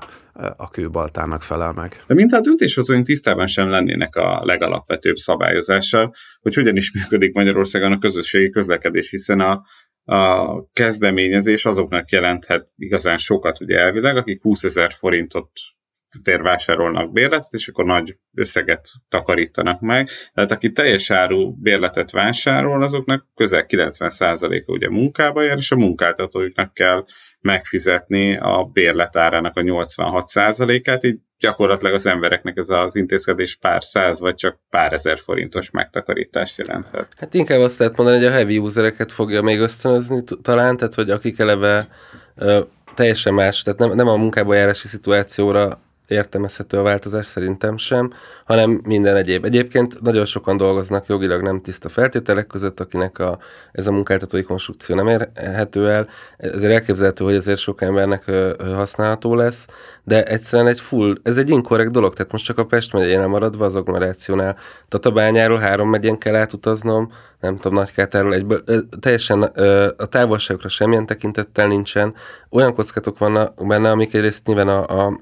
a 0.56 0.70
kőbaltának 0.70 1.42
felel 1.42 1.72
meg. 1.72 2.02
De 2.06 2.14
mint 2.14 2.32
hát 2.32 2.42
döntéshozóink 2.42 3.06
tisztában 3.06 3.46
sem 3.46 3.70
lennének 3.70 4.16
a 4.16 4.44
legalapvetőbb 4.44 5.16
szabályozással, 5.16 6.14
hogy 6.40 6.54
hogyan 6.54 6.76
is 6.76 6.92
működik 6.92 7.34
Magyarországon 7.34 7.92
a 7.92 7.98
közösségi 7.98 8.50
közlekedés, 8.50 9.11
hiszen 9.11 9.40
a, 9.40 9.62
a 10.08 10.64
kezdeményezés 10.72 11.64
azoknak 11.64 12.08
jelenthet 12.08 12.68
igazán 12.76 13.16
sokat, 13.16 13.60
ugye 13.60 13.78
elvileg, 13.78 14.16
akik 14.16 14.42
20 14.42 14.64
ezer 14.64 14.92
forintot 14.92 15.50
tér 16.22 16.42
vásárolnak 16.42 17.12
bérletet, 17.12 17.52
és 17.52 17.68
akkor 17.68 17.84
nagy 17.84 18.16
összeget 18.34 18.88
takarítanak 19.08 19.80
meg. 19.80 20.08
Tehát 20.34 20.50
aki 20.50 20.72
teljes 20.72 21.10
áru 21.10 21.52
bérletet 21.60 22.10
vásárol, 22.10 22.82
azoknak 22.82 23.26
közel 23.34 23.64
90%-a 23.68 24.72
ugye 24.72 24.88
munkába 24.90 25.42
jár, 25.42 25.56
és 25.56 25.72
a 25.72 25.76
munkáltatójuknak 25.76 26.74
kell 26.74 27.04
megfizetni 27.40 28.36
a 28.36 28.70
bérletárának 28.72 29.56
a 29.56 29.60
86%-át, 29.60 31.04
így 31.04 31.18
gyakorlatilag 31.40 31.94
az 31.94 32.07
embereknek 32.07 32.57
ez 32.57 32.68
az 32.68 32.96
intézkedés 32.96 33.57
pár 33.57 33.85
száz 33.85 34.20
vagy 34.20 34.35
csak 34.35 34.59
pár 34.70 34.92
ezer 34.92 35.18
forintos 35.18 35.70
megtakarítást 35.70 36.59
jelenthet. 36.59 37.12
Hát 37.18 37.35
inkább 37.35 37.61
azt 37.61 37.79
lehet 37.79 37.96
mondani, 37.96 38.18
hogy 38.18 38.27
a 38.27 38.31
heavy 38.31 38.59
usereket 38.59 39.12
fogja 39.12 39.42
még 39.42 39.61
ösztönözni 39.61 40.22
talán, 40.42 40.77
tehát 40.77 40.94
hogy 40.94 41.11
akik 41.11 41.38
eleve 41.38 41.88
ö, 42.35 42.61
teljesen 42.94 43.35
más, 43.35 43.62
tehát 43.62 43.79
nem, 43.79 43.94
nem 43.94 44.09
a 44.09 44.16
munkába 44.16 44.55
járási 44.55 44.88
szituációra 44.88 45.81
értelmezhető 46.08 46.78
a 46.78 46.82
változás, 46.82 47.26
szerintem 47.26 47.76
sem, 47.76 48.10
hanem 48.44 48.80
minden 48.84 49.16
egyéb. 49.16 49.44
Egyébként 49.44 50.00
nagyon 50.00 50.24
sokan 50.24 50.56
dolgoznak 50.56 51.06
jogilag 51.06 51.42
nem 51.42 51.60
tiszta 51.60 51.88
feltételek 51.88 52.46
között, 52.46 52.80
akinek 52.80 53.18
a, 53.18 53.38
ez 53.72 53.86
a 53.86 53.92
munkáltatói 53.92 54.42
konstrukció 54.42 54.96
nem 54.96 55.06
érhető 55.06 55.90
el. 55.90 56.08
Ezért 56.36 56.72
elképzelhető, 56.72 57.24
hogy 57.24 57.34
ezért 57.34 57.58
sok 57.58 57.82
embernek 57.82 58.22
ö, 58.26 58.52
használható 58.74 59.34
lesz, 59.34 59.66
de 60.04 60.24
egyszerűen 60.24 60.68
egy 60.68 60.80
full, 60.80 61.18
ez 61.22 61.36
egy 61.36 61.50
inkorrekt 61.50 61.90
dolog, 61.90 62.14
tehát 62.14 62.32
most 62.32 62.44
csak 62.44 62.58
a 62.58 62.64
Pest 62.64 62.92
megyén 62.92 63.28
maradva 63.28 63.64
az 63.64 63.74
agglomerációnál. 63.74 64.56
Tatabányáról 64.88 65.58
három 65.58 65.90
megyén 65.90 66.18
kell 66.18 66.34
átutaznom, 66.34 67.12
nem 67.40 67.56
tudom, 67.56 67.78
Nagykátáról 67.78 68.34
egyből, 68.34 68.62
ö, 68.64 68.78
teljesen 69.00 69.50
ö, 69.54 69.88
a 69.96 70.06
távolságokra 70.06 70.68
semmilyen 70.68 71.06
tekintettel 71.06 71.66
nincsen. 71.66 72.14
Olyan 72.50 72.74
kockátok 72.74 73.18
vannak 73.18 73.66
benne, 73.66 73.90
amik 73.90 74.14
egyrészt 74.14 74.46
nyilván 74.46 74.68
a, 74.68 75.06
a 75.06 75.18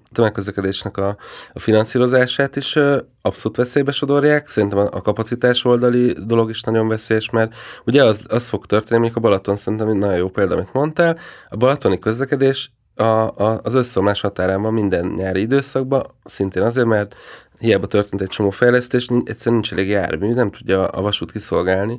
tömegközlekedésnek 0.82 0.96
a, 0.96 1.16
a 1.52 1.58
finanszírozását 1.58 2.56
is 2.56 2.78
abszolút 3.22 3.56
veszélybe 3.56 3.92
sodorják. 3.92 4.46
Szerintem 4.46 4.78
a, 4.78 4.88
a 4.90 5.00
kapacitás 5.00 5.64
oldali 5.64 6.14
dolog 6.26 6.50
is 6.50 6.62
nagyon 6.62 6.88
veszélyes, 6.88 7.30
mert 7.30 7.54
ugye 7.84 8.04
az, 8.04 8.24
az 8.28 8.48
fog 8.48 8.66
történni, 8.66 9.00
mondjuk 9.00 9.24
a 9.24 9.28
Balaton 9.28 9.56
szerintem 9.56 9.96
nagyon 9.96 10.16
jó 10.16 10.28
példa, 10.28 10.54
amit 10.54 10.72
mondtál. 10.72 11.18
A 11.48 11.56
balatoni 11.56 11.98
közlekedés 11.98 12.70
a, 12.94 13.02
a, 13.02 13.60
az 13.62 13.74
összeomlás 13.74 14.20
határán 14.20 14.62
van 14.62 14.72
minden 14.72 15.06
nyári 15.16 15.40
időszakban, 15.40 16.02
szintén 16.24 16.62
azért, 16.62 16.86
mert 16.86 17.14
hiába 17.58 17.86
történt 17.86 18.22
egy 18.22 18.28
csomó 18.28 18.50
fejlesztés, 18.50 19.06
egyszerűen 19.24 19.54
nincs 19.54 19.72
elég 19.72 19.88
jármű, 19.88 20.32
nem 20.32 20.50
tudja 20.50 20.86
a 20.86 21.00
vasút 21.00 21.32
kiszolgálni. 21.32 21.98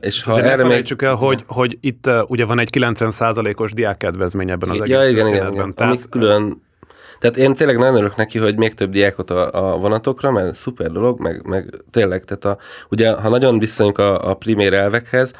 És 0.00 0.22
ha 0.22 0.42
erre 0.42 0.64
még... 0.64 0.94
el, 0.98 1.14
hogy, 1.14 1.44
hogy 1.46 1.78
itt 1.80 2.10
ugye 2.26 2.44
van 2.44 2.58
egy 2.58 2.70
90%-os 2.72 3.72
diákkedvezmény 3.72 4.50
ebben 4.50 4.68
az 4.68 4.88
ja, 4.88 5.00
egész 5.00 5.12
igen, 5.12 5.26
igen, 5.26 5.52
igen. 5.52 5.72
Tehát... 5.72 5.92
Amik 5.92 6.08
külön 6.08 6.62
tehát 7.18 7.36
én 7.36 7.54
tényleg 7.54 7.78
nagyon 7.78 7.94
örülök 7.94 8.16
neki, 8.16 8.38
hogy 8.38 8.58
még 8.58 8.74
több 8.74 8.90
diákot 8.90 9.30
a, 9.30 9.72
a 9.72 9.76
vonatokra, 9.76 10.30
mert 10.30 10.54
szuper 10.54 10.90
dolog, 10.90 11.20
meg, 11.20 11.46
meg 11.46 11.74
tényleg, 11.90 12.24
tehát 12.24 12.44
a, 12.44 12.62
ugye 12.90 13.12
ha 13.12 13.28
nagyon 13.28 13.58
visszajönk 13.58 13.98
a, 13.98 14.30
a 14.30 14.34
primér 14.34 14.72
elvekhez, 14.72 15.32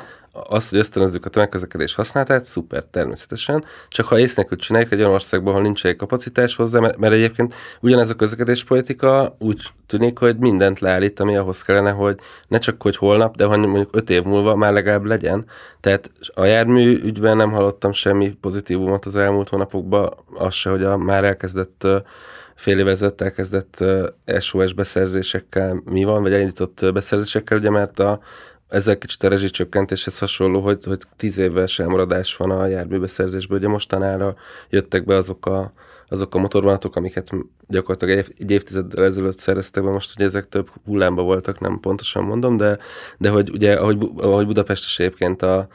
az, 0.48 0.68
hogy 0.68 0.78
ösztönözzük 0.78 1.24
a 1.24 1.28
tömegközlekedés 1.28 1.94
használatát, 1.94 2.44
szuper, 2.44 2.84
természetesen. 2.90 3.64
Csak 3.88 4.06
ha 4.06 4.18
ész 4.18 4.34
nélkül 4.34 4.56
csináljuk 4.56 4.92
egy 4.92 4.98
olyan 4.98 5.12
országban, 5.12 5.52
ahol 5.52 5.62
nincs 5.62 5.86
egy 5.86 5.96
kapacitás 5.96 6.56
hozzá, 6.56 6.80
mert, 6.80 6.96
mert 6.96 7.12
egyébként 7.12 7.54
ugyanez 7.80 8.10
a 8.10 8.14
közlekedéspolitika 8.14 9.36
úgy 9.38 9.62
tűnik, 9.86 10.18
hogy 10.18 10.36
mindent 10.36 10.78
leállít, 10.78 11.20
ami 11.20 11.36
ahhoz 11.36 11.62
kellene, 11.62 11.90
hogy 11.90 12.18
ne 12.48 12.58
csak 12.58 12.82
hogy 12.82 12.96
holnap, 12.96 13.36
de 13.36 13.44
hogy 13.44 13.58
mondjuk 13.58 13.96
öt 13.96 14.10
év 14.10 14.22
múlva 14.22 14.56
már 14.56 14.72
legalább 14.72 15.04
legyen. 15.04 15.44
Tehát 15.80 16.10
a 16.34 16.44
jármű 16.44 16.98
ügyben 17.02 17.36
nem 17.36 17.50
hallottam 17.50 17.92
semmi 17.92 18.34
pozitívumot 18.40 19.04
az 19.04 19.16
elmúlt 19.16 19.48
hónapokban, 19.48 20.12
az 20.34 20.54
se, 20.54 20.70
hogy 20.70 20.82
a 20.82 20.96
már 20.96 21.24
elkezdett 21.24 21.86
fél 22.58 22.78
évezett 22.78 23.20
elkezdett 23.20 23.84
SOS 24.40 24.72
beszerzésekkel 24.72 25.82
mi 25.84 26.04
van, 26.04 26.22
vagy 26.22 26.32
elindított 26.32 26.92
beszerzésekkel, 26.92 27.58
ugye 27.58 27.70
mert 27.70 27.98
a, 27.98 28.20
ezzel 28.68 28.98
kicsit 28.98 29.22
a 29.22 29.28
rezsicsökkentéshez 29.28 30.18
hasonló, 30.18 30.60
hogy, 30.60 30.84
hogy 30.84 30.98
tíz 31.16 31.38
éves 31.38 31.78
elmaradás 31.78 32.36
van 32.36 32.50
a 32.50 32.66
járműbeszerzésből. 32.66 33.58
Ugye 33.58 33.68
mostanára 33.68 34.36
jöttek 34.70 35.04
be 35.04 35.16
azok 35.16 35.46
a, 35.46 35.72
azok 36.08 36.34
a 36.34 36.38
motorvonatok, 36.38 36.96
amiket 36.96 37.30
gyakorlatilag 37.66 38.18
egy, 38.18 38.34
egy 38.38 38.50
évtizeddel 38.50 39.04
ezelőtt 39.04 39.38
szereztek 39.38 39.84
be, 39.84 39.90
most 39.90 40.12
ugye 40.16 40.24
ezek 40.24 40.48
több 40.48 40.70
hullámba 40.84 41.22
voltak, 41.22 41.60
nem 41.60 41.80
pontosan 41.80 42.24
mondom, 42.24 42.56
de, 42.56 42.78
de 43.18 43.30
hogy 43.30 43.50
ugye, 43.50 43.74
ahogy, 43.74 44.10
ahogy 44.16 44.46
Budapest 44.46 44.84
is 44.84 44.98
egyébként 44.98 45.42
a, 45.42 45.68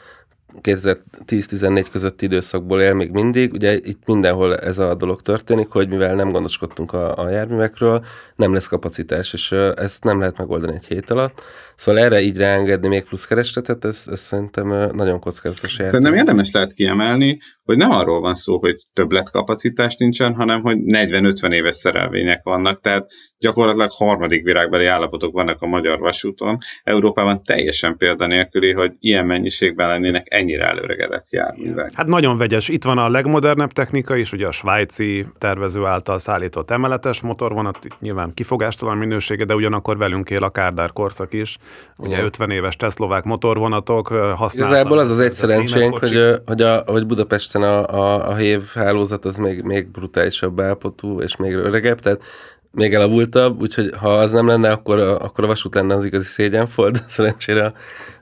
2010-14 0.62 1.88
közötti 1.92 2.26
időszakból 2.26 2.82
él 2.82 2.94
még 2.94 3.12
mindig. 3.12 3.54
Ugye 3.54 3.76
itt 3.76 4.06
mindenhol 4.06 4.58
ez 4.58 4.78
a 4.78 4.96
dolog 4.96 5.22
történik, 5.22 5.70
hogy 5.70 5.90
mivel 5.90 6.16
nem 6.16 6.30
gondoskodtunk 6.30 6.94
a, 6.94 7.18
a 7.18 7.30
járművekről, 7.30 8.06
nem 8.36 8.54
lesz 8.54 8.68
kapacitás, 8.68 9.34
és 9.34 9.52
ezt 9.52 10.04
nem 10.04 10.20
lehet 10.20 10.38
megoldani 10.38 10.74
egy 10.74 10.86
hét 10.86 11.10
alatt. 11.10 11.42
Szóval 11.76 12.02
erre 12.02 12.22
így 12.22 12.38
ráengedni 12.38 12.88
még 12.88 13.04
plusz 13.04 13.26
keresletet, 13.26 13.86
ez, 13.86 14.04
ez 14.12 14.20
szerintem 14.20 14.68
nagyon 14.94 15.20
kockázatos 15.20 15.78
játék. 15.78 15.94
Szerintem 15.94 16.14
érdemes 16.16 16.52
lehet 16.52 16.74
kiemelni, 16.74 17.40
hogy 17.64 17.78
nem 17.78 17.92
arról 17.92 18.22
van 18.22 18.36
szó, 18.36 18.60
hogy 18.60 18.76
többletkapacitást 18.94 20.00
nincsen, 20.00 20.34
hanem 20.34 20.62
hogy 20.62 20.78
40-50 20.86 21.52
éves 21.52 21.76
szerelvények 21.76 22.44
vannak, 22.44 22.82
tehát 22.82 23.10
gyakorlatilag 23.38 23.92
harmadik 23.92 24.44
virágbeli 24.44 24.86
állapotok 24.86 25.34
vannak 25.34 25.62
a 25.62 25.68
magyar 25.68 26.00
vasúton. 26.00 26.58
Európában 26.84 27.44
teljesen 27.44 27.98
példanélküli, 27.98 28.72
hogy 28.72 28.92
ilyen 29.00 29.26
mennyiségben 29.26 29.88
lennének 29.88 30.28
ennyire 30.30 30.66
előregedett 30.66 31.26
járművek. 31.30 31.92
Hát 31.94 32.08
nagyon 32.08 32.38
vegyes. 32.38 32.68
Itt 32.68 32.84
van 32.84 32.98
a 32.98 33.10
legmodernebb 33.10 33.72
technika 33.72 34.16
is, 34.16 34.32
ugye 34.32 34.48
a 34.48 34.52
svájci 34.52 35.26
tervező 35.38 35.86
által 35.86 36.20
szállított 36.20 36.72
emeletes 36.72 37.22
motorvonat, 37.22 37.78
nyilván 38.00 38.34
kifogástalan 38.34 38.98
minősége, 38.98 39.46
de 39.46 39.56
ugyanakkor 39.56 39.98
velünk 39.98 40.30
él 40.30 40.44
a 40.44 40.50
Kárdár 40.50 40.92
korszak 40.94 41.34
is. 41.34 41.58
Ugye 41.98 42.14
Igen. 42.14 42.26
50 42.26 42.50
éves 42.50 42.76
teszlovák 42.76 43.24
motorvonatok 43.24 44.08
használnak. 44.08 44.54
Igazából 44.54 44.98
az 44.98 45.10
az 45.10 45.20
egy 45.20 45.32
szerencsénk, 45.32 45.98
hogy, 45.98 46.42
hogy, 46.46 46.62
a, 46.62 46.84
hogy 46.86 47.06
Budapesten 47.06 47.64
a, 47.64 47.88
a, 47.88 48.30
a 48.30 48.36
hév 48.36 48.62
hálózat 48.74 49.26
az 49.26 49.38
még, 49.38 49.62
még 49.62 49.88
brutálisabb 49.88 50.62
állapotú 50.62 51.22
és 51.22 51.36
még 51.36 51.56
öregebb, 51.56 52.00
tehát 52.00 52.24
még 52.72 52.94
elavultabb, 52.94 53.62
úgyhogy 53.62 53.94
ha 54.00 54.14
az 54.14 54.32
nem 54.32 54.48
lenne, 54.48 54.72
akkor, 54.72 55.00
akkor 55.00 55.44
a 55.44 55.48
vasút 55.48 55.76
lenne 55.76 55.96
az 55.96 56.06
igazi 56.06 56.26
szégyenfold, 56.26 57.04
szerencsére 57.08 57.66
a, 57.66 57.74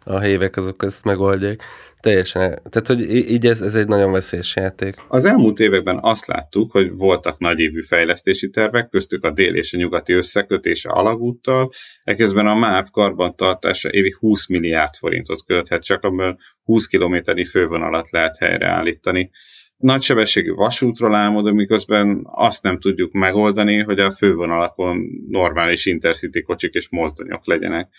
a 0.03 0.19
hévek 0.19 0.57
azok 0.57 0.83
ezt 0.83 1.05
megoldják. 1.05 1.63
Teljesen. 2.01 2.59
Tehát, 2.69 2.87
hogy 2.87 3.15
így 3.15 3.45
ez, 3.45 3.61
ez 3.61 3.75
egy 3.75 3.87
nagyon 3.87 4.11
veszélyes 4.11 4.55
játék. 4.55 4.95
Az 5.07 5.25
elmúlt 5.25 5.59
években 5.59 5.99
azt 6.01 6.25
láttuk, 6.25 6.71
hogy 6.71 6.91
voltak 6.91 7.39
nagyévű 7.39 7.81
fejlesztési 7.81 8.49
tervek, 8.49 8.89
köztük 8.89 9.23
a 9.23 9.31
dél 9.31 9.55
és 9.55 9.73
a 9.73 9.77
nyugati 9.77 10.13
összekötése 10.13 10.89
alagúttal, 10.89 11.71
eközben 12.03 12.47
a 12.47 12.55
MÁV 12.55 12.89
karbantartása 12.91 13.89
évi 13.89 14.15
20 14.19 14.47
milliárd 14.47 14.93
forintot 14.93 15.45
költhet, 15.45 15.83
csak 15.83 16.03
amiből 16.03 16.37
20 16.63 16.85
kilométernyi 16.85 17.45
fővonalat 17.45 18.09
lehet 18.09 18.37
helyreállítani 18.37 19.31
nagysebességű 19.81 20.51
vasútról 20.51 21.15
álmodunk, 21.15 21.55
miközben 21.55 22.21
azt 22.23 22.63
nem 22.63 22.79
tudjuk 22.79 23.11
megoldani, 23.11 23.83
hogy 23.83 23.99
a 23.99 24.11
fővonalakon 24.11 24.97
normális 25.29 25.85
intercity 25.85 26.41
kocsik 26.41 26.73
és 26.73 26.89
mozdonyok 26.89 27.45
legyenek 27.47 27.89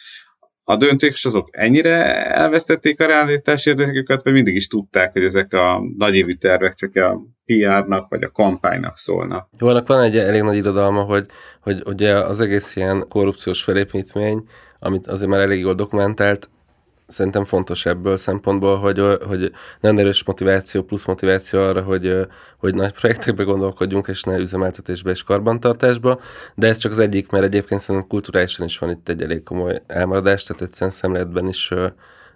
a 0.65 0.77
döntés 0.77 1.25
azok 1.25 1.49
ennyire 1.51 2.27
elvesztették 2.27 3.01
a 3.01 3.07
realitás 3.07 3.67
érdeküket, 3.67 4.23
vagy 4.23 4.33
mindig 4.33 4.55
is 4.55 4.67
tudták, 4.67 5.13
hogy 5.13 5.25
ezek 5.25 5.53
a 5.53 5.81
nagyévű 5.99 6.35
tervek 6.35 6.75
csak 6.75 6.97
a 6.97 7.21
PR-nak 7.47 8.09
vagy 8.09 8.23
a 8.23 8.31
kampánynak 8.31 8.97
szólnak. 8.97 9.49
Jó, 9.59 9.69
annak 9.69 9.87
van 9.87 10.03
egy 10.03 10.17
elég 10.17 10.43
nagy 10.43 10.57
irodalma, 10.57 11.03
hogy, 11.03 11.27
hogy 11.61 11.83
ugye 11.87 12.15
az 12.15 12.41
egész 12.41 12.77
ilyen 12.77 13.05
korrupciós 13.09 13.63
felépítmény, 13.63 14.45
amit 14.79 15.07
azért 15.07 15.31
már 15.31 15.41
elég 15.41 15.61
jól 15.61 15.75
dokumentált, 15.75 16.51
szerintem 17.13 17.45
fontos 17.45 17.87
ebből 17.87 18.17
szempontból, 18.17 18.77
hogy, 18.77 19.03
hogy 19.27 19.53
nem 19.81 19.99
erős 19.99 20.25
motiváció, 20.25 20.83
plusz 20.83 21.05
motiváció 21.05 21.61
arra, 21.61 21.83
hogy, 21.83 22.27
hogy 22.59 22.75
nagy 22.75 22.93
projektekbe 22.93 23.43
gondolkodjunk, 23.43 24.09
és 24.09 24.23
ne 24.23 24.37
üzemeltetésbe 24.37 25.11
és 25.11 25.23
karbantartásba, 25.23 26.21
de 26.55 26.67
ez 26.67 26.77
csak 26.77 26.93
az 26.93 26.99
egyik, 26.99 27.31
mert 27.31 27.45
egyébként 27.45 27.81
szerintem 27.81 28.11
kulturálisan 28.11 28.67
is 28.67 28.79
van 28.79 28.91
itt 28.91 29.09
egy 29.09 29.23
elég 29.23 29.43
komoly 29.43 29.83
elmaradás, 29.87 30.43
tehát 30.43 30.63
egyszerűen 30.63 30.91
szemléletben 30.91 31.49
is 31.49 31.73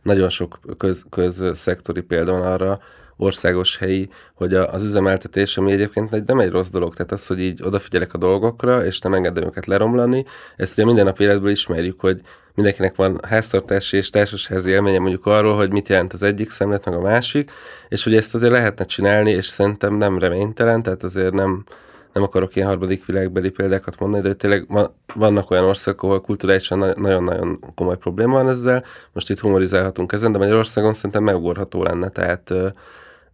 nagyon 0.03 0.29
sok 0.29 0.59
köz, 0.79 1.05
közszektori 1.11 2.01
példa 2.01 2.33
van 2.33 2.43
arra, 2.43 2.81
országos 3.17 3.77
helyi, 3.77 4.09
hogy 4.35 4.55
az 4.55 4.85
üzemeltetés, 4.85 5.57
ami 5.57 5.73
egyébként 5.73 6.27
nem 6.27 6.41
egy 6.41 6.51
rossz 6.51 6.71
dolog, 6.71 6.95
tehát 6.95 7.13
az, 7.13 7.27
hogy 7.27 7.41
így 7.41 7.63
odafigyelek 7.63 8.15
a 8.15 8.19
dolgokra, 8.19 8.85
és 8.85 8.99
nem 8.99 9.15
engedem 9.15 9.45
őket 9.45 9.67
leromlani, 9.67 10.25
ezt 10.57 10.73
ugye 10.73 10.85
minden 10.85 11.05
nap 11.05 11.21
életből 11.21 11.51
ismerjük, 11.51 12.01
hogy 12.01 12.21
mindenkinek 12.55 12.97
van 12.97 13.21
háztartási 13.29 13.97
és 13.97 14.11
társasházi 14.11 14.71
élménye 14.71 14.99
mondjuk 14.99 15.27
arról, 15.27 15.57
hogy 15.57 15.73
mit 15.73 15.89
jelent 15.89 16.13
az 16.13 16.23
egyik 16.23 16.51
szemlet, 16.51 16.85
meg 16.85 16.95
a 16.95 17.01
másik, 17.01 17.51
és 17.89 18.05
hogy 18.05 18.15
ezt 18.15 18.35
azért 18.35 18.53
lehetne 18.53 18.85
csinálni, 18.85 19.31
és 19.31 19.47
szerintem 19.47 19.95
nem 19.95 20.19
reménytelen, 20.19 20.83
tehát 20.83 21.03
azért 21.03 21.33
nem, 21.33 21.65
nem 22.13 22.23
akarok 22.23 22.57
ilyen 22.57 22.69
harmadik 22.69 23.05
világbeli 23.05 23.51
példákat 23.51 23.99
mondani, 23.99 24.23
de 24.23 24.35
tényleg 24.35 24.67
vannak 25.15 25.51
olyan 25.51 25.65
országok, 25.65 26.03
ahol 26.03 26.21
kulturálisan 26.21 26.79
nagyon-nagyon 26.79 27.59
komoly 27.75 27.97
probléma 27.97 28.33
van 28.33 28.49
ezzel, 28.49 28.85
most 29.13 29.31
itt 29.31 29.39
humorizálhatunk 29.39 30.13
ezen, 30.13 30.33
de 30.33 30.39
Magyarországon 30.39 30.93
szerintem 30.93 31.23
megugorható 31.23 31.83
lenne, 31.83 32.09
tehát 32.09 32.53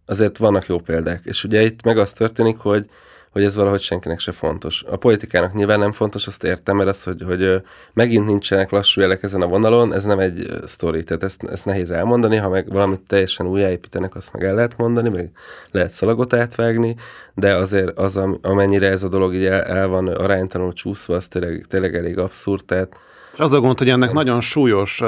azért 0.05 0.37
vannak 0.37 0.65
jó 0.65 0.79
példák. 0.79 1.21
És 1.23 1.43
ugye 1.43 1.61
itt 1.61 1.83
meg 1.83 1.97
az 1.97 2.11
történik, 2.11 2.57
hogy 2.57 2.89
hogy 3.33 3.43
ez 3.43 3.55
valahogy 3.55 3.81
senkinek 3.81 4.19
se 4.19 4.31
fontos. 4.31 4.83
A 4.89 4.95
politikának 4.95 5.53
nyilván 5.53 5.79
nem 5.79 5.91
fontos, 5.91 6.27
azt 6.27 6.43
értem, 6.43 6.75
mert 6.75 6.89
az, 6.89 7.03
hogy, 7.03 7.23
hogy 7.27 7.61
megint 7.93 8.25
nincsenek 8.25 8.71
lassú 8.71 9.01
jelek 9.01 9.23
ezen 9.23 9.41
a 9.41 9.47
vonalon, 9.47 9.93
ez 9.93 10.03
nem 10.03 10.19
egy 10.19 10.47
sztori, 10.65 11.03
tehát 11.03 11.23
ezt, 11.23 11.43
ezt 11.43 11.65
nehéz 11.65 11.91
elmondani, 11.91 12.35
ha 12.35 12.49
meg 12.49 12.69
valamit 12.69 13.01
teljesen 13.07 13.47
újjáépítenek, 13.47 14.15
azt 14.15 14.33
meg 14.33 14.43
el 14.43 14.55
lehet 14.55 14.77
mondani, 14.77 15.09
meg 15.09 15.31
lehet 15.71 15.91
szalagot 15.91 16.33
átvágni, 16.33 16.95
de 17.33 17.55
azért 17.55 17.99
az, 17.99 18.19
amennyire 18.41 18.89
ez 18.89 19.03
a 19.03 19.09
dolog 19.09 19.35
így 19.35 19.45
el, 19.45 19.61
el 19.61 19.87
van 19.87 20.07
aránytalanul 20.07 20.73
csúszva, 20.73 21.15
az 21.15 21.27
tényleg, 21.27 21.65
tényleg 21.67 21.95
elég 21.95 22.17
abszurd, 22.17 22.65
tehát 22.65 22.95
és 23.33 23.39
az 23.39 23.51
a 23.51 23.59
gond, 23.59 23.77
hogy 23.77 23.89
ennek 23.89 24.11
nagyon 24.11 24.41
súlyos 24.41 25.01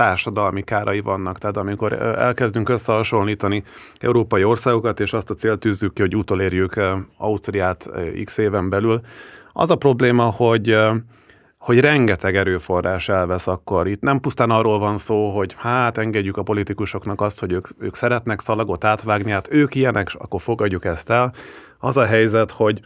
társadalmi 0.00 0.62
kárai 0.62 1.00
vannak. 1.00 1.38
Tehát 1.38 1.56
amikor 1.56 1.92
elkezdünk 2.02 2.68
összehasonlítani 2.68 3.64
európai 3.98 4.44
országokat, 4.44 5.00
és 5.00 5.12
azt 5.12 5.30
a 5.30 5.34
célt 5.34 5.60
tűzzük 5.60 5.92
ki, 5.94 6.00
hogy 6.00 6.16
utolérjük 6.16 6.80
Ausztriát 7.16 7.90
x 8.24 8.38
éven 8.38 8.68
belül, 8.68 9.00
az 9.52 9.70
a 9.70 9.76
probléma, 9.76 10.24
hogy 10.24 10.78
hogy 11.58 11.80
rengeteg 11.80 12.36
erőforrás 12.36 13.08
elvesz 13.08 13.46
akkor. 13.46 13.88
Itt 13.88 14.00
nem 14.00 14.20
pusztán 14.20 14.50
arról 14.50 14.78
van 14.78 14.98
szó, 14.98 15.30
hogy 15.36 15.54
hát 15.58 15.98
engedjük 15.98 16.36
a 16.36 16.42
politikusoknak 16.42 17.20
azt, 17.20 17.40
hogy 17.40 17.52
ők, 17.52 17.68
ők 17.78 17.94
szeretnek 17.94 18.40
szalagot 18.40 18.84
átvágni, 18.84 19.30
hát 19.30 19.48
ők 19.52 19.74
ilyenek, 19.74 20.08
akkor 20.18 20.40
fogadjuk 20.40 20.84
ezt 20.84 21.10
el. 21.10 21.32
Az 21.78 21.96
a 21.96 22.04
helyzet, 22.04 22.50
hogy 22.50 22.80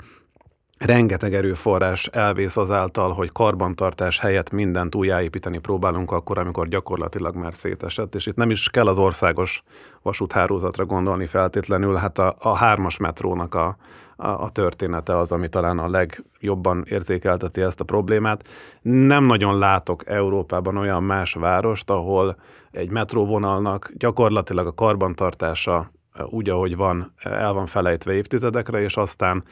rengeteg 0.78 1.34
erőforrás 1.34 2.06
elvész 2.06 2.56
azáltal, 2.56 3.12
hogy 3.12 3.32
karbantartás 3.32 4.18
helyett 4.18 4.50
mindent 4.50 4.94
újjáépíteni 4.94 5.58
próbálunk 5.58 6.12
akkor, 6.12 6.38
amikor 6.38 6.68
gyakorlatilag 6.68 7.36
már 7.36 7.54
szétesett, 7.54 8.14
és 8.14 8.26
itt 8.26 8.36
nem 8.36 8.50
is 8.50 8.68
kell 8.68 8.86
az 8.86 8.98
országos 8.98 9.62
vasúthálózatra 10.02 10.84
gondolni 10.84 11.26
feltétlenül, 11.26 11.94
hát 11.94 12.18
a, 12.18 12.36
a 12.38 12.56
hármas 12.56 12.96
metrónak 12.96 13.54
a, 13.54 13.76
a, 14.16 14.26
a 14.26 14.48
története 14.50 15.18
az, 15.18 15.32
ami 15.32 15.48
talán 15.48 15.78
a 15.78 15.90
legjobban 15.90 16.84
érzékelteti 16.88 17.60
ezt 17.60 17.80
a 17.80 17.84
problémát. 17.84 18.48
Nem 18.82 19.24
nagyon 19.24 19.58
látok 19.58 20.06
Európában 20.06 20.76
olyan 20.76 21.02
más 21.02 21.32
várost, 21.32 21.90
ahol 21.90 22.36
egy 22.70 22.90
metróvonalnak 22.90 23.92
gyakorlatilag 23.96 24.66
a 24.66 24.74
karbantartása 24.74 25.88
úgy, 26.22 26.48
ahogy 26.48 26.76
van, 26.76 27.04
el 27.22 27.52
van 27.52 27.66
felejtve 27.66 28.12
évtizedekre, 28.12 28.80
és 28.80 28.96
aztán 28.96 29.44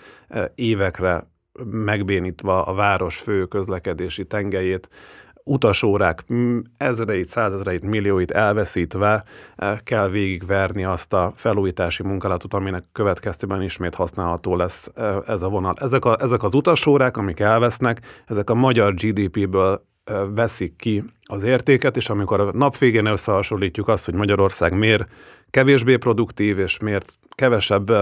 évekre 0.55 1.31
megbénítva 1.64 2.62
a 2.62 2.75
város 2.75 3.18
fő 3.18 3.44
közlekedési 3.44 4.27
tengelyét, 4.27 4.88
utasórák 5.44 6.25
ezreit, 6.77 7.29
százezreit, 7.29 7.85
millióit 7.85 8.31
elveszítve 8.31 9.25
eh, 9.57 9.79
kell 9.85 10.09
végigverni 10.09 10.85
azt 10.85 11.12
a 11.12 11.33
felújítási 11.37 12.03
munkálatot, 12.03 12.55
aminek 12.55 12.85
következtében 12.92 13.62
ismét 13.62 13.94
használható 13.94 14.57
lesz 14.57 14.90
eh, 14.94 15.16
ez 15.27 15.42
a 15.42 15.48
vonal. 15.48 15.75
Ezek, 15.81 16.05
a, 16.05 16.16
ezek 16.20 16.42
az 16.42 16.55
utasórák, 16.55 17.16
amik 17.16 17.40
elvesznek, 17.40 18.01
ezek 18.27 18.51
a 18.51 18.55
magyar 18.55 18.94
GDP-ből 18.94 19.90
veszik 20.35 20.77
ki 20.77 21.05
az 21.22 21.42
értéket, 21.42 21.96
és 21.96 22.09
amikor 22.09 22.40
a 22.40 22.53
nap 22.53 22.79
végén 22.79 23.07
összehasonlítjuk 23.07 23.88
azt, 23.88 24.05
hogy 24.05 24.14
Magyarország 24.14 24.79
miért 24.79 25.09
kevésbé 25.53 25.97
produktív, 25.97 26.59
és 26.59 26.79
miért 26.79 27.12
kevesebb 27.35 27.93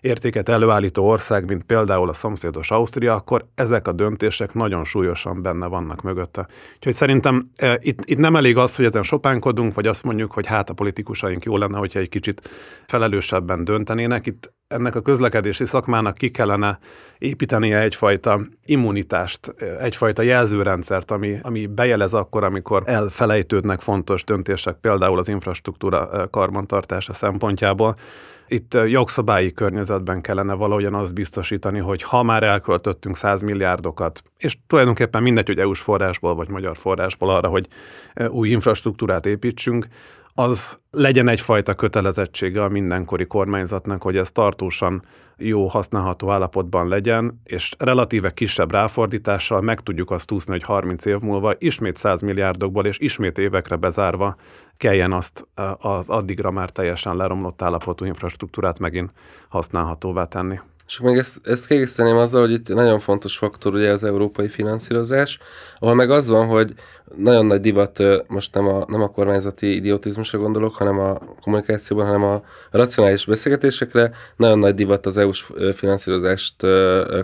értéket 0.00 0.48
előállító 0.48 1.08
ország, 1.08 1.48
mint 1.48 1.64
például 1.64 2.08
a 2.08 2.12
szomszédos 2.12 2.70
Ausztria, 2.70 3.14
akkor 3.14 3.46
ezek 3.54 3.88
a 3.88 3.92
döntések 3.92 4.54
nagyon 4.54 4.84
súlyosan 4.84 5.42
benne 5.42 5.66
vannak 5.66 6.02
mögötte. 6.02 6.48
Úgyhogy 6.74 6.92
szerintem 6.92 7.50
itt, 7.78 8.00
itt 8.04 8.18
nem 8.18 8.36
elég 8.36 8.56
az, 8.56 8.76
hogy 8.76 8.84
ezen 8.84 9.02
sopánkodunk, 9.02 9.74
vagy 9.74 9.86
azt 9.86 10.04
mondjuk, 10.04 10.32
hogy 10.32 10.46
hát 10.46 10.70
a 10.70 10.74
politikusaink 10.74 11.44
jó 11.44 11.56
lenne, 11.56 11.78
hogyha 11.78 11.98
egy 11.98 12.08
kicsit 12.08 12.48
felelősebben 12.86 13.64
döntenének. 13.64 14.26
Itt 14.26 14.52
ennek 14.68 14.94
a 14.94 15.00
közlekedési 15.00 15.64
szakmának 15.64 16.16
ki 16.16 16.30
kellene 16.30 16.78
építenie 17.18 17.80
egyfajta 17.80 18.40
immunitást, 18.64 19.54
egyfajta 19.80 20.22
jelzőrendszert, 20.22 21.10
ami, 21.10 21.38
ami 21.42 21.66
bejelez 21.66 22.12
akkor, 22.12 22.44
amikor 22.44 22.82
elfelejtődnek 22.86 23.80
fontos 23.80 24.24
döntések, 24.24 24.76
például 24.80 25.18
az 25.18 25.28
infrastruktúra 25.28 26.28
karbantartása 26.30 27.12
szempontjából. 27.12 27.96
Itt 28.48 28.78
jogszabályi 28.86 29.52
környezetben 29.52 30.20
kellene 30.20 30.52
valahogyan 30.52 30.94
azt 30.94 31.14
biztosítani, 31.14 31.78
hogy 31.78 32.02
ha 32.02 32.22
már 32.22 32.42
elköltöttünk 32.42 33.16
100 33.16 33.42
milliárdokat, 33.42 34.22
és 34.38 34.56
tulajdonképpen 34.66 35.22
mindegy, 35.22 35.46
hogy 35.46 35.58
EU-s 35.58 35.80
forrásból 35.80 36.34
vagy 36.34 36.48
magyar 36.48 36.76
forrásból 36.76 37.30
arra, 37.30 37.48
hogy 37.48 37.68
új 38.28 38.48
infrastruktúrát 38.48 39.26
építsünk, 39.26 39.86
az 40.38 40.80
legyen 40.90 41.28
egyfajta 41.28 41.74
kötelezettsége 41.74 42.62
a 42.62 42.68
mindenkori 42.68 43.26
kormányzatnak, 43.26 44.02
hogy 44.02 44.16
ez 44.16 44.32
tartósan 44.32 45.02
jó, 45.36 45.66
használható 45.66 46.30
állapotban 46.30 46.88
legyen, 46.88 47.40
és 47.44 47.74
relatíve 47.78 48.30
kisebb 48.30 48.70
ráfordítással 48.70 49.60
meg 49.60 49.80
tudjuk 49.80 50.10
azt 50.10 50.30
úszni, 50.30 50.52
hogy 50.52 50.62
30 50.62 51.04
év 51.04 51.18
múlva 51.18 51.54
ismét 51.58 51.96
100 51.96 52.20
milliárdokból 52.20 52.86
és 52.86 52.98
ismét 52.98 53.38
évekre 53.38 53.76
bezárva 53.76 54.36
kelljen 54.76 55.12
azt 55.12 55.48
az 55.78 56.08
addigra 56.08 56.50
már 56.50 56.70
teljesen 56.70 57.16
leromlott 57.16 57.62
állapotú 57.62 58.04
infrastruktúrát 58.04 58.78
megint 58.78 59.12
használhatóvá 59.48 60.24
tenni. 60.24 60.58
És 60.86 61.00
még 61.00 61.16
ezt, 61.16 61.46
ezt 61.46 61.66
kiegészíteném 61.66 62.16
azzal, 62.16 62.40
hogy 62.40 62.52
itt 62.52 62.68
nagyon 62.68 62.98
fontos 62.98 63.36
faktor 63.36 63.74
ugye 63.74 63.90
az 63.90 64.04
európai 64.04 64.48
finanszírozás, 64.48 65.38
ahol 65.78 65.94
meg 65.94 66.10
az 66.10 66.28
van, 66.28 66.46
hogy 66.46 66.74
nagyon 67.16 67.46
nagy 67.46 67.60
divat, 67.60 68.02
most 68.26 68.54
nem 68.54 68.68
a, 68.68 68.84
nem 68.88 69.02
a 69.02 69.08
kormányzati 69.08 69.74
idiotizmusra 69.74 70.38
gondolok, 70.38 70.76
hanem 70.76 70.98
a 70.98 71.18
kommunikációban, 71.40 72.06
hanem 72.06 72.22
a 72.22 72.42
racionális 72.70 73.26
beszélgetésekre, 73.26 74.10
nagyon 74.36 74.58
nagy 74.58 74.74
divat 74.74 75.06
az 75.06 75.18
EU-s 75.18 75.46
finanszírozást 75.74 76.54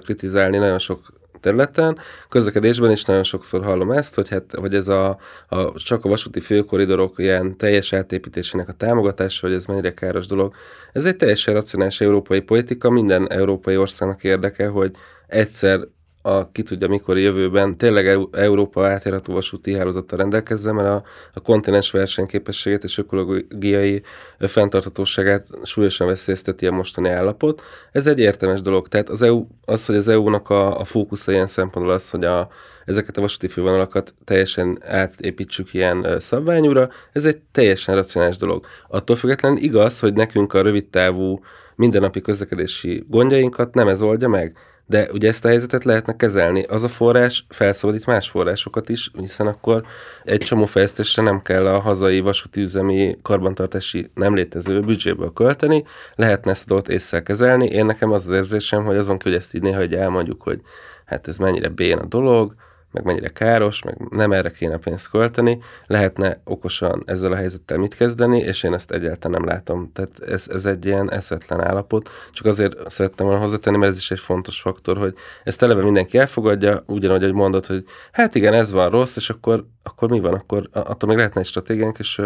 kritizálni, 0.05 0.57
nagyon 0.57 0.79
sok 0.79 1.22
területen. 1.43 1.99
Közlekedésben 2.29 2.91
is 2.91 3.05
nagyon 3.05 3.23
sokszor 3.23 3.65
hallom 3.65 3.91
ezt, 3.91 4.15
hogy, 4.15 4.29
hát, 4.29 4.55
hogy 4.55 4.75
ez 4.75 4.89
a, 4.89 5.19
a, 5.49 5.73
csak 5.75 6.05
a 6.05 6.09
vasúti 6.09 6.41
főkoridorok 6.41 7.15
ilyen 7.19 7.57
teljes 7.57 7.93
átépítésének 7.93 8.69
a 8.69 8.73
támogatása, 8.73 9.47
hogy 9.47 9.57
ez 9.57 9.65
mennyire 9.65 9.95
káros 9.95 10.27
dolog. 10.27 10.55
Ez 10.93 11.05
egy 11.05 11.17
teljesen 11.17 11.55
racionális 11.55 12.01
európai 12.01 12.41
politika, 12.41 12.91
minden 12.91 13.31
európai 13.31 13.77
országnak 13.77 14.25
érdeke, 14.25 14.69
hogy 14.69 14.91
egyszer 15.27 15.81
a 16.23 16.53
ki 16.53 16.63
tudja 16.63 16.89
mikor 16.89 17.19
jövőben 17.19 17.77
tényleg 17.77 18.19
Európa 18.33 18.87
átjárható 18.87 19.33
vasúti 19.33 19.75
hálózattal 19.75 20.19
rendelkezzen, 20.19 20.75
mert 20.75 20.89
a, 20.89 21.03
a 21.35 21.41
kontinens 21.41 21.91
versenyképességét 21.91 22.85
és 22.85 22.99
ökológiai 22.99 24.03
fenntarthatóságát 24.39 25.47
súlyosan 25.63 26.07
veszélyezteti 26.07 26.67
a 26.67 26.73
mostani 26.73 27.09
állapot. 27.09 27.63
Ez 27.93 28.07
egy 28.07 28.19
értelmes 28.19 28.61
dolog. 28.61 28.89
Tehát 28.89 29.09
az, 29.09 29.23
EU, 29.23 29.47
az 29.65 29.87
hogy 29.87 29.97
az 29.97 30.09
EU-nak 30.09 30.51
a, 30.51 30.81
a 30.81 30.85
fókusza 30.85 31.33
ilyen 31.33 31.47
szempontból 31.47 31.95
az, 31.95 32.11
hogy 32.11 32.25
a, 32.25 32.49
ezeket 32.85 33.17
a 33.17 33.21
vasúti 33.21 33.49
fővonalakat 33.49 34.15
teljesen 34.25 34.79
átépítsük 34.87 35.75
ilyen 35.75 36.07
szabványúra, 36.19 36.89
ez 37.13 37.25
egy 37.25 37.39
teljesen 37.53 37.95
racionális 37.95 38.37
dolog. 38.37 38.67
Attól 38.89 39.17
függetlenül 39.17 39.59
igaz, 39.59 39.99
hogy 39.99 40.13
nekünk 40.13 40.55
a 40.55 40.63
rövid 40.63 40.87
távú 40.87 41.39
mindennapi 41.77 42.21
közlekedési 42.21 43.05
gondjainkat 43.09 43.75
nem 43.75 43.89
ez 43.89 44.03
oldja 44.03 44.29
meg 44.29 44.57
de 44.87 45.09
ugye 45.12 45.29
ezt 45.29 45.45
a 45.45 45.49
helyzetet 45.49 45.85
lehetne 45.85 46.16
kezelni. 46.16 46.62
Az 46.62 46.85
a 46.85 46.88
forrás 46.88 47.47
felszabadít 47.49 48.07
más 48.07 48.29
forrásokat 48.29 48.88
is, 48.88 49.11
hiszen 49.18 49.47
akkor 49.47 49.85
egy 50.25 50.38
csomó 50.38 50.64
fejlesztésre 50.64 51.23
nem 51.23 51.42
kell 51.42 51.66
a 51.66 51.79
hazai 51.79 52.21
vasúti 52.21 52.61
üzemi 52.61 53.18
karbantartási 53.23 54.11
nem 54.14 54.35
létező 54.35 54.81
büdzséből 54.81 55.33
költeni, 55.33 55.85
lehetne 56.14 56.51
ezt 56.51 56.62
a 56.62 56.66
dolgot 56.66 56.88
észre 56.88 57.23
kezelni. 57.23 57.66
Én 57.66 57.87
nekem 57.87 58.12
az 58.12 58.27
az 58.27 58.33
érzésem, 58.33 58.85
hogy 58.85 58.97
azon 58.97 59.21
hogy 59.23 59.35
ezt 59.35 59.55
így 59.55 59.62
néha 59.62 59.79
hogy 59.79 59.95
elmondjuk, 59.95 60.42
hogy 60.42 60.61
hát 61.05 61.29
ez 61.29 61.38
mennyire 61.38 61.68
bén 61.68 61.99
a 61.99 62.07
dolog, 62.07 62.55
meg 62.93 63.05
mennyire 63.05 63.29
káros, 63.29 63.83
meg 63.83 63.97
nem 64.11 64.33
erre 64.33 64.51
kéne 64.51 64.77
pénzt 64.77 65.11
költeni, 65.11 65.59
lehetne 65.87 66.41
okosan 66.45 67.03
ezzel 67.07 67.33
a 67.33 67.37
helyzettel 67.37 67.79
mit 67.79 67.95
kezdeni, 67.95 68.39
és 68.39 68.63
én 68.63 68.75
ezt 68.75 68.91
egyáltalán 68.91 69.41
nem 69.41 69.55
látom. 69.55 69.91
Tehát 69.93 70.19
ez, 70.19 70.47
ez 70.49 70.67
egy 70.67 70.85
ilyen 70.87 71.13
eszetlen 71.13 71.61
állapot. 71.61 72.11
Csak 72.33 72.47
azért 72.47 72.91
szerettem 72.91 73.27
volna 73.27 73.41
hozzátenni, 73.41 73.77
mert 73.77 73.93
ez 73.93 73.99
is 73.99 74.11
egy 74.11 74.21
fontos 74.21 74.61
faktor, 74.61 74.97
hogy 74.97 75.15
ezt 75.45 75.63
eleve 75.63 75.83
mindenki 75.83 76.19
elfogadja, 76.19 76.83
ugyanúgy, 76.87 77.23
hogy 77.23 77.33
mondod, 77.33 77.67
hogy 77.67 77.85
hát 78.13 78.35
igen, 78.35 78.53
ez 78.53 78.73
van 78.73 78.91
rossz, 78.91 79.17
és 79.17 79.31
akkor, 79.31 79.67
akkor 79.83 80.11
mi 80.11 80.21
van? 80.21 80.35
Akkor 80.35 80.69
attól 80.73 81.09
még 81.09 81.19
lehetne 81.19 81.41
egy 81.41 81.47
stratégiánk, 81.47 81.99
és, 81.99 82.21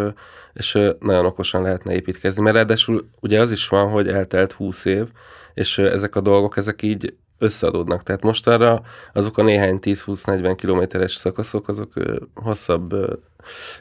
és 0.53 0.79
nagyon 1.01 1.27
okosan 1.27 1.63
lehetne 1.63 1.95
építkezni. 1.95 2.43
Mert 2.43 2.57
ráadásul 2.57 3.09
ugye 3.21 3.41
az 3.41 3.51
is 3.51 3.69
van, 3.69 3.89
hogy 3.89 4.09
eltelt 4.09 4.53
20 4.53 4.85
év, 4.85 5.07
és 5.55 5.79
ezek 5.79 6.17
a 6.17 6.21
dolgok, 6.21 6.57
ezek 6.57 6.83
így 6.83 7.15
összeadódnak. 7.39 8.03
Tehát 8.03 8.23
most 8.23 8.49
arra 8.49 8.83
azok 9.13 9.39
a 9.39 9.43
néhány 9.43 9.79
10-20-40 9.83 10.55
kilométeres 10.57 11.13
szakaszok, 11.13 11.69
azok 11.69 11.93
hosszabb 12.35 12.95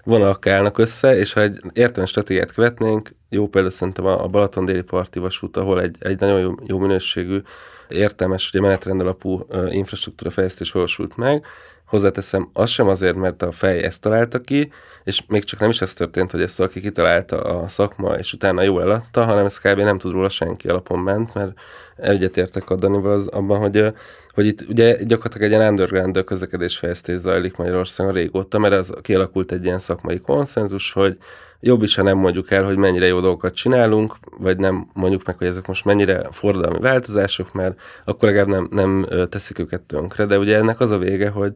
vonalak 0.03 0.47
állnak 0.47 0.77
össze, 0.77 1.17
és 1.17 1.33
ha 1.33 1.41
egy 1.41 1.61
értelmes 1.73 2.09
stratégiát 2.09 2.53
követnénk, 2.53 3.15
jó 3.29 3.47
példa 3.47 3.69
szerintem 3.69 4.05
a 4.05 4.27
Balaton 4.27 4.65
déli 4.65 4.81
parti 4.81 5.19
vasút, 5.19 5.57
ahol 5.57 5.81
egy, 5.81 5.95
egy 5.99 6.19
nagyon 6.19 6.39
jó, 6.39 6.53
jó 6.65 6.77
minőségű, 6.77 7.41
értelmes, 7.89 8.49
ugye 8.49 8.61
menetrend 8.61 9.01
alapú 9.01 9.45
infrastruktúra 9.69 10.29
fejlesztés 10.29 10.71
valósult 10.71 11.15
meg, 11.15 11.45
Hozzáteszem, 11.85 12.49
az 12.53 12.69
sem 12.69 12.87
azért, 12.87 13.15
mert 13.15 13.41
a 13.41 13.51
fej 13.51 13.83
ezt 13.83 14.01
találta 14.01 14.39
ki, 14.39 14.71
és 15.03 15.23
még 15.27 15.43
csak 15.43 15.59
nem 15.59 15.69
is 15.69 15.81
ez 15.81 15.93
történt, 15.93 16.31
hogy 16.31 16.41
ezt 16.41 16.57
valaki 16.57 16.81
kitalálta 16.81 17.41
a 17.41 17.67
szakma, 17.67 18.13
és 18.13 18.33
utána 18.33 18.61
jól 18.61 18.81
eladta, 18.81 19.25
hanem 19.25 19.45
ez 19.45 19.57
kb. 19.57 19.79
nem 19.79 19.97
tud 19.97 20.11
róla 20.11 20.29
senki 20.29 20.67
alapon 20.67 20.99
ment, 20.99 21.33
mert 21.33 21.59
egyetértek 21.97 22.69
a 22.69 22.75
Danival 22.75 23.11
az, 23.11 23.27
abban, 23.27 23.59
hogy, 23.59 23.85
hogy 24.33 24.45
itt 24.45 24.65
ugye 24.69 25.03
gyakorlatilag 25.03 25.51
egy 25.51 25.57
ilyen 25.57 25.69
underground 25.69 26.23
közlekedés 26.23 26.77
fejlesztés 26.77 27.17
zajlik 27.17 27.57
Magyarországon 27.57 28.13
régóta, 28.13 28.59
mert 28.59 28.73
az 28.73 28.93
kialakult 29.01 29.51
egy 29.51 29.65
ilyen 29.65 29.79
szakmai 29.79 30.19
konszenzus, 30.19 30.93
hogy 30.93 31.17
jobb 31.59 31.83
is, 31.83 31.95
ha 31.95 32.03
nem 32.03 32.17
mondjuk 32.17 32.51
el, 32.51 32.63
hogy 32.63 32.77
mennyire 32.77 33.05
jó 33.05 33.19
dolgokat 33.19 33.53
csinálunk, 33.53 34.15
vagy 34.39 34.57
nem 34.57 34.87
mondjuk 34.93 35.25
meg, 35.25 35.37
hogy 35.37 35.47
ezek 35.47 35.67
most 35.67 35.85
mennyire 35.85 36.27
fordalmi 36.31 36.79
változások, 36.79 37.53
mert 37.53 37.79
akkor 38.05 38.29
legalább 38.29 38.47
nem, 38.47 38.67
nem 38.71 39.27
teszik 39.29 39.59
őket 39.59 39.81
tönkre. 39.81 40.25
De 40.25 40.37
ugye 40.37 40.57
ennek 40.57 40.79
az 40.79 40.91
a 40.91 40.97
vége, 40.97 41.29
hogy, 41.29 41.55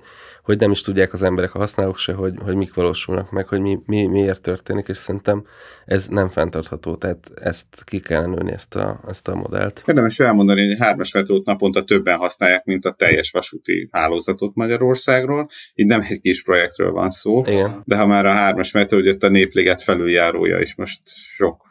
hogy 0.49 0.59
nem 0.59 0.71
is 0.71 0.81
tudják 0.81 1.13
az 1.13 1.23
emberek, 1.23 1.53
a 1.55 1.59
használók 1.59 1.97
se, 1.97 2.13
hogy, 2.13 2.33
hogy 2.43 2.55
mik 2.55 2.73
valósulnak 2.73 3.31
meg, 3.31 3.47
hogy 3.47 3.59
mi, 3.59 3.79
mi, 3.85 4.05
miért 4.05 4.41
történik, 4.41 4.88
és 4.88 4.97
szerintem 4.97 5.45
ez 5.85 6.07
nem 6.07 6.27
fenntartható, 6.27 6.95
tehát 6.95 7.31
ezt 7.35 7.83
ki 7.83 7.99
kell 7.99 8.25
nőni, 8.25 8.51
ezt 8.51 8.75
a, 8.75 8.99
ezt 9.07 9.27
a 9.27 9.35
modellt. 9.35 9.83
Érdemes 9.85 10.19
elmondani, 10.19 10.65
hogy 10.65 10.75
a 10.79 10.83
hármas 10.83 11.13
metrót 11.13 11.45
naponta 11.45 11.83
többen 11.83 12.17
használják, 12.17 12.65
mint 12.65 12.85
a 12.85 12.91
teljes 12.91 13.31
vasúti 13.31 13.89
hálózatot 13.91 14.55
Magyarországról. 14.55 15.49
Így 15.75 15.85
nem 15.85 16.05
egy 16.09 16.21
kis 16.21 16.43
projektről 16.43 16.91
van 16.91 17.09
szó, 17.09 17.38
Igen. 17.45 17.81
de 17.85 17.97
ha 17.97 18.05
már 18.05 18.25
a 18.25 18.33
hármas 18.33 18.71
metró, 18.71 18.99
ott 18.99 19.23
a 19.23 19.29
Népliget 19.29 19.81
felüljárója 19.81 20.59
is 20.59 20.75
most 20.75 21.01
sok 21.05 21.68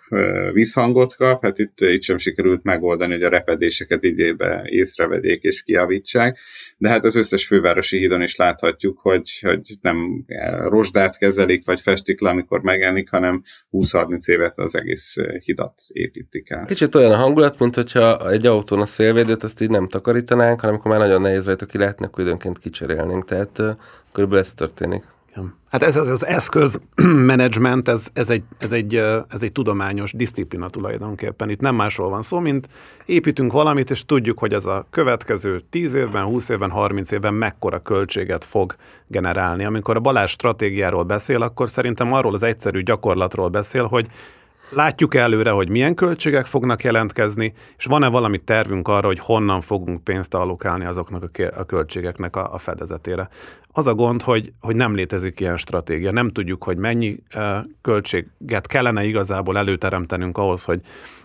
visszhangot 0.52 1.16
kap, 1.16 1.42
hát 1.42 1.58
itt, 1.58 1.80
itt 1.80 2.02
sem 2.02 2.18
sikerült 2.18 2.62
megoldani, 2.62 3.12
hogy 3.12 3.22
a 3.22 3.28
repedéseket 3.28 4.02
idébe 4.02 4.62
észrevedék 4.64 5.42
és 5.42 5.62
kiavítsák, 5.62 6.38
de 6.78 6.88
hát 6.88 7.04
az 7.04 7.16
összes 7.16 7.46
fővárosi 7.46 7.98
hídon 7.98 8.22
is 8.22 8.36
láthatjuk, 8.36 8.98
hogy, 8.98 9.38
hogy 9.40 9.60
nem 9.80 10.24
rozsdát 10.68 11.18
kezelik, 11.18 11.64
vagy 11.64 11.80
festik 11.80 12.20
le, 12.20 12.30
amikor 12.30 12.62
megjelenik, 12.62 13.10
hanem 13.10 13.42
20-30 13.72 14.28
évet 14.28 14.58
az 14.58 14.76
egész 14.76 15.16
hidat 15.44 15.80
építik 15.92 16.50
el. 16.50 16.64
Kicsit 16.64 16.94
olyan 16.94 17.12
a 17.12 17.16
hangulat, 17.16 17.58
mint 17.58 17.74
hogyha 17.74 18.30
egy 18.30 18.46
autón 18.46 18.80
a 18.80 18.86
szélvédőt 18.86 19.42
azt 19.42 19.60
így 19.60 19.70
nem 19.70 19.88
takarítanánk, 19.88 20.60
hanem 20.60 20.74
amikor 20.74 20.90
már 20.90 21.00
nagyon 21.00 21.20
nehéz 21.20 21.46
rajta 21.46 21.66
ki 21.66 21.78
lehetne, 21.78 22.06
akkor 22.06 22.24
időnként 22.24 22.58
kicserélnénk. 22.58 23.24
Tehát 23.24 23.62
körülbelül 24.12 24.44
ez 24.44 24.54
történik. 24.54 25.02
Hát 25.70 25.82
ez 25.82 25.96
az, 25.96 26.08
az 26.08 26.26
eszközmenedzsment, 26.26 27.88
ez, 27.94 28.08
ez, 28.12 28.30
egy, 28.30 28.42
ez, 28.58 28.72
egy, 28.72 28.94
ez 29.28 29.42
egy 29.42 29.52
tudományos 29.52 30.12
disziplina 30.12 30.68
tulajdonképpen. 30.68 31.50
Itt 31.50 31.60
nem 31.60 31.74
másról 31.74 32.08
van 32.08 32.22
szó, 32.22 32.38
mint 32.38 32.68
építünk 33.06 33.52
valamit, 33.52 33.90
és 33.90 34.04
tudjuk, 34.04 34.38
hogy 34.38 34.52
ez 34.52 34.64
a 34.64 34.86
következő 34.90 35.60
10 35.70 35.94
évben, 35.94 36.24
20 36.24 36.48
évben, 36.48 36.70
30 36.70 37.10
évben 37.10 37.34
mekkora 37.34 37.78
költséget 37.78 38.44
fog 38.44 38.74
generálni. 39.06 39.64
Amikor 39.64 39.96
a 39.96 40.00
Balázs 40.00 40.30
stratégiáról 40.30 41.02
beszél, 41.02 41.42
akkor 41.42 41.68
szerintem 41.68 42.12
arról 42.12 42.34
az 42.34 42.42
egyszerű 42.42 42.82
gyakorlatról 42.82 43.48
beszél, 43.48 43.86
hogy 43.86 44.06
Látjuk 44.70 45.14
előre, 45.14 45.50
hogy 45.50 45.68
milyen 45.68 45.94
költségek 45.94 46.46
fognak 46.46 46.82
jelentkezni, 46.82 47.52
és 47.76 47.84
van-e 47.84 48.08
valami 48.08 48.38
tervünk 48.38 48.88
arra, 48.88 49.06
hogy 49.06 49.18
honnan 49.18 49.60
fogunk 49.60 50.04
pénzt 50.04 50.34
allokálni 50.34 50.84
azoknak 50.84 51.30
a 51.56 51.64
költségeknek 51.64 52.36
a, 52.36 52.58
fedezetére. 52.58 53.28
Az 53.72 53.86
a 53.86 53.94
gond, 53.94 54.22
hogy, 54.22 54.52
hogy 54.60 54.76
nem 54.76 54.94
létezik 54.94 55.40
ilyen 55.40 55.56
stratégia. 55.56 56.10
Nem 56.10 56.28
tudjuk, 56.28 56.64
hogy 56.64 56.76
mennyi 56.76 57.22
költséget 57.82 58.66
kellene 58.66 59.04
igazából 59.04 59.58
előteremtenünk 59.58 60.38
ahhoz, 60.38 60.64
hogy 60.64 60.80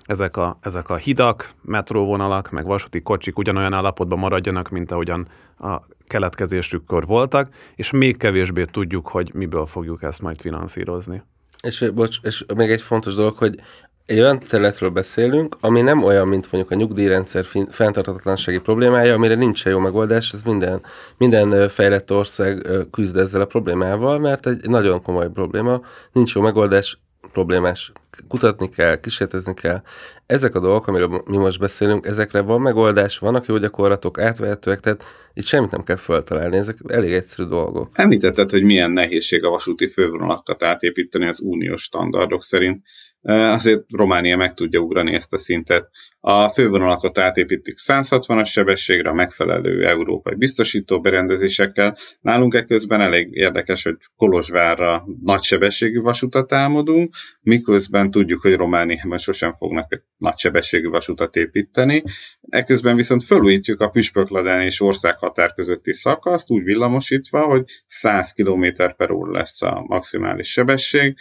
ezek 0.06 0.38
a, 0.38 0.58
ezek 0.62 0.90
a 0.90 0.96
hidak, 0.96 1.50
metróvonalak, 1.62 2.52
meg 2.52 2.66
vasúti 2.66 3.02
kocsik 3.02 3.38
ugyanolyan 3.38 3.76
állapotban 3.76 4.20
maradjanak, 4.20 4.70
mint 4.70 4.92
ahogyan 4.92 5.28
a 5.60 5.82
keletkezésükkor 6.08 7.06
voltak, 7.06 7.54
és 7.76 7.92
még 7.92 8.18
kevésbé 8.18 8.64
tudjuk, 8.64 9.08
hogy 9.08 9.34
miből 9.34 9.66
fogjuk 9.66 10.04
ezt 10.04 10.22
majd 10.22 10.42
finanszírozni. 10.42 11.24
És, 11.68 11.92
bocs, 11.94 12.18
és 12.22 12.46
még 12.56 12.72
egy 12.72 12.82
fontos 12.82 13.16
dolog, 13.16 13.38
hogy 13.38 13.60
egy 14.06 14.20
olyan 14.20 14.40
területről 14.40 14.90
beszélünk, 14.90 15.56
ami 15.60 15.82
nem 15.82 16.04
olyan, 16.04 16.28
mint 16.28 16.52
mondjuk 16.52 16.74
a 16.74 16.76
nyugdíjrendszer 16.76 17.46
fenntarthatatlansági 17.70 18.58
problémája, 18.58 19.14
amire 19.14 19.36
nincs 19.36 19.66
jó 19.66 19.80
megoldás, 19.80 20.34
ez 20.34 20.42
minden, 20.42 20.82
minden 21.18 21.70
fejlett 21.70 22.12
ország 22.12 22.68
küzd 22.92 23.18
ezzel 23.18 23.42
a 23.42 23.46
problémával, 23.46 24.20
mert 24.20 24.48
egy 24.48 24.70
nagyon 24.70 25.02
komoly 25.02 25.30
probléma, 25.30 25.82
nincs 26.12 26.36
jó 26.36 26.42
megoldás, 26.42 27.00
problémás. 27.32 27.92
Kutatni 28.28 28.70
kell, 28.70 29.00
kísérletezni 29.00 29.54
kell. 29.54 29.82
Ezek 30.26 30.56
a 30.56 30.60
dolgok, 30.60 30.88
amiről 30.88 31.22
mi 31.26 31.38
most 31.38 31.60
beszélünk, 31.60 32.06
ezekre 32.06 32.42
van 32.42 32.62
megoldás, 32.62 33.18
vannak 33.18 33.46
jó 33.46 33.58
gyakorlatok, 33.58 34.20
átvehetőek, 34.20 34.80
tehát 34.80 35.04
itt 35.34 35.46
semmit 35.46 35.72
nem 35.72 35.84
kell 35.84 35.96
feltalálni, 35.96 36.58
ezek 36.58 36.78
elég 36.88 37.14
egyszerű 37.14 37.48
dolgok. 37.48 37.90
Említetted, 37.94 38.50
hogy 38.50 38.64
milyen 38.64 38.92
nehézség 38.92 39.44
a 39.44 39.50
vasúti 39.50 39.90
fővonalakat 39.90 40.64
átépíteni 40.64 41.28
az 41.28 41.40
uniós 41.40 41.82
standardok 41.82 42.44
szerint 42.44 42.82
azért 43.24 43.84
Románia 43.90 44.38
meg 44.38 44.54
tudja 44.54 44.80
ugrani 44.80 45.14
ezt 45.14 45.34
a 45.34 45.38
szintet. 45.38 45.90
A 46.20 46.50
fővonalakat 46.50 47.18
átépítik 47.18 47.76
160-as 47.88 48.46
sebességre, 48.46 49.10
a 49.10 49.14
megfelelő 49.14 49.88
európai 49.88 50.36
biztosító 50.36 51.02
berendezésekkel. 51.02 51.98
Nálunk 52.22 52.54
ekközben 52.54 53.02
elég 53.02 53.30
érdekes, 53.32 53.84
hogy 53.84 53.98
Kolozsvárra 54.16 55.06
nagysebességű 55.24 56.00
vasutat 56.00 56.54
álmodunk, 56.54 57.16
miközben 57.42 58.12
tudjuk, 58.12 58.42
hogy 58.42 58.56
Romániában 58.56 59.18
sosem 59.18 59.54
fognak 59.54 59.94
egy 59.94 60.02
nagysebességű 60.18 60.88
vasutat 60.88 61.36
építeni. 61.36 62.04
Ekközben 62.42 62.96
viszont 62.96 63.24
felújítjuk 63.24 63.82
a 63.82 63.90
Püspökladán 63.90 64.62
és 64.62 64.82
országhatár 64.82 65.54
közötti 65.54 65.94
szakaszt, 65.94 66.52
úgy 66.52 66.64
villamosítva, 66.64 67.46
hogy 67.46 67.64
100 67.86 68.34
km 68.34 68.66
per 68.98 69.12
óra 69.12 69.32
lesz 69.32 69.62
a 69.62 69.84
maximális 69.88 70.52
sebesség, 70.52 71.16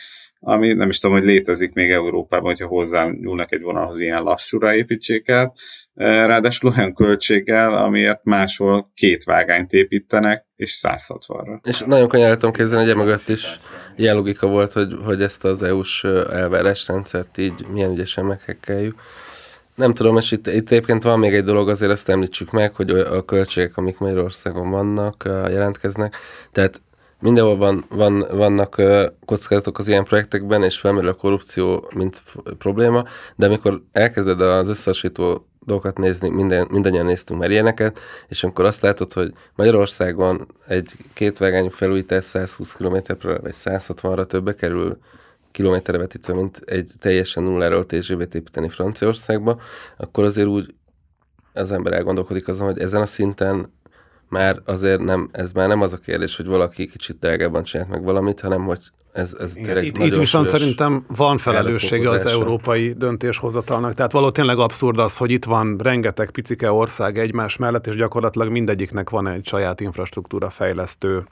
ami 0.45 0.73
nem 0.73 0.89
is 0.89 0.99
tudom, 0.99 1.17
hogy 1.17 1.27
létezik 1.27 1.73
még 1.73 1.91
Európában, 1.91 2.47
hogyha 2.47 2.67
hozzá 2.67 3.09
nyúlnak 3.21 3.53
egy 3.53 3.63
vonalhoz 3.63 3.99
ilyen 3.99 4.23
lassúra 4.23 4.75
építsék 4.75 5.29
el. 5.29 5.55
Ráadásul 5.95 6.73
olyan 6.77 6.95
költséggel, 6.95 7.77
amiért 7.77 8.25
máshol 8.25 8.91
két 8.95 9.25
vágányt 9.25 9.73
építenek, 9.73 10.47
és 10.57 10.81
160-ra. 10.83 11.67
És 11.67 11.81
nagyon 11.81 12.09
tudom 12.09 12.51
képzelni, 12.51 12.85
hogy 12.85 12.95
emögött 12.95 13.29
is 13.29 13.59
ilyen 13.97 14.15
logika 14.15 14.47
volt, 14.47 14.73
hogy, 14.73 14.97
hogy 15.05 15.23
ezt 15.23 15.45
az 15.45 15.63
EU-s 15.63 16.05
elvárásrendszert 16.33 17.39
így 17.39 17.67
milyen 17.73 17.91
ügyesen 17.91 18.25
meghekkeljük. 18.25 19.01
Nem 19.75 19.93
tudom, 19.93 20.17
és 20.17 20.33
itt, 20.33 20.47
itt 20.47 20.71
egyébként 20.71 21.03
van 21.03 21.19
még 21.19 21.35
egy 21.35 21.45
dolog, 21.45 21.69
azért 21.69 21.93
azt 21.93 22.09
említsük 22.09 22.51
meg, 22.51 22.75
hogy 22.75 22.91
a 22.91 23.25
költségek, 23.25 23.77
amik 23.77 23.99
Magyarországon 23.99 24.71
vannak, 24.71 25.23
jelentkeznek. 25.27 26.17
Tehát 26.53 26.81
mindenhol 27.23 27.57
van, 27.57 27.85
van, 27.91 28.27
vannak 28.31 28.83
kockázatok 29.25 29.79
az 29.79 29.89
ilyen 29.89 30.05
projektekben, 30.05 30.63
és 30.63 30.79
felmerül 30.79 31.09
a 31.09 31.15
korrupció, 31.15 31.91
mint 31.95 32.23
probléma, 32.59 33.05
de 33.37 33.47
amikor 33.47 33.83
elkezded 33.93 34.41
az 34.41 34.69
összehasonlító 34.69 35.47
dolgokat 35.67 35.99
nézni, 35.99 36.29
minden, 36.29 36.67
mindannyian 36.71 37.07
néztünk 37.07 37.41
már 37.41 37.51
ilyeneket, 37.51 38.01
és 38.29 38.43
amikor 38.43 38.65
azt 38.65 38.83
látod, 38.83 39.13
hogy 39.13 39.33
Magyarországon 39.55 40.47
egy 40.67 40.93
kétvágányú 41.13 41.69
felújítás 41.69 42.25
120 42.25 42.73
km 42.73 42.97
vagy 43.21 43.55
160-ra 43.55 44.25
többe 44.25 44.55
kerül 44.55 44.99
kilométerre 45.51 45.99
vetítve, 45.99 46.35
mint 46.35 46.61
egy 46.65 46.91
teljesen 46.99 47.43
nulláról 47.43 47.87
TGV-t 47.87 48.35
építeni 48.35 48.69
Franciaországba, 48.69 49.61
akkor 49.97 50.25
azért 50.25 50.49
úgy 50.49 50.75
az 51.53 51.73
ember 51.73 51.93
elgondolkodik 51.93 52.49
azon, 52.49 52.67
hogy 52.67 52.79
ezen 52.79 53.01
a 53.01 53.07
szinten 53.07 53.73
már 54.33 54.57
azért 54.65 55.01
nem, 55.01 55.29
ez 55.33 55.53
már 55.53 55.69
nem 55.69 55.81
az 55.81 55.93
a 55.93 55.97
kérdés, 55.97 56.37
hogy 56.37 56.47
valaki 56.47 56.87
kicsit 56.87 57.19
drágában 57.19 57.63
csinált 57.63 57.89
meg 57.89 58.03
valamit, 58.03 58.41
hanem 58.41 58.65
hogy 58.65 58.81
ez, 59.13 59.35
ez 59.41 59.57
Igen, 59.57 59.67
tényleg 59.67 59.85
itt, 59.85 59.99
itt 59.99 60.17
viszont 60.17 60.49
szerintem 60.49 61.05
van 61.17 61.39
felelőssége 61.39 62.11
az 62.11 62.27
európai 62.27 62.93
döntéshozatalnak. 62.93 63.95
Tehát 63.95 64.13
való 64.13 64.31
tényleg 64.31 64.59
abszurd 64.59 64.99
az, 64.99 65.17
hogy 65.17 65.31
itt 65.31 65.45
van 65.45 65.79
rengeteg 65.83 66.31
picike 66.31 66.73
ország 66.73 67.19
egymás 67.19 67.57
mellett, 67.57 67.87
és 67.87 67.97
gyakorlatilag 67.97 68.49
mindegyiknek 68.49 69.11
van 69.11 69.29
egy 69.29 69.47
saját 69.47 69.81
infrastruktúra 69.81 70.51
fejlesztő 70.51 71.25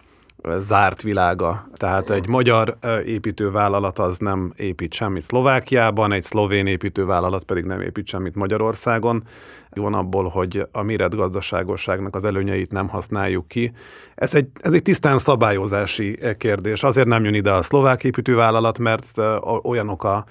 zárt 0.58 1.02
világa. 1.02 1.68
Tehát 1.74 2.10
egy 2.10 2.26
magyar 2.26 2.76
építővállalat 3.04 3.98
az 3.98 4.18
nem 4.18 4.52
épít 4.56 4.92
semmit 4.92 5.22
Szlovákiában, 5.22 6.12
egy 6.12 6.22
szlovén 6.22 6.66
építővállalat 6.66 7.44
pedig 7.44 7.64
nem 7.64 7.80
épít 7.80 8.06
semmit 8.06 8.34
Magyarországon. 8.34 9.22
Van 9.70 9.94
abból, 9.94 10.28
hogy 10.28 10.66
a 10.72 10.82
méretgazdaságosságnak 10.82 12.14
az 12.14 12.24
előnyeit 12.24 12.72
nem 12.72 12.88
használjuk 12.88 13.48
ki. 13.48 13.72
Ez 14.14 14.34
egy, 14.34 14.48
ez 14.60 14.72
egy 14.72 14.82
tisztán 14.82 15.18
szabályozási 15.18 16.18
kérdés. 16.38 16.82
Azért 16.82 17.06
nem 17.06 17.24
jön 17.24 17.34
ide 17.34 17.52
a 17.52 17.62
szlovák 17.62 18.04
építővállalat, 18.04 18.78
mert 18.78 19.20
olyanok 19.62 20.04
a, 20.04 20.24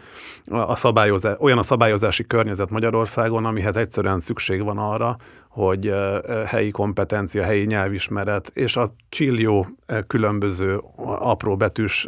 a 0.46 0.76
szabályozás, 0.76 1.36
olyan 1.40 1.58
a 1.58 1.64
szabályozási 1.64 2.28
környezet 2.28 2.70
Magyarországon, 2.70 3.46
amihez 3.46 3.76
egyszerűen 3.76 4.20
szükség 4.20 4.64
van 4.64 4.78
arra, 4.78 5.18
hogy 5.50 5.94
helyi 6.46 6.72
kompetencia, 6.72 7.44
helyi 7.44 7.66
nyelvismeret 7.66 8.52
és 8.54 8.76
a 8.76 8.94
csillió 9.10 9.68
különböző 10.08 10.82
apró 11.20 11.58
betűs 11.58 12.08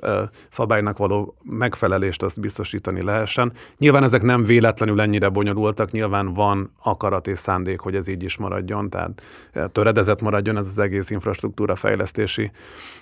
szabálynak 0.49 0.97
való 0.97 1.35
megfelelést 1.43 2.23
azt 2.23 2.39
biztosítani 2.39 3.03
lehessen. 3.03 3.51
Nyilván 3.77 4.03
ezek 4.03 4.21
nem 4.21 4.43
véletlenül 4.43 5.01
ennyire 5.01 5.29
bonyolultak, 5.29 5.91
nyilván 5.91 6.33
van 6.33 6.71
akarat 6.83 7.20
és 7.27 7.39
szándék, 7.39 7.79
hogy 7.79 7.95
ez 7.95 8.07
így 8.07 8.23
is 8.23 8.37
maradjon, 8.37 8.89
tehát 8.89 9.21
töredezett 9.71 10.21
maradjon 10.21 10.57
ez 10.57 10.67
az 10.67 10.79
egész 10.79 11.09
infrastruktúra 11.09 11.75
fejlesztési 11.75 12.51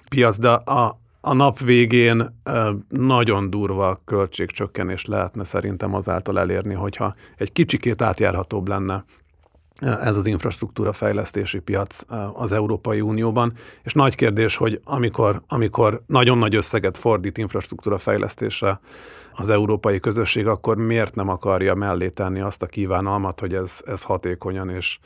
piac, 0.09 0.37
de 0.37 0.49
a, 0.49 0.99
a 1.21 1.33
nap 1.33 1.59
végén 1.59 2.41
nagyon 2.89 3.49
durva 3.49 4.01
költségcsökkenést 4.05 5.07
lehetne 5.07 5.43
szerintem 5.43 5.93
azáltal 5.93 6.39
elérni, 6.39 6.73
hogyha 6.73 7.15
egy 7.37 7.51
kicsikét 7.51 8.01
átjárhatóbb 8.01 8.67
lenne 8.67 9.05
ez 9.79 10.17
az 10.17 10.25
infrastruktúra 10.25 10.93
fejlesztési 10.93 11.59
piac 11.59 11.99
az 12.33 12.51
Európai 12.51 13.01
Unióban, 13.01 13.53
és 13.83 13.93
nagy 13.93 14.15
kérdés, 14.15 14.55
hogy 14.55 14.81
amikor, 14.83 15.41
amikor 15.47 16.01
nagyon 16.07 16.37
nagy 16.37 16.55
összeget 16.55 16.97
fordít 16.97 17.37
infrastruktúra 17.37 17.97
fejlesztésre 17.97 18.79
az 19.33 19.49
európai 19.49 19.99
közösség, 19.99 20.47
akkor 20.47 20.77
miért 20.77 21.15
nem 21.15 21.29
akarja 21.29 21.73
mellé 21.73 22.09
tenni 22.09 22.39
azt 22.39 22.61
a 22.61 22.65
kívánalmat, 22.65 23.39
hogy 23.39 23.53
ez, 23.53 23.79
ez 23.85 24.03
hatékonyan 24.03 24.69
és 24.69 24.99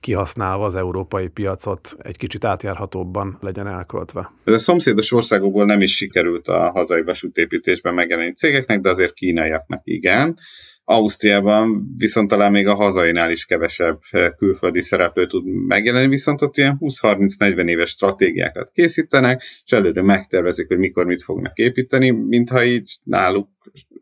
kihasználva 0.00 0.64
az 0.64 0.74
európai 0.74 1.28
piacot 1.28 1.96
egy 2.02 2.16
kicsit 2.16 2.44
átjárhatóbban 2.44 3.38
legyen 3.40 3.66
elköltve. 3.66 4.32
Ez 4.44 4.54
a 4.54 4.58
szomszédos 4.58 5.12
országokból 5.12 5.64
nem 5.64 5.80
is 5.80 5.96
sikerült 5.96 6.48
a 6.48 6.70
hazai 6.70 7.02
vasútépítésben 7.02 7.94
megjelenni 7.94 8.32
cégeknek, 8.32 8.80
de 8.80 8.88
azért 8.88 9.12
kínaiaknak 9.12 9.80
igen. 9.84 10.36
Ausztriában 10.84 11.94
viszont 11.96 12.28
talán 12.28 12.50
még 12.50 12.66
a 12.66 12.74
hazainál 12.74 13.30
is 13.30 13.44
kevesebb 13.44 14.00
eh, 14.10 14.30
külföldi 14.36 14.80
szereplő 14.80 15.26
tud 15.26 15.44
megjelenni, 15.46 16.08
viszont 16.08 16.42
ott 16.42 16.56
ilyen 16.56 16.76
20-30-40 16.80 17.68
éves 17.68 17.90
stratégiákat 17.90 18.70
készítenek, 18.70 19.42
és 19.64 19.72
előre 19.72 20.02
megtervezik, 20.02 20.68
hogy 20.68 20.78
mikor 20.78 21.06
mit 21.06 21.22
fognak 21.22 21.58
építeni, 21.58 22.10
mintha 22.10 22.64
így 22.64 22.98
náluk 23.02 23.48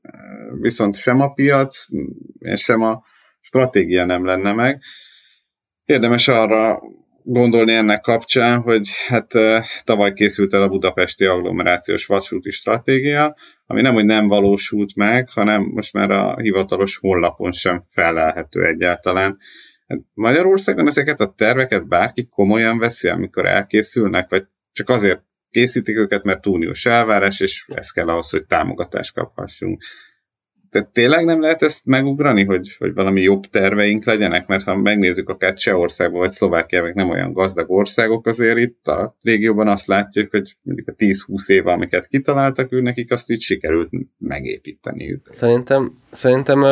eh, 0.03 0.13
viszont 0.61 0.97
sem 0.97 1.21
a 1.21 1.33
piac, 1.33 1.87
sem 2.55 2.83
a 2.83 3.03
stratégia 3.41 4.05
nem 4.05 4.25
lenne 4.25 4.53
meg. 4.53 4.83
Érdemes 5.85 6.29
arra 6.29 6.83
gondolni 7.33 7.73
ennek 7.73 8.01
kapcsán, 8.01 8.61
hogy 8.61 8.89
hát 9.07 9.33
tavaly 9.85 10.13
készült 10.13 10.55
el 10.55 10.63
a 10.63 10.69
budapesti 10.69 11.25
agglomerációs 11.25 12.07
vasúti 12.07 12.51
stratégia, 12.51 13.37
ami 13.67 13.81
nem, 13.81 13.95
hogy 13.95 14.05
nem 14.05 14.29
valósult 14.29 14.95
meg, 14.95 15.29
hanem 15.31 15.63
most 15.63 15.93
már 15.93 16.11
a 16.11 16.37
hivatalos 16.41 16.97
honlapon 16.97 17.53
sem 17.53 17.85
felelhető 17.89 18.65
egyáltalán. 18.65 19.39
Hát 19.87 19.99
Magyarországon 20.15 20.87
ezeket 20.87 21.21
a 21.21 21.35
terveket 21.37 21.89
bárki 21.89 22.27
komolyan 22.29 22.79
veszi, 22.79 23.09
amikor 23.09 23.47
elkészülnek, 23.47 24.31
vagy 24.31 24.47
csak 24.73 24.89
azért 24.89 25.23
készítik 25.51 25.97
őket, 25.97 26.23
mert 26.23 26.41
túlniós 26.41 26.87
elvárás, 26.87 27.41
és 27.41 27.67
ez 27.75 27.91
kell 27.91 28.09
ahhoz, 28.09 28.31
hogy 28.31 28.45
támogatást 28.45 29.15
kaphassunk. 29.15 29.83
Tehát 30.71 30.89
tényleg 30.89 31.25
nem 31.25 31.41
lehet 31.41 31.63
ezt 31.63 31.87
megugrani, 31.87 32.45
hogy, 32.45 32.77
hogy 32.79 32.95
valami 32.95 33.21
jobb 33.21 33.45
terveink 33.47 34.05
legyenek, 34.05 34.47
mert 34.47 34.65
ha 34.65 34.77
megnézzük 34.77 35.29
akár 35.29 35.55
Csehországban 35.55 36.21
vagy 36.21 36.31
Szlovákia, 36.31 36.83
meg 36.83 36.95
nem 36.95 37.11
olyan 37.11 37.33
gazdag 37.33 37.71
országok, 37.71 38.27
azért 38.27 38.59
itt 38.59 38.87
a 38.87 39.17
régióban 39.23 39.69
azt 39.69 39.87
látjuk, 39.87 40.31
hogy 40.31 40.57
mondjuk 40.63 40.89
a 40.89 40.93
10-20 40.93 41.49
év, 41.49 41.67
amiket 41.67 42.07
kitaláltak, 42.07 42.73
ő 42.73 42.81
nekik 42.81 43.13
azt 43.13 43.31
így 43.31 43.41
sikerült 43.41 43.91
megépíteniük. 44.19 45.29
Szerintem, 45.31 45.99
szerintem 46.11 46.65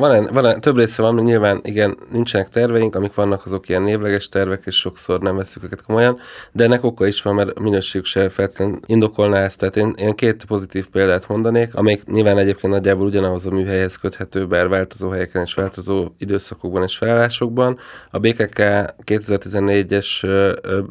van, 0.00 0.28
van 0.32 0.60
több 0.60 0.76
része 0.76 1.02
van, 1.02 1.14
nyilván 1.14 1.60
igen, 1.62 1.98
nincsenek 2.12 2.48
terveink, 2.48 2.94
amik 2.94 3.14
vannak, 3.14 3.44
azok 3.44 3.68
ilyen 3.68 3.82
névleges 3.82 4.28
tervek, 4.28 4.62
és 4.64 4.74
sokszor 4.76 5.20
nem 5.20 5.36
veszük 5.36 5.64
őket 5.64 5.82
komolyan, 5.82 6.18
de 6.52 6.64
ennek 6.64 6.84
oka 6.84 7.06
is 7.06 7.22
van, 7.22 7.34
mert 7.34 7.50
a 7.58 7.60
minőségük 7.60 8.06
se 8.06 8.28
feltétlenül 8.28 8.78
indokolná 8.86 9.38
ezt. 9.38 9.58
Tehát 9.58 9.76
én, 9.76 9.94
én 9.96 10.14
két 10.14 10.44
pozitív 10.44 10.88
példát 10.88 11.28
mondanék, 11.28 11.74
amelyik 11.74 12.04
nyilván 12.04 12.38
egyébként 12.38 12.72
nagyjából 12.72 13.06
ugyanahoz 13.06 13.46
a 13.46 13.50
műhelyhez 13.50 13.96
köthető, 13.96 14.46
bár 14.46 14.68
változó 14.68 15.08
helyeken 15.08 15.42
és 15.42 15.54
változó 15.54 16.08
időszakokban 16.18 16.82
és 16.82 16.96
felállásokban. 16.96 17.78
A 18.10 18.18
BKK 18.18 18.58
2014-es 19.06 20.26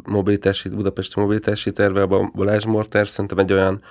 mobilitási, 0.06 0.70
budapesti 0.70 1.20
mobilitási 1.20 1.72
terve, 1.72 2.02
a 2.02 2.32
Balázs 2.36 2.66
Morter 2.66 3.08
szerintem 3.08 3.38
egy 3.38 3.54
olyan 3.54 3.82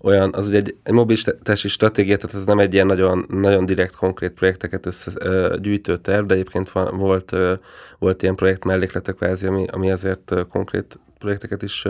olyan, 0.00 0.30
az 0.34 0.46
ugye 0.46 0.56
egy, 0.56 0.76
egy 0.82 0.92
mobilitási 0.92 1.68
stratégia, 1.68 2.16
tehát 2.16 2.36
ez 2.36 2.44
nem 2.44 2.58
egy 2.58 2.72
ilyen 2.74 2.86
nagyon, 2.86 3.26
nagyon 3.28 3.66
direkt, 3.66 3.96
konkrét 3.96 4.32
projekteket 4.32 4.86
összegyűjtő 4.86 5.96
terv, 5.96 6.26
de 6.26 6.34
egyébként 6.34 6.70
van, 6.70 6.96
volt, 6.98 7.36
volt 7.98 8.22
ilyen 8.22 8.34
projekt 8.34 8.64
mellékletek 8.64 9.14
kvázi, 9.14 9.46
ami, 9.46 9.64
ami 9.72 9.90
azért 9.90 10.34
konkrét 10.50 10.98
projekteket 11.18 11.62
is 11.62 11.84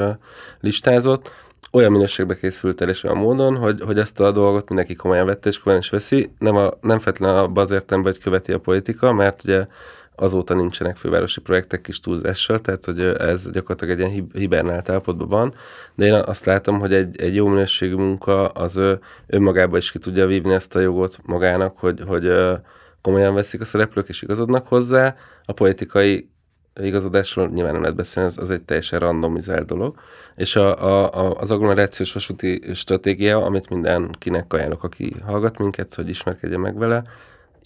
listázott. 0.60 1.30
Olyan 1.72 1.92
minőségbe 1.92 2.36
készült 2.36 2.80
el 2.80 2.88
és 2.88 3.04
olyan 3.04 3.16
módon, 3.16 3.56
hogy, 3.56 3.80
hogy 3.80 3.98
ezt 3.98 4.20
a 4.20 4.32
dolgot 4.32 4.68
mindenki 4.68 4.94
komolyan 4.94 5.26
vette 5.26 5.48
és 5.48 5.58
komolyan 5.58 5.82
is 5.82 5.90
veszi. 5.90 6.30
Nem, 6.38 6.56
a, 6.56 6.70
nem 6.80 6.98
feltétlenül 6.98 7.38
abban 7.38 7.64
az 7.64 7.70
értelemben, 7.70 8.12
hogy 8.12 8.22
követi 8.22 8.52
a 8.52 8.58
politika, 8.58 9.12
mert 9.12 9.44
ugye 9.44 9.66
azóta 10.16 10.54
nincsenek 10.54 10.96
fővárosi 10.96 11.40
projektek 11.40 11.80
kis 11.80 12.00
túlzással, 12.00 12.58
tehát 12.58 12.84
hogy 12.84 13.00
ez 13.00 13.50
gyakorlatilag 13.50 14.00
egy 14.00 14.08
ilyen 14.08 14.28
hibernált 14.32 14.88
állapotban 14.88 15.28
van, 15.28 15.54
de 15.94 16.04
én 16.04 16.12
azt 16.12 16.44
látom, 16.44 16.78
hogy 16.78 16.94
egy, 16.94 17.20
egy 17.20 17.34
jó 17.34 17.46
minőségű 17.46 17.94
munka 17.94 18.48
az 18.48 18.80
önmagában 19.26 19.78
is 19.78 19.90
ki 19.90 19.98
tudja 19.98 20.26
vívni 20.26 20.54
ezt 20.54 20.76
a 20.76 20.80
jogot 20.80 21.18
magának, 21.24 21.78
hogy, 21.78 22.02
hogy 22.06 22.32
komolyan 23.02 23.34
veszik 23.34 23.60
a 23.60 23.64
szereplők 23.64 24.08
és 24.08 24.22
igazodnak 24.22 24.66
hozzá. 24.66 25.16
A 25.44 25.52
politikai 25.52 26.30
igazodásról 26.80 27.48
nyilván 27.48 27.72
nem 27.72 27.80
lehet 27.80 27.96
beszélni, 27.96 28.28
az, 28.28 28.38
az 28.38 28.50
egy 28.50 28.62
teljesen 28.62 28.98
randomizált 28.98 29.66
dolog. 29.66 29.94
És 30.36 30.56
a, 30.56 30.82
a, 30.84 31.12
a, 31.14 31.40
az 31.40 31.50
agglomerációs 31.50 32.12
vasúti 32.12 32.62
stratégia, 32.74 33.44
amit 33.44 33.70
mindenkinek 33.70 34.52
ajánlok, 34.52 34.84
aki 34.84 35.16
hallgat 35.26 35.58
minket, 35.58 35.94
hogy 35.94 36.08
ismerkedje 36.08 36.58
meg 36.58 36.78
vele, 36.78 37.02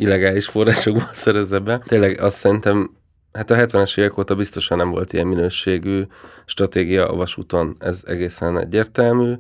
illegális 0.01 0.47
forrásokból 0.47 1.11
szerezze 1.25 1.59
be. 1.59 1.79
Tényleg 1.79 2.21
azt 2.21 2.37
szerintem 2.37 2.99
Hát 3.33 3.51
a 3.51 3.55
70-es 3.55 3.99
évek 3.99 4.19
óta 4.19 4.35
biztosan 4.35 4.77
nem 4.77 4.91
volt 4.91 5.13
ilyen 5.13 5.27
minőségű 5.27 6.03
stratégia 6.45 7.09
a 7.09 7.15
vasúton, 7.17 7.77
ez 7.79 8.03
egészen 8.07 8.59
egyértelmű, 8.59 9.33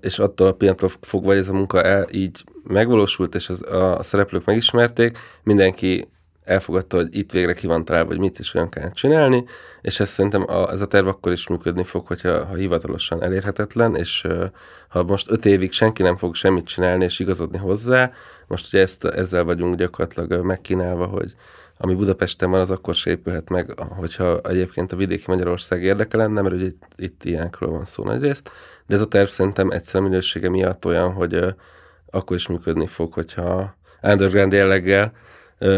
és 0.00 0.18
attól 0.18 0.46
a 0.46 0.52
pillanattól 0.52 0.90
fogva, 1.00 1.28
hogy 1.28 1.36
ez 1.36 1.48
a 1.48 1.52
munka 1.52 1.82
el, 1.82 2.06
így 2.10 2.44
megvalósult, 2.62 3.34
és 3.34 3.48
az, 3.48 3.62
a, 3.62 4.02
szereplők 4.02 4.44
megismerték, 4.44 5.18
mindenki 5.42 6.08
elfogadta, 6.46 6.96
hogy 6.96 7.16
itt 7.16 7.32
végre 7.32 7.52
ki 7.52 7.66
van 7.66 7.84
találva, 7.84 8.08
hogy 8.08 8.18
mit 8.18 8.38
is 8.38 8.54
olyan 8.54 8.68
kell 8.68 8.90
csinálni, 8.90 9.44
és 9.80 10.00
ez 10.00 10.08
szerintem 10.08 10.44
a, 10.46 10.70
ez 10.70 10.80
a 10.80 10.86
terv 10.86 11.06
akkor 11.06 11.32
is 11.32 11.48
működni 11.48 11.84
fog, 11.84 12.06
hogyha 12.06 12.44
ha 12.44 12.54
hivatalosan 12.54 13.22
elérhetetlen, 13.22 13.96
és 13.96 14.26
ha 14.88 15.02
most 15.02 15.30
öt 15.30 15.44
évig 15.44 15.72
senki 15.72 16.02
nem 16.02 16.16
fog 16.16 16.34
semmit 16.34 16.66
csinálni 16.66 17.04
és 17.04 17.18
igazodni 17.18 17.58
hozzá, 17.58 18.12
most 18.46 18.66
ugye 18.72 18.82
ezt, 18.82 19.04
ezzel 19.04 19.44
vagyunk 19.44 19.74
gyakorlatilag 19.74 20.44
megkínálva, 20.44 21.06
hogy 21.06 21.34
ami 21.78 21.94
Budapesten 21.94 22.50
van, 22.50 22.60
az 22.60 22.70
akkor 22.70 22.94
se 22.94 23.10
épülhet 23.10 23.48
meg, 23.48 23.80
hogyha 23.80 24.40
egyébként 24.40 24.92
a 24.92 24.96
vidéki 24.96 25.24
Magyarország 25.26 25.82
érdeke 25.82 26.16
lenne, 26.16 26.40
mert 26.40 26.54
ugye 26.54 26.64
itt, 26.64 26.82
itt 26.96 27.24
ilyenkről 27.24 27.70
van 27.70 27.84
szó 27.84 28.04
nagyrészt, 28.04 28.50
de 28.86 28.94
ez 28.94 29.00
a 29.00 29.06
terv 29.06 29.26
szerintem 29.26 29.70
egyszer 29.70 30.00
minősége 30.00 30.48
miatt 30.48 30.84
olyan, 30.84 31.12
hogy 31.12 31.54
akkor 32.10 32.36
is 32.36 32.48
működni 32.48 32.86
fog, 32.86 33.12
hogyha 33.12 33.76
underground 34.02 34.52
jelleggel 34.52 35.12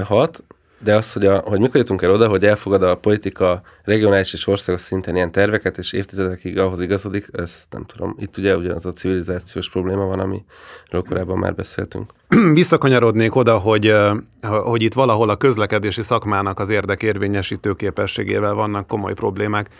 hat, 0.05 0.45
de 0.79 0.95
az, 0.95 1.12
hogy, 1.12 1.26
a, 1.26 1.39
hogy 1.39 1.61
mikor 1.61 1.76
jutunk 1.76 2.03
el 2.03 2.11
oda, 2.11 2.29
hogy 2.29 2.45
elfogad 2.45 2.83
a 2.83 2.95
politika 2.95 3.62
regionális 3.85 4.33
és 4.33 4.47
országos 4.47 4.81
szinten 4.81 5.14
ilyen 5.14 5.33
terveket, 5.33 5.79
és 5.79 5.93
évtizedekig 5.93 6.59
ahhoz 6.59 6.81
igazodik, 6.81 7.29
ezt 7.33 7.66
nem 7.70 7.85
tudom. 7.85 8.14
Itt 8.18 8.37
ugye 8.37 8.57
ugyanaz 8.57 8.87
a 8.87 8.93
civilizációs 8.93 9.70
probléma 9.70 10.05
van, 10.05 10.20
amiről 10.20 11.03
korábban 11.09 11.39
már 11.39 11.55
beszéltünk. 11.55 12.12
Visszakanyarodnék 12.53 13.35
oda, 13.35 13.59
hogy, 13.59 13.95
hogy 14.43 14.83
itt 14.83 14.95
valahol 14.95 15.29
a 15.29 15.37
közlekedési 15.37 16.03
szakmának 16.03 16.61
az 16.61 16.70
érdekérvényesítő 16.70 17.74
képességével 17.74 18.55
vannak 18.55 18.87
komoly 18.87 19.14
problémák 19.14 19.70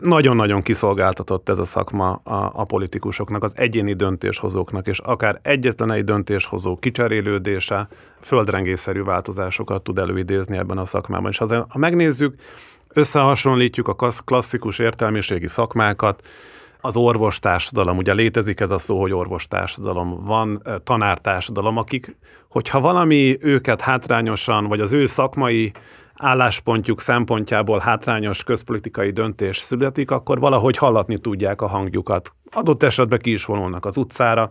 nagyon-nagyon 0.00 0.62
kiszolgáltatott 0.62 1.48
ez 1.48 1.58
a 1.58 1.64
szakma 1.64 2.12
a, 2.12 2.52
a 2.54 2.64
politikusoknak, 2.64 3.44
az 3.44 3.52
egyéni 3.56 3.92
döntéshozóknak, 3.92 4.86
és 4.86 4.98
akár 4.98 5.38
egyetlen 5.42 5.92
egy 5.92 6.04
döntéshozó 6.04 6.76
kicserélődése 6.76 7.88
földrengészerű 8.20 9.02
változásokat 9.02 9.82
tud 9.82 9.98
előidézni 9.98 10.56
ebben 10.56 10.78
a 10.78 10.84
szakmában. 10.84 11.30
És 11.30 11.38
ha 11.68 11.78
megnézzük, 11.78 12.34
összehasonlítjuk 12.88 13.88
a 13.88 14.12
klasszikus 14.24 14.78
értelmiségi 14.78 15.48
szakmákat, 15.48 16.22
az 16.80 16.96
orvostársadalom, 16.96 17.96
ugye 17.96 18.12
létezik 18.12 18.60
ez 18.60 18.70
a 18.70 18.78
szó, 18.78 19.00
hogy 19.00 19.12
orvostársadalom, 19.12 20.24
van 20.24 20.60
eh, 20.64 20.74
tanártársadalom, 20.84 21.76
akik, 21.76 22.16
hogyha 22.48 22.80
valami 22.80 23.38
őket 23.40 23.80
hátrányosan, 23.80 24.66
vagy 24.66 24.80
az 24.80 24.92
ő 24.92 25.04
szakmai 25.04 25.72
álláspontjuk 26.20 27.00
szempontjából 27.00 27.78
hátrányos 27.78 28.44
közpolitikai 28.44 29.10
döntés 29.10 29.58
születik, 29.58 30.10
akkor 30.10 30.40
valahogy 30.40 30.76
hallatni 30.76 31.18
tudják 31.18 31.62
a 31.62 31.66
hangjukat. 31.66 32.34
Adott 32.52 32.82
esetben 32.82 33.18
ki 33.18 33.32
is 33.32 33.44
vonulnak 33.44 33.86
az 33.86 33.96
utcára, 33.96 34.50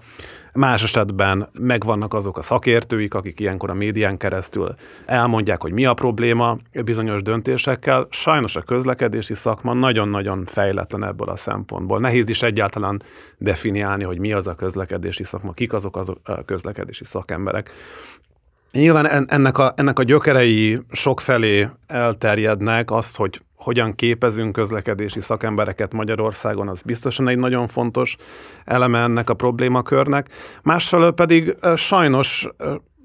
más 0.53 0.84
esetben 0.84 1.49
megvannak 1.53 2.13
azok 2.13 2.38
a 2.38 2.41
szakértőik, 2.41 3.13
akik 3.13 3.39
ilyenkor 3.39 3.70
a 3.70 3.74
médián 3.74 4.17
keresztül 4.17 4.74
elmondják, 5.05 5.61
hogy 5.61 5.72
mi 5.72 5.86
a 5.86 5.93
probléma 5.93 6.57
bizonyos 6.86 7.22
döntésekkel. 7.22 8.07
Sajnos 8.09 8.55
a 8.55 8.61
közlekedési 8.61 9.34
szakma 9.34 9.74
nagyon-nagyon 9.74 10.45
fejletlen 10.45 11.03
ebből 11.03 11.30
a 11.30 11.38
szempontból. 11.38 11.99
Nehéz 11.99 12.30
is 12.30 12.41
egyáltalán 12.41 13.01
definiálni, 13.38 14.03
hogy 14.03 14.20
mi 14.20 14.34
az 14.34 14.47
a 14.47 14.55
közlekedési 14.55 15.24
szakma, 15.24 15.51
kik 15.51 15.74
azok 15.74 15.97
a 16.24 16.43
közlekedési 16.45 17.03
szakemberek. 17.03 17.72
Nyilván 18.72 19.30
ennek 19.30 19.57
a, 19.57 19.74
ennek 19.76 19.99
a 19.99 20.03
gyökerei 20.03 20.80
sokfelé 20.91 21.67
elterjednek, 21.88 22.91
azt, 22.91 23.17
hogy 23.17 23.41
hogyan 23.55 23.93
képezünk 23.93 24.51
közlekedési 24.51 25.22
szakembereket 25.22 25.93
Magyarországon, 25.93 26.67
az 26.67 26.82
biztosan 26.82 27.28
egy 27.28 27.38
nagyon 27.38 27.67
fontos 27.67 28.15
eleme 28.65 28.99
ennek 28.99 29.30
a 29.30 29.34
problémakörnek. 29.34 30.30
Másfelől 30.63 31.11
pedig 31.11 31.55
sajnos 31.76 32.47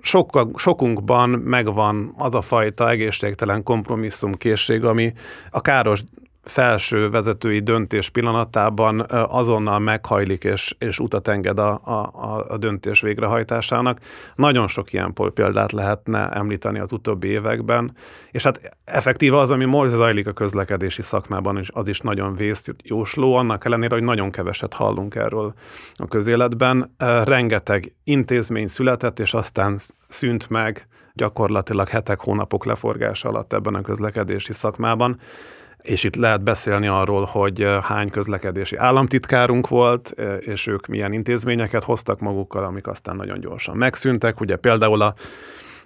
sokkal, 0.01 0.51
sokunkban 0.57 1.31
megvan 1.31 2.15
az 2.19 2.35
a 2.35 2.41
fajta 2.41 2.91
egészségtelen 2.91 3.63
kompromisszumkészség, 3.63 4.85
ami 4.85 5.13
a 5.51 5.61
káros 5.61 6.03
felső 6.45 7.11
vezetői 7.11 7.61
döntés 7.61 8.09
pillanatában 8.09 9.01
azonnal 9.11 9.79
meghajlik 9.79 10.45
és, 10.45 10.75
és 10.79 10.99
utat 10.99 11.29
enged 11.29 11.59
a, 11.59 11.71
a, 11.85 12.47
a 12.49 12.57
döntés 12.57 13.01
végrehajtásának. 13.01 13.99
Nagyon 14.35 14.69
sok 14.69 14.93
ilyen 14.93 15.13
példát 15.35 15.73
lehetne 15.73 16.29
említeni 16.29 16.79
az 16.79 16.93
utóbbi 16.93 17.29
években, 17.29 17.97
és 18.31 18.43
hát 18.43 18.77
effektíve 18.85 19.39
az, 19.39 19.51
ami 19.51 19.65
most 19.65 19.91
zajlik 19.91 20.27
a 20.27 20.33
közlekedési 20.33 21.03
szakmában, 21.03 21.59
és 21.59 21.69
az 21.73 21.89
is 21.89 22.01
nagyon 22.01 22.35
vészjósló, 22.35 23.35
annak 23.35 23.65
ellenére, 23.65 23.95
hogy 23.95 24.05
nagyon 24.05 24.31
keveset 24.31 24.75
hallunk 24.75 25.15
erről 25.15 25.55
a 25.95 26.07
közéletben. 26.07 26.95
Rengeteg 27.25 27.93
intézmény 28.05 28.67
született, 28.67 29.19
és 29.19 29.35
aztán 29.35 29.79
szűnt 30.09 30.51
meg 30.51 30.89
gyakorlatilag 31.13 31.89
hetek, 31.89 32.21
hónapok 32.21 32.65
leforgása 32.65 33.29
alatt 33.29 33.53
ebben 33.53 33.75
a 33.75 33.81
közlekedési 33.81 34.53
szakmában 34.53 35.19
és 35.85 36.05
itt 36.05 36.17
lehet 36.17 36.43
beszélni 36.43 36.87
arról, 36.87 37.25
hogy 37.25 37.67
hány 37.83 38.11
közlekedési 38.11 38.77
államtitkárunk 38.77 39.69
volt, 39.69 40.15
és 40.41 40.67
ők 40.67 40.87
milyen 40.87 41.13
intézményeket 41.13 41.85
hoztak 41.85 42.21
magukkal, 42.21 42.65
amik 42.65 42.87
aztán 42.87 43.17
nagyon 43.17 43.41
gyorsan 43.41 43.77
megszűntek. 43.77 44.41
Ugye 44.41 44.57
például 44.57 45.03
a 45.03 45.15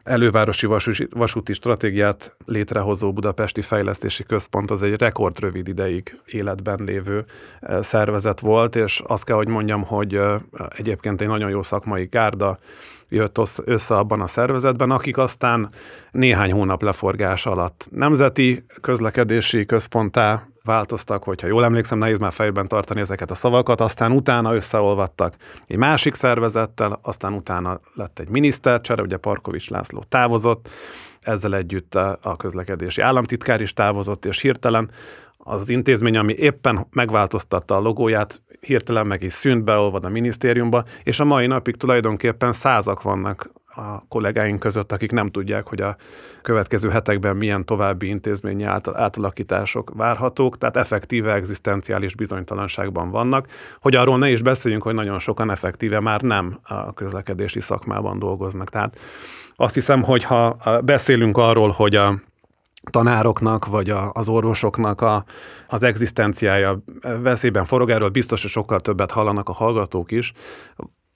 elővárosi 0.03 0.67
vasúti 1.11 1.53
stratégiát 1.53 2.37
létrehozó 2.45 3.13
Budapesti 3.13 3.63
Fejlesztési 3.63 4.25
Központ 4.25 4.71
az 4.71 4.83
egy 4.83 5.01
rekordrövid 5.01 5.69
ideig 5.69 6.21
életben 6.27 6.79
lévő 6.85 7.25
szervezet 7.81 8.41
volt, 8.41 8.77
és 8.77 9.03
azt 9.07 9.25
kell, 9.25 9.37
hogy 9.37 9.49
mondjam, 9.49 9.83
hogy 9.83 10.21
egyébként 10.77 11.21
egy 11.21 11.29
nagyon 11.29 11.51
jó 11.51 11.63
szakmai 11.63 12.05
gárda 12.05 12.59
jött 13.09 13.41
össze 13.65 13.97
abban 13.97 14.21
a 14.21 14.27
szervezetben, 14.27 14.91
akik 14.91 15.19
aztán 15.19 15.69
néhány 16.11 16.53
hónap 16.53 16.83
leforgás 16.83 17.47
alatt 17.47 17.89
nemzeti 17.91 18.63
közlekedési 18.81 19.67
központtá 19.67 20.47
változtak, 20.65 21.23
hogyha 21.23 21.47
jól 21.47 21.65
emlékszem, 21.65 21.99
nehéz 21.99 22.19
már 22.19 22.33
fejben 22.33 22.69
tartani 22.69 23.01
ezeket 23.01 23.31
a 23.31 23.35
szavakat, 23.35 23.81
aztán 23.81 24.13
utána 24.13 24.55
összeolvadtak 24.55 25.35
egy 25.67 25.77
másik 25.77 26.15
szervezettel, 26.15 26.99
aztán 27.03 27.33
utána 27.33 27.81
lett 27.95 28.19
egy 28.19 28.29
minisztercsere, 28.29 29.03
ugye 29.03 29.17
Parkovics 29.17 29.71
László 29.71 30.05
távozott, 30.09 30.69
ezzel 31.21 31.55
együtt 31.55 31.95
a 31.95 32.37
közlekedési 32.37 33.01
államtitkár 33.01 33.61
is 33.61 33.73
távozott, 33.73 34.25
és 34.25 34.41
hirtelen 34.41 34.91
az 35.37 35.61
az 35.61 35.69
intézmény, 35.69 36.17
ami 36.17 36.33
éppen 36.33 36.87
megváltoztatta 36.91 37.77
a 37.77 37.81
logóját, 37.81 38.41
hirtelen 38.69 39.07
meg 39.07 39.23
is 39.23 39.33
szűnt, 39.33 39.65
beolvad 39.65 40.05
a 40.05 40.09
minisztériumba, 40.09 40.85
és 41.03 41.21
a 41.21 41.25
mai 41.25 41.47
napig 41.47 41.77
tulajdonképpen 41.77 42.53
százak 42.53 43.03
vannak 43.03 43.51
a 43.79 44.07
kollégáink 44.09 44.61
között, 44.61 44.93
akik 44.93 45.13
nem 45.13 45.31
tudják, 45.31 45.67
hogy 45.67 45.81
a 45.81 45.97
következő 46.43 46.89
hetekben 46.89 47.37
milyen 47.37 47.65
további 47.65 48.09
intézményi 48.09 48.65
átalakítások 48.95 49.93
várhatók, 49.95 50.59
tehát 50.59 50.77
effektíve 50.77 51.35
egzisztenciális 51.35 52.15
bizonytalanságban 52.15 53.11
vannak, 53.11 53.47
hogy 53.81 53.95
arról 53.95 54.19
ne 54.19 54.31
is 54.31 54.43
beszéljünk, 54.43 54.83
hogy 54.83 54.95
nagyon 54.95 55.19
sokan 55.19 55.51
effektíve 55.51 56.01
már 56.01 56.21
nem 56.21 56.59
a 56.63 56.93
közlekedési 56.93 57.61
szakmában 57.61 58.19
dolgoznak. 58.19 58.69
Tehát 58.69 58.99
azt 59.57 59.75
hiszem, 59.75 60.03
hogy 60.03 60.25
ha 60.25 60.57
beszélünk 60.85 61.37
arról, 61.37 61.71
hogy 61.71 61.95
a 61.95 62.15
tanároknak, 62.91 63.67
vagy 63.67 63.91
a, 63.91 64.11
az 64.13 64.29
orvosoknak 64.29 65.01
a, 65.01 65.25
az 65.69 65.83
egzisztenciája 65.83 66.83
veszélyben 67.23 67.65
forog, 67.65 67.91
erről 67.91 68.09
biztos, 68.09 68.43
hogy 68.43 68.51
sokkal 68.51 68.81
többet 68.81 69.11
hallanak 69.11 69.49
a 69.49 69.53
hallgatók 69.53 70.11
is 70.11 70.33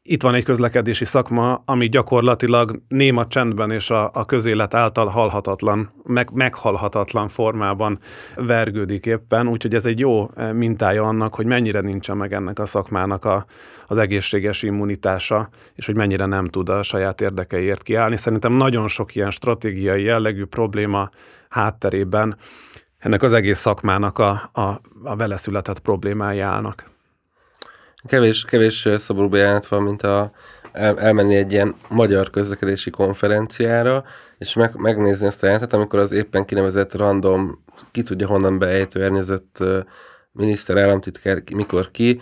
itt 0.05 0.23
van 0.23 0.35
egy 0.35 0.45
közlekedési 0.45 1.05
szakma, 1.05 1.63
ami 1.65 1.89
gyakorlatilag 1.89 2.83
néma 2.89 3.27
csendben 3.27 3.71
és 3.71 3.91
a, 3.91 4.11
a 4.13 4.25
közélet 4.25 4.75
által 4.75 5.07
halhatatlan, 5.07 5.93
meg, 6.05 6.31
meghalhatatlan 6.33 7.29
formában 7.29 7.99
vergődik 8.35 9.07
éppen, 9.07 9.49
úgyhogy 9.49 9.75
ez 9.75 9.85
egy 9.85 9.99
jó 9.99 10.31
eh, 10.35 10.53
mintája 10.53 11.03
annak, 11.03 11.35
hogy 11.35 11.47
mennyire 11.47 11.81
nincsen 11.81 12.17
meg 12.17 12.33
ennek 12.33 12.59
a 12.59 12.67
szakmának 12.67 13.25
a, 13.25 13.47
az 13.87 13.99
egészséges 13.99 14.63
immunitása, 14.63 15.49
és 15.75 15.87
hogy 15.87 15.97
mennyire 15.97 16.27
nem 16.27 16.47
tud 16.47 16.69
a 16.69 16.83
saját 16.83 17.21
érdekeiért 17.21 17.83
kiállni. 17.83 18.17
Szerintem 18.17 18.53
nagyon 18.53 18.89
sok 18.89 19.15
ilyen 19.15 19.31
stratégiai 19.31 20.03
jellegű 20.03 20.45
probléma 20.45 21.11
hátterében 21.49 22.37
ennek 22.99 23.23
az 23.23 23.33
egész 23.33 23.59
szakmának 23.59 24.19
a, 24.19 24.43
a, 24.53 24.81
a 25.03 25.17
vele 25.17 25.37
született 25.37 25.79
problémái 25.79 26.41
állnak. 26.41 26.92
Kevés, 28.07 28.45
kevés 28.45 28.89
szobrú 28.97 29.29
bejelent 29.29 29.67
van, 29.67 29.83
mint 29.83 30.03
a, 30.03 30.33
el, 30.73 31.01
elmenni 31.01 31.35
egy 31.35 31.53
ilyen 31.53 31.75
magyar 31.89 32.31
közlekedési 32.31 32.91
konferenciára, 32.91 34.05
és 34.39 34.55
meg, 34.55 34.75
megnézni 34.77 35.27
azt 35.27 35.43
a 35.43 35.47
jelentet, 35.47 35.73
amikor 35.73 35.99
az 35.99 36.13
éppen 36.13 36.45
kinevezett 36.45 36.95
random, 36.95 37.65
ki 37.91 38.03
tudja 38.03 38.27
honnan 38.27 38.59
beejtő 38.59 39.03
ernyezett 39.03 39.65
miniszter, 40.33 40.77
államtitkár, 40.77 41.43
mikor 41.55 41.91
ki, 41.91 42.21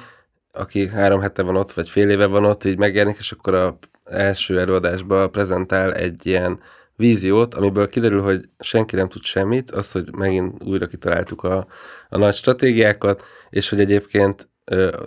aki 0.52 0.88
három 0.88 1.20
hete 1.20 1.42
van 1.42 1.56
ott, 1.56 1.72
vagy 1.72 1.88
fél 1.88 2.10
éve 2.10 2.26
van 2.26 2.44
ott, 2.44 2.64
így 2.64 2.78
megjelenik, 2.78 3.18
és 3.18 3.32
akkor 3.32 3.54
a 3.54 3.78
első 4.04 4.60
előadásban 4.60 5.30
prezentál 5.30 5.94
egy 5.94 6.26
ilyen 6.26 6.60
víziót, 6.96 7.54
amiből 7.54 7.88
kiderül, 7.88 8.22
hogy 8.22 8.48
senki 8.58 8.96
nem 8.96 9.08
tud 9.08 9.22
semmit, 9.22 9.70
az, 9.70 9.92
hogy 9.92 10.14
megint 10.16 10.62
újra 10.64 10.86
kitaláltuk 10.86 11.42
a, 11.42 11.66
a 12.08 12.18
nagy 12.18 12.34
stratégiákat, 12.34 13.24
és 13.50 13.68
hogy 13.68 13.80
egyébként 13.80 14.49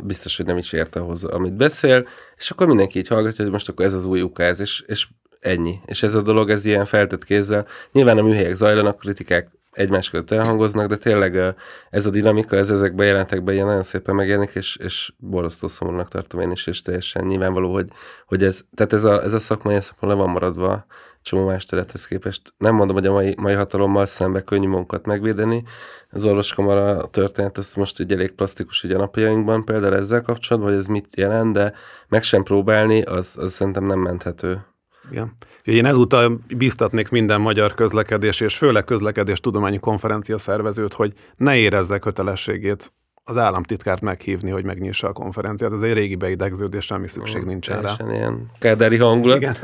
biztos, 0.04 0.38
hogy 0.38 0.46
nem 0.46 0.58
is 0.58 0.74
ért 0.74 0.96
ahhoz, 0.96 1.24
amit 1.24 1.54
beszél, 1.54 2.08
és 2.38 2.52
akkor 2.52 2.68
mindenki 2.68 3.00
így 3.00 3.08
hallgatja, 3.08 3.44
hogy 3.44 3.54
most 3.54 3.70
akkor 3.70 3.86
ez 3.86 3.94
az 3.94 4.06
új 4.06 4.22
ukáz, 4.22 4.60
és, 4.60 4.84
és 4.86 5.08
ennyi. 5.40 5.80
És 5.86 6.04
ez 6.04 6.14
a 6.14 6.22
dolog, 6.22 6.50
ez 6.50 6.66
ilyen 6.66 6.86
feltett 6.86 7.24
kézzel. 7.24 7.68
Nyilván 7.92 8.18
a 8.18 8.22
műhelyek 8.22 8.54
zajlanak, 8.54 8.98
kritikák 8.98 9.50
egymás 9.72 10.10
között 10.10 10.32
elhangoznak, 10.32 10.88
de 10.88 10.98
tényleg 10.98 11.56
ez 11.90 12.06
a 12.06 12.10
dinamika, 12.10 12.56
ez 12.56 12.70
ezekben 12.70 13.06
jelentekben 13.06 13.54
ilyen 13.54 13.66
nagyon 13.66 13.84
szépen 13.84 14.16
megjelenik, 14.16 14.56
és, 14.56 14.76
és 14.76 15.14
borzasztó 15.18 15.68
szomorúnak 15.68 16.10
tartom 16.10 16.42
én 16.42 16.52
is, 16.52 16.68
és 16.68 16.82
teljesen 16.82 17.26
nyilvánvaló, 17.26 17.74
hogy, 17.74 17.88
hogy 18.26 18.44
ez, 18.44 18.62
tehát 18.76 18.94
ez 18.94 19.04
a, 19.04 19.24
ez 19.24 19.34
a 19.34 19.40
szakmai 19.40 19.82
szakma 19.82 20.08
le 20.08 20.14
van 20.14 20.30
maradva 20.30 20.86
csomó 21.24 21.46
más 21.46 21.66
területhez 21.66 22.06
képest. 22.06 22.54
Nem 22.58 22.76
mondom, 22.76 22.96
hogy 22.96 23.06
a 23.06 23.12
mai, 23.12 23.36
mai 23.38 23.54
hatalommal 23.54 24.06
szembe 24.06 24.42
könnyű 24.42 24.68
munkat 24.68 25.06
megvédeni. 25.06 25.64
Az 26.10 26.26
orvoskamara 26.26 27.08
történet, 27.08 27.58
az 27.58 27.74
most 27.74 28.00
egy 28.00 28.12
elég 28.12 28.32
plastikus 28.32 28.84
ugye 28.84 28.96
a 28.96 29.00
napjainkban, 29.00 29.66
például 29.66 29.96
ezzel 29.96 30.22
kapcsolatban, 30.22 30.72
hogy 30.72 30.80
ez 30.80 30.88
mit 30.88 31.16
jelent, 31.16 31.54
de 31.54 31.74
meg 32.08 32.24
sem 32.24 32.44
próbálni, 32.44 33.02
az, 33.02 33.38
az 33.42 33.52
szerintem 33.52 33.86
nem 33.86 34.00
menthető. 34.00 34.66
Igen. 35.12 35.36
Én 35.64 35.86
ezúttal 35.86 36.40
biztatnék 36.58 37.10
minden 37.10 37.42
magyar 37.42 37.74
közlekedés 37.74 38.40
és 38.40 38.58
főleg 38.58 38.84
közlekedés 38.84 39.40
tudományi 39.40 39.80
konferencia 39.80 40.38
szervezőt, 40.38 40.94
hogy 40.94 41.14
ne 41.36 41.56
érezze 41.56 42.00
kötelességét 42.00 42.94
az 43.26 43.38
államtitkárt 43.38 44.02
meghívni, 44.02 44.50
hogy 44.50 44.64
megnyissa 44.64 45.08
a 45.08 45.14
konferenciát. 45.14 45.72
Ez 45.72 45.82
egy 45.82 45.94
régi 45.94 46.16
beidegződés, 46.16 46.86
semmi 46.86 47.08
szükség 47.08 47.44
nincs 47.44 47.68
rá. 47.68 47.96
ilyen 48.12 48.50
kádári 48.60 48.98
hangulat. 48.98 49.38
Igen. 49.38 49.56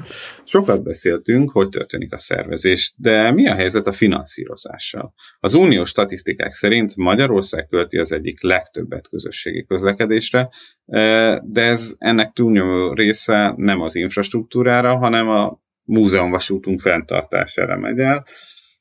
Sokat 0.44 0.82
beszéltünk, 0.82 1.50
hogy 1.50 1.68
történik 1.68 2.12
a 2.12 2.18
szervezés, 2.18 2.94
de 2.96 3.30
mi 3.30 3.48
a 3.48 3.54
helyzet 3.54 3.86
a 3.86 3.92
finanszírozással? 3.92 5.14
Az 5.40 5.54
uniós 5.54 5.88
statisztikák 5.88 6.52
szerint 6.52 6.96
Magyarország 6.96 7.66
költi 7.66 7.98
az 7.98 8.12
egyik 8.12 8.42
legtöbbet 8.42 9.08
közösségi 9.08 9.64
közlekedésre, 9.64 10.48
eh, 10.86 11.38
de 11.42 11.62
ez 11.62 11.94
ennek 11.98 12.30
túlnyomó 12.30 12.92
része 12.92 13.54
nem 13.56 13.80
az 13.80 13.94
infrastruktúrára, 13.94 14.96
hanem 14.96 15.28
a 15.28 15.60
múzeumvasútunk 15.84 16.80
fenntartására 16.80 17.78
megy 17.78 17.98
el, 17.98 18.26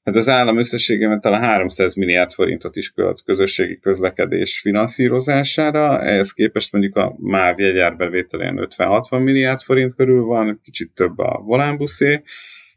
Hát 0.03 0.15
az 0.15 0.29
állam 0.29 0.57
összességében 0.57 1.21
talán 1.21 1.41
300 1.41 1.95
milliárd 1.95 2.31
forintot 2.31 2.75
is 2.75 2.91
költ 2.91 3.23
közösségi 3.23 3.79
közlekedés 3.79 4.59
finanszírozására, 4.59 6.01
ehhez 6.01 6.31
képest 6.31 6.71
mondjuk 6.71 6.95
a 6.95 7.15
MÁV 7.17 7.59
jegyárbevételén 7.59 8.67
50-60 8.77 9.23
milliárd 9.23 9.59
forint 9.59 9.95
körül 9.95 10.23
van, 10.23 10.59
kicsit 10.63 10.91
több 10.93 11.17
a 11.17 11.41
volánbuszé. 11.45 12.21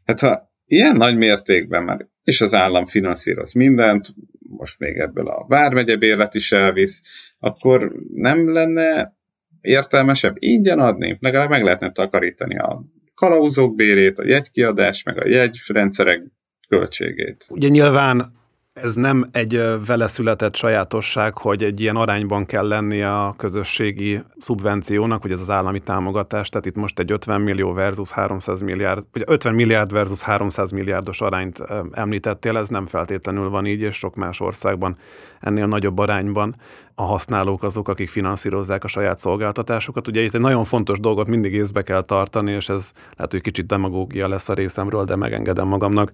Hát 0.05 0.19
ha 0.19 0.53
ilyen 0.65 0.95
nagy 0.95 1.17
mértékben 1.17 1.83
már 1.83 2.07
és 2.23 2.41
az 2.41 2.53
állam 2.53 2.85
finanszíroz 2.85 3.53
mindent, 3.53 4.07
most 4.39 4.79
még 4.79 4.97
ebből 4.97 5.27
a 5.27 5.45
Vármegye 5.47 5.95
bérlet 5.95 6.35
is 6.35 6.51
elvisz, 6.51 7.01
akkor 7.39 7.91
nem 8.13 8.53
lenne 8.53 9.17
értelmesebb 9.61 10.35
ingyen 10.39 10.79
adni, 10.79 11.17
legalább 11.19 11.49
meg 11.49 11.63
lehetne 11.63 11.91
takarítani 11.91 12.57
a 12.57 12.83
kalauzók 13.13 13.75
bérét, 13.75 14.19
a 14.19 14.25
jegykiadás, 14.25 15.03
meg 15.03 15.17
a 15.17 15.27
jegyrendszerek 15.27 16.23
költségét. 16.67 17.45
Ugye 17.49 17.67
nyilván 17.67 18.33
ez 18.81 18.95
nem 18.95 19.25
egy 19.31 19.61
vele 19.85 20.07
született 20.07 20.55
sajátosság, 20.55 21.37
hogy 21.37 21.63
egy 21.63 21.81
ilyen 21.81 21.95
arányban 21.95 22.45
kell 22.45 22.67
lenni 22.67 23.01
a 23.01 23.33
közösségi 23.37 24.19
szubvenciónak, 24.37 25.21
hogy 25.21 25.31
ez 25.31 25.39
az 25.39 25.49
állami 25.49 25.79
támogatás, 25.79 26.49
tehát 26.49 26.65
itt 26.65 26.75
most 26.75 26.99
egy 26.99 27.11
50 27.11 27.41
millió 27.41 27.73
versus 27.73 28.11
300 28.11 28.61
milliárd, 28.61 29.03
vagy 29.11 29.23
50 29.25 29.53
milliárd 29.53 29.91
versus 29.91 30.21
300 30.21 30.71
milliárdos 30.71 31.21
arányt 31.21 31.63
említettél, 31.91 32.57
ez 32.57 32.69
nem 32.69 32.85
feltétlenül 32.85 33.49
van 33.49 33.65
így, 33.65 33.81
és 33.81 33.95
sok 33.95 34.15
más 34.15 34.39
országban 34.39 34.97
ennél 35.39 35.65
nagyobb 35.67 35.97
arányban 35.97 36.55
a 36.95 37.03
használók 37.03 37.63
azok, 37.63 37.87
akik 37.87 38.09
finanszírozzák 38.09 38.83
a 38.83 38.87
saját 38.87 39.19
szolgáltatásokat. 39.19 40.07
Ugye 40.07 40.21
itt 40.21 40.33
egy 40.33 40.41
nagyon 40.41 40.63
fontos 40.63 40.99
dolgot 40.99 41.27
mindig 41.27 41.53
észbe 41.53 41.81
kell 41.81 42.01
tartani, 42.01 42.51
és 42.51 42.69
ez 42.69 42.91
lehet, 43.15 43.31
hogy 43.31 43.41
kicsit 43.41 43.65
demagógia 43.65 44.27
lesz 44.27 44.49
a 44.49 44.53
részemről, 44.53 45.03
de 45.03 45.15
megengedem 45.15 45.67
magamnak. 45.67 46.11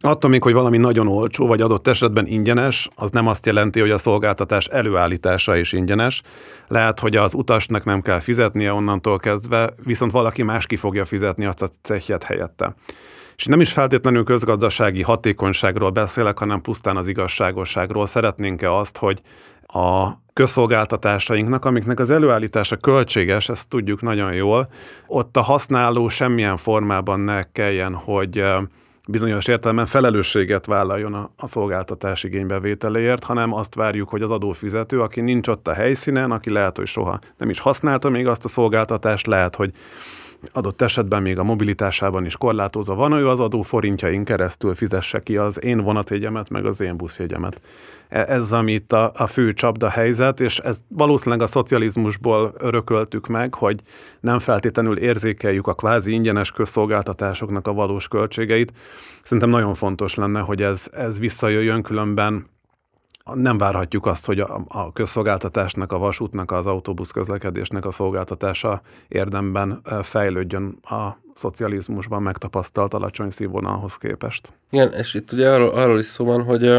Attól 0.00 0.30
még, 0.30 0.42
hogy 0.42 0.52
valami 0.52 0.76
nagyon 0.76 1.08
olcsó, 1.08 1.46
vagy 1.46 1.60
adott 1.60 1.86
esetben 1.86 2.26
ingyenes, 2.26 2.88
az 2.94 3.10
nem 3.10 3.26
azt 3.26 3.46
jelenti, 3.46 3.80
hogy 3.80 3.90
a 3.90 3.98
szolgáltatás 3.98 4.66
előállítása 4.66 5.56
is 5.56 5.72
ingyenes. 5.72 6.22
Lehet, 6.68 7.00
hogy 7.00 7.16
az 7.16 7.34
utasnak 7.34 7.84
nem 7.84 8.00
kell 8.00 8.18
fizetnie 8.18 8.72
onnantól 8.72 9.18
kezdve, 9.18 9.72
viszont 9.82 10.12
valaki 10.12 10.42
más 10.42 10.66
ki 10.66 10.76
fogja 10.76 11.04
fizetni 11.04 11.44
azt 11.44 11.62
a 11.62 11.68
cehjet 11.82 12.22
helyette. 12.22 12.74
És 13.36 13.44
nem 13.44 13.60
is 13.60 13.72
feltétlenül 13.72 14.24
közgazdasági 14.24 15.02
hatékonyságról 15.02 15.90
beszélek, 15.90 16.38
hanem 16.38 16.60
pusztán 16.60 16.96
az 16.96 17.08
igazságosságról. 17.08 18.06
Szeretnénk-e 18.06 18.74
azt, 18.74 18.98
hogy 18.98 19.20
a 19.66 20.08
közszolgáltatásainknak, 20.32 21.64
amiknek 21.64 22.00
az 22.00 22.10
előállítása 22.10 22.76
költséges, 22.76 23.48
ezt 23.48 23.68
tudjuk 23.68 24.02
nagyon 24.02 24.32
jól, 24.32 24.68
ott 25.06 25.36
a 25.36 25.40
használó 25.40 26.08
semmilyen 26.08 26.56
formában 26.56 27.20
ne 27.20 27.42
kelljen, 27.52 27.94
hogy 27.94 28.44
bizonyos 29.08 29.46
értelemben 29.46 29.86
felelősséget 29.86 30.66
vállaljon 30.66 31.14
a, 31.14 31.30
a 31.36 31.46
szolgáltatás 31.46 32.24
igénybevételéért, 32.24 33.24
hanem 33.24 33.52
azt 33.52 33.74
várjuk, 33.74 34.08
hogy 34.08 34.22
az 34.22 34.30
adófizető, 34.30 35.00
aki 35.00 35.20
nincs 35.20 35.48
ott 35.48 35.68
a 35.68 35.72
helyszínen, 35.72 36.30
aki 36.30 36.50
lehet, 36.50 36.76
hogy 36.76 36.86
soha 36.86 37.18
nem 37.38 37.50
is 37.50 37.58
használta 37.58 38.08
még 38.08 38.26
azt 38.26 38.44
a 38.44 38.48
szolgáltatást, 38.48 39.26
lehet, 39.26 39.56
hogy 39.56 39.72
adott 40.52 40.82
esetben 40.82 41.22
még 41.22 41.38
a 41.38 41.44
mobilitásában 41.44 42.24
is 42.24 42.36
korlátozva 42.36 42.94
van, 42.94 43.12
ő 43.12 43.28
az 43.28 43.40
adó 43.40 43.62
forintjain 43.62 44.24
keresztül 44.24 44.74
fizesse 44.74 45.18
ki 45.18 45.36
az 45.36 45.64
én 45.64 45.80
vonatjegyemet, 45.80 46.48
meg 46.48 46.66
az 46.66 46.80
én 46.80 46.96
buszjegyemet. 46.96 47.60
E, 48.08 48.24
ez, 48.28 48.52
ami 48.52 48.72
itt 48.72 48.92
a, 48.92 49.12
a 49.16 49.26
fő 49.26 49.52
csapda 49.52 49.88
helyzet, 49.88 50.40
és 50.40 50.58
ez 50.58 50.80
valószínűleg 50.88 51.42
a 51.42 51.46
szocializmusból 51.46 52.54
örököltük 52.58 53.26
meg, 53.26 53.54
hogy 53.54 53.80
nem 54.20 54.38
feltétlenül 54.38 54.98
érzékeljük 54.98 55.66
a 55.66 55.74
kvázi 55.74 56.12
ingyenes 56.12 56.50
közszolgáltatásoknak 56.50 57.66
a 57.66 57.72
valós 57.72 58.08
költségeit. 58.08 58.72
Szerintem 59.22 59.50
nagyon 59.50 59.74
fontos 59.74 60.14
lenne, 60.14 60.40
hogy 60.40 60.62
ez, 60.62 60.86
ez 60.92 61.18
visszajöjjön, 61.18 61.82
különben 61.82 62.46
nem 63.32 63.58
várhatjuk 63.58 64.06
azt, 64.06 64.26
hogy 64.26 64.40
a, 64.40 64.64
a 64.68 64.92
közszolgáltatásnak, 64.92 65.92
a 65.92 65.98
vasútnak, 65.98 66.50
az 66.50 66.66
autóbusz 66.66 67.10
közlekedésnek 67.10 67.86
a 67.86 67.90
szolgáltatása 67.90 68.82
érdemben 69.08 69.82
fejlődjön 70.02 70.78
a 70.82 71.16
szocializmusban 71.34 72.22
megtapasztalt 72.22 72.94
alacsony 72.94 73.30
színvonalhoz 73.30 73.96
képest. 73.96 74.52
Igen, 74.70 74.92
és 74.92 75.14
itt 75.14 75.32
ugye 75.32 75.50
arról, 75.50 75.70
arról 75.70 75.98
is 75.98 76.06
szó 76.06 76.24
van, 76.24 76.42
hogy 76.44 76.78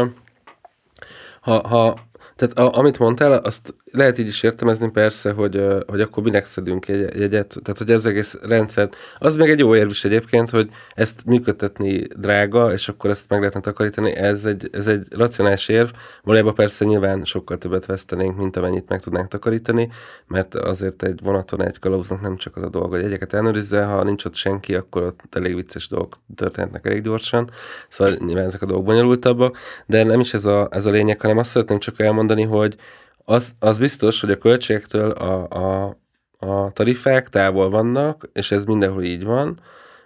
ha, 1.40 1.68
ha 1.68 1.96
tehát 2.36 2.58
a, 2.58 2.78
amit 2.78 2.98
mondtál, 2.98 3.32
azt 3.32 3.74
lehet 3.92 4.18
így 4.18 4.26
is 4.26 4.42
értelmezni 4.42 4.90
persze, 4.90 5.30
hogy, 5.30 5.62
hogy 5.86 6.00
akkor 6.00 6.22
minek 6.22 6.46
szedünk 6.46 6.88
egy 6.88 7.18
jegyet, 7.18 7.56
tehát 7.62 7.78
hogy 7.78 7.90
ez 7.90 8.06
egész 8.06 8.36
rendszer, 8.42 8.88
az 9.18 9.36
még 9.36 9.50
egy 9.50 9.58
jó 9.58 9.76
érv 9.76 9.90
is 9.90 10.04
egyébként, 10.04 10.50
hogy 10.50 10.68
ezt 10.94 11.24
működtetni 11.24 12.06
drága, 12.16 12.72
és 12.72 12.88
akkor 12.88 13.10
ezt 13.10 13.28
meg 13.28 13.38
lehetne 13.38 13.60
takarítani, 13.60 14.10
ez 14.10 14.44
egy, 14.44 14.68
ez 14.72 14.86
egy 14.86 15.06
racionális 15.10 15.68
érv, 15.68 15.88
valójában 16.22 16.54
persze 16.54 16.84
nyilván 16.84 17.24
sokkal 17.24 17.58
többet 17.58 17.86
vesztenénk, 17.86 18.36
mint 18.36 18.56
amennyit 18.56 18.88
meg 18.88 19.00
tudnánk 19.00 19.28
takarítani, 19.28 19.88
mert 20.26 20.54
azért 20.54 21.02
egy 21.02 21.20
vonaton 21.22 21.62
egy 21.62 21.78
kalauznak 21.78 22.20
nem 22.20 22.36
csak 22.36 22.56
az 22.56 22.62
a 22.62 22.68
dolga, 22.68 22.96
hogy 22.96 23.04
egyeket 23.04 23.32
ellenőrizze, 23.32 23.84
ha 23.84 24.04
nincs 24.04 24.24
ott 24.24 24.34
senki, 24.34 24.74
akkor 24.74 25.02
ott 25.02 25.20
elég 25.36 25.54
vicces 25.54 25.88
dolgok 25.88 26.16
történhetnek 26.34 26.86
elég 26.86 27.02
gyorsan, 27.02 27.50
szóval 27.88 28.14
nyilván 28.18 28.44
ezek 28.44 28.62
a 28.62 28.66
dolgok 28.66 28.86
bonyolultabbak, 28.86 29.58
de 29.86 30.04
nem 30.04 30.20
is 30.20 30.34
ez 30.34 30.44
a, 30.44 30.68
ez 30.70 30.86
a 30.86 30.90
lényeg, 30.90 31.20
hanem 31.20 31.38
azt 31.38 31.50
szeretném 31.50 31.78
csak 31.78 32.00
elmondani, 32.00 32.24
hogy 32.44 32.76
az, 33.24 33.52
az 33.58 33.78
biztos, 33.78 34.20
hogy 34.20 34.30
a 34.30 34.38
költségektől 34.38 35.10
a, 35.10 35.48
a, 35.48 35.96
a 36.38 36.72
tarifák 36.72 37.28
távol 37.28 37.70
vannak, 37.70 38.28
és 38.32 38.50
ez 38.50 38.64
mindenhol 38.64 39.02
így 39.02 39.24
van, 39.24 39.60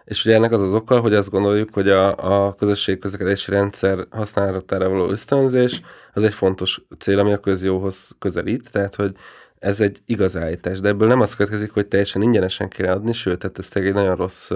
és 0.04 0.24
ugye 0.24 0.34
ennek 0.34 0.52
az 0.52 0.62
az 0.62 0.74
oka, 0.74 1.00
hogy 1.00 1.14
azt 1.14 1.30
gondoljuk, 1.30 1.74
hogy 1.74 1.88
a, 1.88 2.14
a 2.46 2.54
közösségközlekedési 2.54 3.50
rendszer 3.50 4.06
használatára 4.10 4.88
való 4.88 5.08
ösztönzés 5.08 5.80
az 6.12 6.24
egy 6.24 6.34
fontos 6.34 6.82
cél, 6.98 7.18
ami 7.18 7.32
a 7.32 7.38
közjóhoz 7.38 8.10
közelít, 8.18 8.72
tehát 8.72 8.94
hogy 8.94 9.16
ez 9.58 9.80
egy 9.80 9.98
igaz 10.06 10.36
állítás, 10.36 10.80
de 10.80 10.88
ebből 10.88 11.08
nem 11.08 11.20
az 11.20 11.34
következik, 11.34 11.72
hogy 11.72 11.86
teljesen 11.86 12.22
ingyenesen 12.22 12.68
kéne 12.68 12.90
adni, 12.90 13.12
sőt, 13.12 13.38
tehát 13.38 13.58
ez 13.58 13.68
egy 13.72 13.92
nagyon 13.92 14.16
rossz 14.16 14.50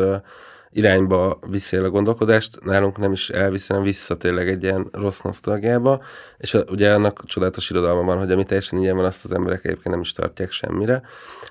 irányba 0.74 1.38
viszi 1.50 1.76
a 1.76 1.90
gondolkodást, 1.90 2.64
nálunk 2.64 2.98
nem 2.98 3.12
is 3.12 3.30
elviszi, 3.30 3.66
hanem 3.68 3.84
vissza 3.84 4.16
tényleg 4.16 4.48
egy 4.48 4.62
ilyen 4.62 4.88
rossz 4.92 5.20
nosztalgiába, 5.20 6.02
és 6.38 6.54
a, 6.54 6.64
ugye 6.70 6.94
annak 6.94 7.24
csodálatos 7.24 7.70
irodalma 7.70 8.02
van, 8.02 8.18
hogy 8.18 8.32
ami 8.32 8.44
teljesen 8.44 8.78
ilyen 8.78 8.96
van, 8.96 9.04
azt 9.04 9.24
az 9.24 9.32
emberek 9.32 9.64
egyébként 9.64 9.88
nem 9.94 10.00
is 10.00 10.12
tartják 10.12 10.50
semmire. 10.50 11.02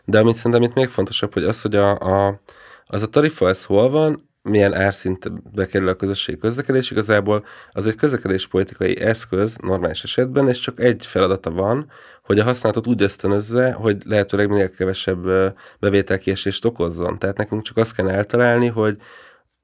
De 0.05 0.19
amit 0.19 0.35
szerintem 0.35 0.61
itt 0.61 0.73
még 0.73 0.87
fontosabb, 0.87 1.33
hogy 1.33 1.43
az, 1.43 1.61
hogy 1.61 1.75
a, 1.75 1.99
a, 1.99 2.39
az 2.85 3.01
a 3.01 3.07
tarifa, 3.07 3.47
ez 3.47 3.65
hol 3.65 3.89
van, 3.89 4.29
milyen 4.49 4.73
árszintbe 4.73 5.65
kerül 5.65 5.87
a 5.87 5.95
közösségi 5.95 6.37
közlekedés, 6.37 6.91
igazából 6.91 7.45
az 7.71 7.87
egy 7.87 7.95
közlekedéspolitikai 7.95 8.99
eszköz 9.01 9.57
normális 9.57 10.03
esetben, 10.03 10.47
és 10.47 10.59
csak 10.59 10.79
egy 10.79 11.05
feladata 11.05 11.51
van, 11.51 11.89
hogy 12.23 12.39
a 12.39 12.43
használatot 12.43 12.87
úgy 12.87 13.01
ösztönözze, 13.01 13.71
hogy 13.71 13.97
lehetőleg 14.05 14.49
minél 14.49 14.69
kevesebb 14.69 15.53
bevételkiesést 15.79 16.65
okozzon. 16.65 17.19
Tehát 17.19 17.37
nekünk 17.37 17.61
csak 17.61 17.77
azt 17.77 17.95
kell 17.95 18.09
eltalálni, 18.09 18.67
hogy 18.67 18.97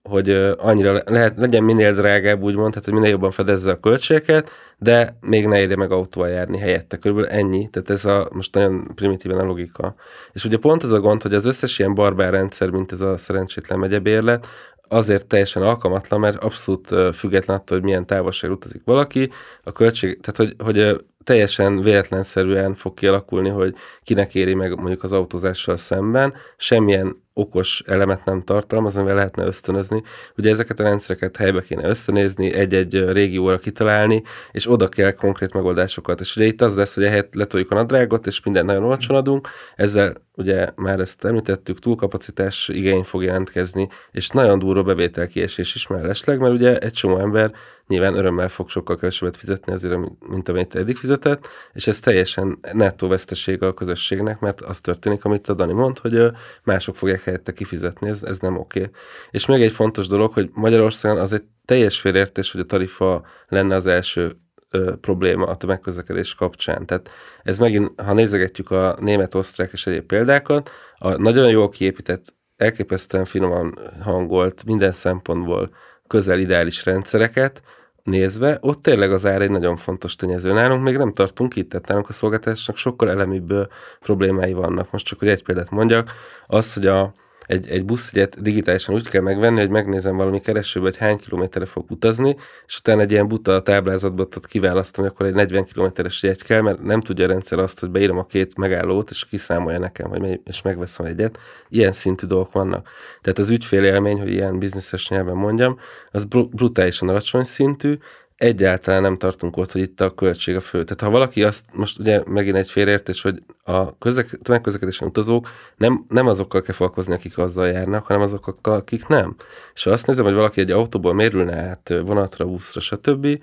hogy 0.09 0.29
annyira 0.57 1.01
lehet, 1.05 1.33
legyen 1.37 1.63
minél 1.63 1.93
drágább, 1.93 2.41
úgymond, 2.41 2.69
tehát 2.69 2.85
hogy 2.85 2.93
minél 2.93 3.09
jobban 3.09 3.31
fedezze 3.31 3.71
a 3.71 3.79
költségeket, 3.79 4.49
de 4.77 5.17
még 5.21 5.47
ne 5.47 5.59
érje 5.59 5.75
meg 5.75 5.91
autóval 5.91 6.29
járni 6.29 6.57
helyette. 6.57 6.97
Körülbelül 6.97 7.29
ennyi. 7.29 7.69
Tehát 7.71 7.89
ez 7.89 8.05
a 8.05 8.29
most 8.33 8.53
nagyon 8.53 8.91
primitíven 8.95 9.39
a 9.39 9.45
logika. 9.45 9.95
És 10.31 10.45
ugye 10.45 10.57
pont 10.57 10.83
ez 10.83 10.91
a 10.91 10.99
gond, 10.99 11.21
hogy 11.21 11.33
az 11.33 11.45
összes 11.45 11.79
ilyen 11.79 11.93
barbár 11.93 12.31
rendszer, 12.31 12.69
mint 12.69 12.91
ez 12.91 13.01
a 13.01 13.17
szerencsétlen 13.17 13.79
megyebérlet, 13.79 14.47
azért 14.87 15.25
teljesen 15.25 15.61
alkalmatlan, 15.61 16.19
mert 16.19 16.43
abszolút 16.43 17.15
független 17.15 17.57
attól, 17.57 17.77
hogy 17.77 17.85
milyen 17.85 18.05
távolság 18.05 18.51
utazik 18.51 18.81
valaki, 18.85 19.29
a 19.63 19.71
költség, 19.71 20.19
tehát 20.21 20.37
hogy, 20.37 20.65
hogy 20.65 21.05
teljesen 21.23 21.81
véletlenszerűen 21.81 22.73
fog 22.73 22.93
kialakulni, 22.93 23.49
hogy 23.49 23.75
kinek 24.03 24.35
éri 24.35 24.53
meg 24.53 24.75
mondjuk 24.75 25.03
az 25.03 25.11
autózással 25.11 25.77
szemben, 25.77 26.33
semmilyen 26.57 27.23
okos 27.39 27.83
elemet 27.85 28.25
nem 28.25 28.41
tartalmaz, 28.41 28.97
amivel 28.97 29.15
lehetne 29.15 29.45
ösztönözni. 29.45 30.03
Ugye 30.37 30.49
ezeket 30.49 30.79
a 30.79 30.83
rendszereket 30.83 31.37
helybe 31.37 31.61
kéne 31.61 31.87
összenézni, 31.87 32.53
egy-egy 32.53 33.11
régióra 33.11 33.57
kitalálni, 33.57 34.23
és 34.51 34.71
oda 34.71 34.89
kell 34.89 35.11
konkrét 35.11 35.53
megoldásokat. 35.53 36.19
És 36.19 36.35
ugye 36.35 36.45
itt 36.45 36.61
az 36.61 36.75
lesz, 36.75 36.95
hogy 36.95 37.03
ehhez 37.03 37.25
letoljuk 37.31 37.71
a 37.71 37.75
nadrágot, 37.75 38.27
és 38.27 38.43
minden 38.43 38.65
nagyon 38.65 38.83
olcsón 38.83 39.17
adunk, 39.17 39.47
ezzel 39.75 40.13
ugye 40.39 40.69
már 40.75 40.99
ezt 40.99 41.25
említettük, 41.25 41.79
túlkapacitás 41.79 42.69
igény 42.69 43.03
fog 43.03 43.23
jelentkezni, 43.23 43.87
és 44.11 44.29
nagyon 44.29 44.59
durva 44.59 44.83
bevételkiesés 44.83 45.75
is 45.75 45.87
mellesleg, 45.87 46.39
mert 46.39 46.53
ugye 46.53 46.77
egy 46.77 46.93
csomó 46.93 47.17
ember 47.17 47.51
nyilván 47.87 48.15
örömmel 48.15 48.49
fog 48.49 48.69
sokkal 48.69 48.95
kevesebbet 48.95 49.37
fizetni 49.37 49.73
azért, 49.73 49.99
mint 50.29 50.49
amit 50.49 50.75
eddig 50.75 50.95
fizetett, 50.95 51.47
és 51.73 51.87
ez 51.87 51.99
teljesen 51.99 52.59
nettó 52.71 53.07
veszteség 53.07 53.63
a 53.63 53.73
közösségnek, 53.73 54.39
mert 54.39 54.61
az 54.61 54.79
történik, 54.79 55.25
amit 55.25 55.47
a 55.47 55.53
Dani 55.53 55.73
mond, 55.73 55.97
hogy 55.97 56.31
mások 56.63 56.95
fogják 56.95 57.19
helyette 57.29 57.53
kifizetni, 57.53 58.09
ez, 58.09 58.23
ez 58.23 58.39
nem 58.39 58.57
oké. 58.57 58.79
Okay. 58.79 58.91
És 59.29 59.45
még 59.45 59.61
egy 59.61 59.71
fontos 59.71 60.07
dolog, 60.07 60.33
hogy 60.33 60.49
Magyarországon 60.53 61.21
az 61.21 61.33
egy 61.33 61.43
teljes 61.65 61.99
félértés, 61.99 62.51
hogy 62.51 62.61
a 62.61 62.65
tarifa 62.65 63.25
lenne 63.47 63.75
az 63.75 63.85
első 63.85 64.35
ö, 64.69 64.95
probléma 65.01 65.45
a 65.45 65.55
tömegközlekedés 65.55 66.35
kapcsán. 66.35 66.85
Tehát 66.85 67.09
ez 67.43 67.59
megint, 67.59 68.01
ha 68.01 68.13
nézegetjük 68.13 68.71
a 68.71 68.97
német, 68.99 69.33
osztrák 69.33 69.71
és 69.71 69.87
egyéb 69.87 70.05
példákat, 70.05 70.69
a 70.97 71.21
nagyon 71.21 71.49
jól 71.49 71.69
kiépített, 71.69 72.37
elképesztően 72.55 73.25
finoman 73.25 73.79
hangolt, 74.01 74.65
minden 74.65 74.91
szempontból 74.91 75.69
közel 76.07 76.39
ideális 76.39 76.85
rendszereket, 76.85 77.61
nézve, 78.03 78.57
ott 78.61 78.81
tényleg 78.81 79.11
az 79.11 79.25
ár 79.25 79.41
egy 79.41 79.49
nagyon 79.49 79.77
fontos 79.77 80.15
tényező. 80.15 80.53
Nálunk 80.53 80.83
még 80.83 80.97
nem 80.97 81.13
tartunk 81.13 81.55
itt, 81.55 81.69
tehát 81.69 81.87
nálunk 81.87 82.09
a 82.09 82.13
szolgáltatásnak 82.13 82.77
sokkal 82.77 83.09
elemibb 83.09 83.53
problémái 83.99 84.53
vannak. 84.53 84.91
Most 84.91 85.05
csak, 85.05 85.19
hogy 85.19 85.27
egy 85.27 85.43
példát 85.43 85.69
mondjak, 85.69 86.11
az, 86.47 86.73
hogy 86.73 86.87
a, 86.87 87.13
egy, 87.49 87.69
egy 87.69 87.85
buszjegyet 87.85 88.41
digitálisan 88.41 88.95
úgy 88.95 89.09
kell 89.09 89.21
megvenni, 89.21 89.59
hogy 89.59 89.69
megnézem 89.69 90.15
valami 90.15 90.39
keresőbe, 90.39 90.85
hogy 90.85 90.97
hány 90.97 91.17
kilométerre 91.17 91.65
fog 91.65 91.91
utazni, 91.91 92.35
és 92.65 92.77
utána 92.77 93.01
egy 93.01 93.11
ilyen 93.11 93.27
buta 93.27 93.61
táblázatban 93.61 94.25
ott 94.35 94.47
kiválasztom, 94.47 95.03
hogy 95.03 95.13
akkor 95.13 95.25
egy 95.25 95.33
40 95.33 95.63
kilométeres 95.63 96.23
jegy 96.23 96.43
kell, 96.43 96.61
mert 96.61 96.81
nem 96.81 97.01
tudja 97.01 97.25
a 97.25 97.27
rendszer 97.27 97.59
azt, 97.59 97.79
hogy 97.79 97.89
beírom 97.89 98.17
a 98.17 98.25
két 98.25 98.57
megállót, 98.57 99.09
és 99.09 99.25
kiszámolja 99.25 99.79
nekem, 99.79 100.09
hogy 100.09 100.39
és 100.45 100.61
megveszem 100.61 101.05
egyet. 101.05 101.39
Ilyen 101.69 101.91
szintű 101.91 102.27
dolgok 102.27 102.51
vannak. 102.51 102.89
Tehát 103.21 103.39
az 103.39 103.49
ügyfélélmény, 103.49 104.19
hogy 104.19 104.31
ilyen 104.31 104.59
bizniszes 104.59 105.09
nyelven 105.09 105.35
mondjam, 105.35 105.77
az 106.11 106.25
brutálisan 106.25 107.09
alacsony 107.09 107.43
szintű, 107.43 107.97
egyáltalán 108.39 109.01
nem 109.01 109.17
tartunk 109.17 109.57
ott, 109.57 109.71
hogy 109.71 109.81
itt 109.81 110.01
a 110.01 110.13
költség 110.13 110.55
a 110.55 110.61
fő. 110.61 110.83
Tehát 110.83 111.01
ha 111.01 111.09
valaki 111.09 111.43
azt, 111.43 111.65
most 111.73 111.99
ugye 111.99 112.21
megint 112.25 112.55
egy 112.55 112.69
félreértés, 112.69 113.21
hogy 113.21 113.43
a 113.63 113.97
közlek, 113.97 114.27
tömegközlekedésen 114.41 115.07
utazók 115.07 115.49
nem, 115.77 116.05
nem 116.07 116.27
azokkal 116.27 116.61
kell 116.61 116.73
foglalkozni, 116.73 117.13
akik 117.13 117.37
azzal 117.37 117.67
járnak, 117.67 118.05
hanem 118.05 118.21
azokkal, 118.21 118.55
akik 118.61 119.07
nem. 119.07 119.35
És 119.73 119.83
ha 119.83 119.91
azt 119.91 120.07
nézem, 120.07 120.25
hogy 120.25 120.33
valaki 120.33 120.61
egy 120.61 120.71
autóból 120.71 121.13
mérülne 121.13 121.55
át 121.57 121.93
vonatra, 122.03 122.45
buszra, 122.45 122.79
stb., 122.79 123.41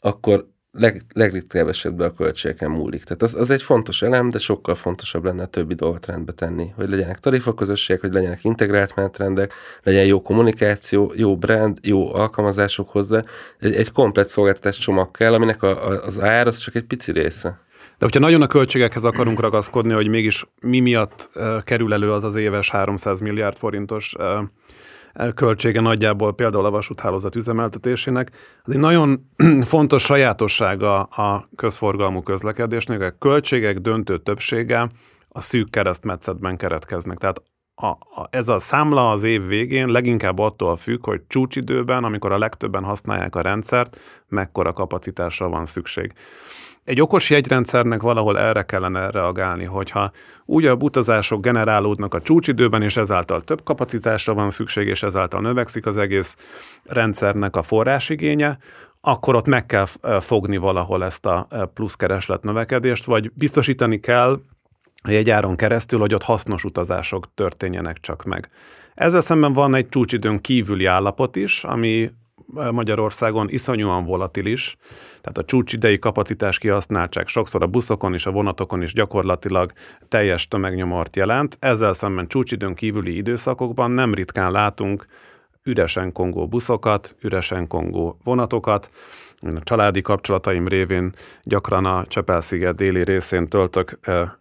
akkor 0.00 0.46
leg, 0.78 1.00
legritkább 1.14 1.68
esetben 1.68 2.08
a 2.08 2.12
költségeken 2.12 2.70
múlik. 2.70 3.04
Tehát 3.04 3.22
az, 3.22 3.34
az 3.34 3.50
egy 3.50 3.62
fontos 3.62 4.02
elem, 4.02 4.28
de 4.28 4.38
sokkal 4.38 4.74
fontosabb 4.74 5.24
lenne 5.24 5.42
a 5.42 5.46
többi 5.46 5.74
dolgot 5.74 6.06
rendbe 6.06 6.32
tenni. 6.32 6.72
Hogy 6.76 6.90
legyenek 6.90 7.18
tarifaközösségek, 7.18 8.00
hogy 8.00 8.12
legyenek 8.12 8.44
integrált 8.44 8.96
menetrendek, 8.96 9.52
legyen 9.82 10.04
jó 10.04 10.22
kommunikáció, 10.22 11.12
jó 11.16 11.36
brand, 11.36 11.78
jó 11.82 12.14
alkalmazások 12.14 12.90
hozzá. 12.90 13.22
Egy, 13.58 13.74
egy 13.74 13.92
komplet 13.92 14.28
szolgáltatás 14.28 14.78
csomag 14.78 15.10
kell, 15.10 15.34
aminek 15.34 15.62
a, 15.62 15.88
a, 15.88 16.02
az 16.04 16.20
ár 16.20 16.46
az 16.46 16.58
csak 16.58 16.74
egy 16.74 16.84
pici 16.84 17.12
része. 17.12 17.62
De 17.98 18.04
hogyha 18.04 18.20
nagyon 18.20 18.42
a 18.42 18.46
költségekhez 18.46 19.04
akarunk 19.04 19.40
ragaszkodni, 19.40 19.92
hogy 19.92 20.08
mégis 20.08 20.44
mi 20.60 20.80
miatt 20.80 21.30
uh, 21.34 21.62
kerül 21.62 21.92
elő 21.92 22.12
az 22.12 22.24
az 22.24 22.34
éves 22.34 22.70
300 22.70 23.20
milliárd 23.20 23.56
forintos 23.56 24.14
uh, 24.18 24.24
költsége 25.34 25.80
nagyjából 25.80 26.34
például 26.34 26.64
a 26.64 26.70
vasúthálózat 26.70 27.36
üzemeltetésének. 27.36 28.30
Ez 28.64 28.72
egy 28.74 28.80
nagyon 28.80 29.30
fontos 29.62 30.02
sajátossága 30.02 31.02
a 31.02 31.48
közforgalmú 31.56 32.22
közlekedésnek, 32.22 33.00
a 33.00 33.10
költségek 33.10 33.78
döntő 33.78 34.18
többsége 34.18 34.90
a 35.28 35.40
szűk 35.40 35.70
keresztmetszetben 35.70 36.56
keretkeznek. 36.56 37.18
Tehát 37.18 37.42
a, 37.74 37.86
a, 37.86 38.28
ez 38.30 38.48
a 38.48 38.58
számla 38.58 39.10
az 39.10 39.22
év 39.22 39.46
végén 39.46 39.88
leginkább 39.88 40.38
attól 40.38 40.76
függ, 40.76 41.04
hogy 41.04 41.20
csúcsidőben, 41.26 42.04
amikor 42.04 42.32
a 42.32 42.38
legtöbben 42.38 42.84
használják 42.84 43.36
a 43.36 43.40
rendszert, 43.40 44.00
mekkora 44.28 44.72
kapacitásra 44.72 45.48
van 45.48 45.66
szükség. 45.66 46.12
Egy 46.84 47.00
okos 47.00 47.30
jegyrendszernek 47.30 48.02
valahol 48.02 48.38
erre 48.38 48.62
kellene 48.62 49.10
reagálni, 49.10 49.64
hogyha 49.64 50.10
újabb 50.44 50.82
utazások 50.82 51.42
generálódnak 51.42 52.14
a 52.14 52.20
csúcsidőben, 52.20 52.82
és 52.82 52.96
ezáltal 52.96 53.40
több 53.40 53.62
kapacitásra 53.62 54.34
van 54.34 54.50
szükség, 54.50 54.86
és 54.86 55.02
ezáltal 55.02 55.40
növekszik 55.40 55.86
az 55.86 55.96
egész 55.96 56.36
rendszernek 56.84 57.56
a 57.56 57.62
forrásigénye, 57.62 58.58
akkor 59.00 59.34
ott 59.34 59.46
meg 59.46 59.66
kell 59.66 59.86
fogni 60.20 60.56
valahol 60.56 61.04
ezt 61.04 61.26
a 61.26 61.48
pluszkereslet 61.74 62.42
növekedést, 62.42 63.04
vagy 63.04 63.30
biztosítani 63.34 64.00
kell 64.00 64.40
a 65.02 65.10
jegyáron 65.10 65.56
keresztül, 65.56 65.98
hogy 65.98 66.14
ott 66.14 66.22
hasznos 66.22 66.64
utazások 66.64 67.28
történjenek 67.34 68.00
csak 68.00 68.24
meg. 68.24 68.48
Ezzel 68.94 69.20
szemben 69.20 69.52
van 69.52 69.74
egy 69.74 69.88
csúcsidőn 69.88 70.40
kívüli 70.40 70.84
állapot 70.84 71.36
is, 71.36 71.64
ami 71.64 72.10
Magyarországon 72.70 73.50
iszonyúan 73.50 74.04
volatilis, 74.04 74.76
tehát 75.20 75.38
a 75.38 75.44
csúcsidei 75.44 75.98
kapacitás 75.98 76.58
kihasználtság 76.58 77.26
sokszor 77.26 77.62
a 77.62 77.66
buszokon 77.66 78.12
és 78.12 78.26
a 78.26 78.30
vonatokon 78.30 78.82
is 78.82 78.92
gyakorlatilag 78.92 79.72
teljes 80.08 80.48
tömegnyomort 80.48 81.16
jelent. 81.16 81.56
Ezzel 81.60 81.92
szemben 81.92 82.26
csúcsidőn 82.26 82.74
kívüli 82.74 83.16
időszakokban 83.16 83.90
nem 83.90 84.14
ritkán 84.14 84.52
látunk 84.52 85.06
üresen 85.62 86.12
kongó 86.12 86.46
buszokat, 86.48 87.16
üresen 87.20 87.66
kongó 87.66 88.18
vonatokat. 88.24 88.90
A 89.44 89.62
családi 89.62 90.02
kapcsolataim 90.02 90.68
révén 90.68 91.12
gyakran 91.42 91.84
a 91.84 92.04
Csepel-sziget 92.08 92.74
déli 92.74 93.04
részén 93.04 93.48
töltök 93.48 93.98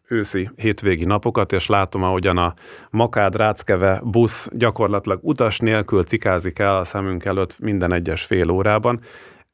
őszi 0.08 0.50
hétvégi 0.56 1.06
napokat, 1.06 1.52
és 1.52 1.68
látom, 1.68 2.04
ahogyan 2.04 2.38
a 2.38 2.54
Makád 2.90 3.36
Ráckeve 3.36 4.02
busz 4.04 4.50
gyakorlatilag 4.54 5.20
utas 5.22 5.60
nélkül 5.60 6.04
cikázik 6.04 6.60
el 6.60 6.78
a 6.78 6.84
szemünk 6.84 7.26
előtt 7.26 7.60
minden 7.60 7.94
egyes 7.94 8.24
fél 8.24 8.50
órában. 8.50 9.00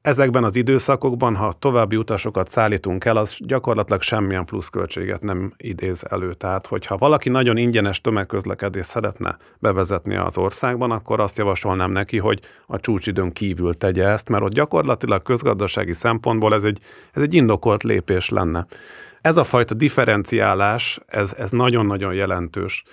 Ezekben 0.10 0.44
az 0.44 0.56
időszakokban, 0.56 1.36
ha 1.36 1.54
további 1.60 1.96
utasokat 1.96 2.50
szállítunk 2.50 3.06
el, 3.06 3.18
az 3.18 3.36
gyakorlatilag 3.40 4.02
semmilyen 4.02 4.46
pluszköltséget 4.46 5.22
nem 5.22 5.52
idéz 5.58 6.06
elő. 6.10 6.34
Tehát, 6.34 6.68
hogyha 6.68 6.98
valaki 6.98 7.30
nagyon 7.30 7.58
ingyenes 7.58 8.02
tömegközlekedést 8.02 8.90
szeretne 8.90 9.38
bevezetni 9.60 10.16
az 10.16 10.38
országban, 10.38 10.92
akkor 10.92 11.20
azt 11.20 11.38
javasolnám 11.38 11.92
neki, 11.92 12.18
hogy 12.18 12.40
a 12.68 12.80
csúcsidőn 12.80 13.32
kívül 13.32 13.74
tegye 13.74 14.08
ezt, 14.08 14.30
mert 14.30 14.44
ott 14.44 14.54
gyakorlatilag 14.54 15.22
közgazdasági 15.22 15.94
szempontból 15.94 16.54
ez 16.54 16.64
egy, 16.64 16.80
ez 17.14 17.22
egy 17.22 17.34
indokolt 17.34 17.84
lépés 17.84 18.30
lenne. 18.30 18.66
Ez 19.22 19.38
a 19.38 19.44
fajta 19.44 19.74
differenciálás, 19.74 21.00
ez, 21.08 21.34
ez 21.38 21.52
nagyon-nagyon 21.52 22.14
jelentős 22.14 22.84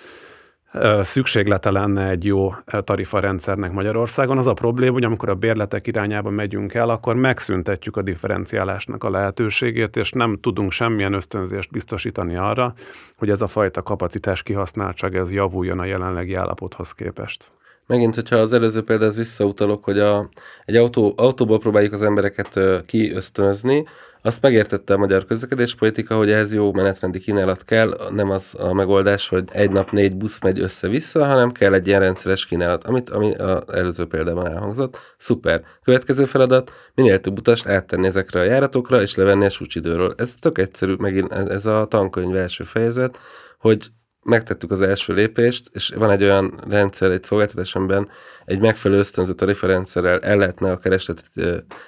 szükséglete 1.01 1.71
lenne 1.71 2.09
egy 2.09 2.25
jó 2.25 2.53
tarifarendszernek 2.83 3.71
Magyarországon. 3.71 4.37
Az 4.37 4.47
a 4.47 4.53
probléma, 4.53 4.93
hogy 4.93 5.03
amikor 5.03 5.29
a 5.29 5.35
bérletek 5.35 5.87
irányába 5.87 6.29
megyünk 6.29 6.73
el, 6.73 6.89
akkor 6.89 7.15
megszüntetjük 7.15 7.97
a 7.97 8.01
differenciálásnak 8.01 9.03
a 9.03 9.09
lehetőségét, 9.09 9.95
és 9.95 10.11
nem 10.11 10.37
tudunk 10.41 10.71
semmilyen 10.71 11.13
ösztönzést 11.13 11.71
biztosítani 11.71 12.35
arra, 12.35 12.73
hogy 13.17 13.29
ez 13.29 13.41
a 13.41 13.47
fajta 13.47 13.81
kapacitás 13.81 14.43
kihasználtság 14.43 15.15
ez 15.15 15.31
javuljon 15.31 15.79
a 15.79 15.85
jelenlegi 15.85 16.33
állapothoz 16.33 16.91
képest. 16.91 17.51
Megint, 17.87 18.15
hogyha 18.15 18.35
az 18.35 18.53
előző 18.53 18.83
példához 18.83 19.15
visszautalok, 19.15 19.83
hogy 19.83 19.99
a, 19.99 20.29
egy 20.65 20.75
autó, 20.75 21.13
autóból 21.17 21.59
próbáljuk 21.59 21.93
az 21.93 22.01
embereket 22.03 22.59
kiösztönözni, 22.85 23.85
azt 24.27 24.41
megértette 24.41 24.93
a 24.93 24.97
magyar 24.97 25.25
közlekedéspolitika, 25.25 26.15
hogy 26.15 26.31
ehhez 26.31 26.53
jó 26.53 26.73
menetrendi 26.73 27.19
kínálat 27.19 27.63
kell, 27.63 27.97
nem 28.11 28.29
az 28.29 28.55
a 28.59 28.73
megoldás, 28.73 29.29
hogy 29.29 29.43
egy 29.51 29.71
nap 29.71 29.91
négy 29.91 30.15
busz 30.15 30.39
megy 30.41 30.59
össze-vissza, 30.59 31.25
hanem 31.25 31.51
kell 31.51 31.73
egy 31.73 31.87
ilyen 31.87 31.99
rendszeres 31.99 32.45
kínálat, 32.45 32.83
amit 32.83 33.09
ami 33.09 33.35
az 33.35 33.73
előző 33.73 34.05
példában 34.05 34.47
elhangzott. 34.47 34.97
Szuper. 35.17 35.63
Következő 35.83 36.25
feladat, 36.25 36.71
minél 36.93 37.19
több 37.19 37.37
utast 37.37 37.67
áttenni 37.67 38.07
ezekre 38.07 38.39
a 38.39 38.43
járatokra, 38.43 39.01
és 39.01 39.15
levenni 39.15 39.45
a 39.45 39.49
súcsidőről. 39.49 40.13
Ez 40.17 40.33
tök 40.35 40.57
egyszerű, 40.57 40.93
megint 40.97 41.31
ez 41.33 41.65
a 41.65 41.85
tankönyv 41.85 42.35
első 42.35 42.63
fejezet, 42.63 43.17
hogy 43.59 43.87
megtettük 44.27 44.71
az 44.71 44.81
első 44.81 45.13
lépést, 45.13 45.69
és 45.71 45.89
van 45.89 46.11
egy 46.11 46.23
olyan 46.23 46.59
rendszer, 46.67 47.11
egy 47.11 47.23
szolgáltatás, 47.23 47.75
amiben 47.75 48.09
egy 48.45 48.59
megfelelő 48.59 48.99
ösztönző 48.99 49.33
tarifarendszerrel 49.33 50.19
el 50.19 50.37
lehetne 50.37 50.71
a 50.71 50.77
keresletet 50.77 51.29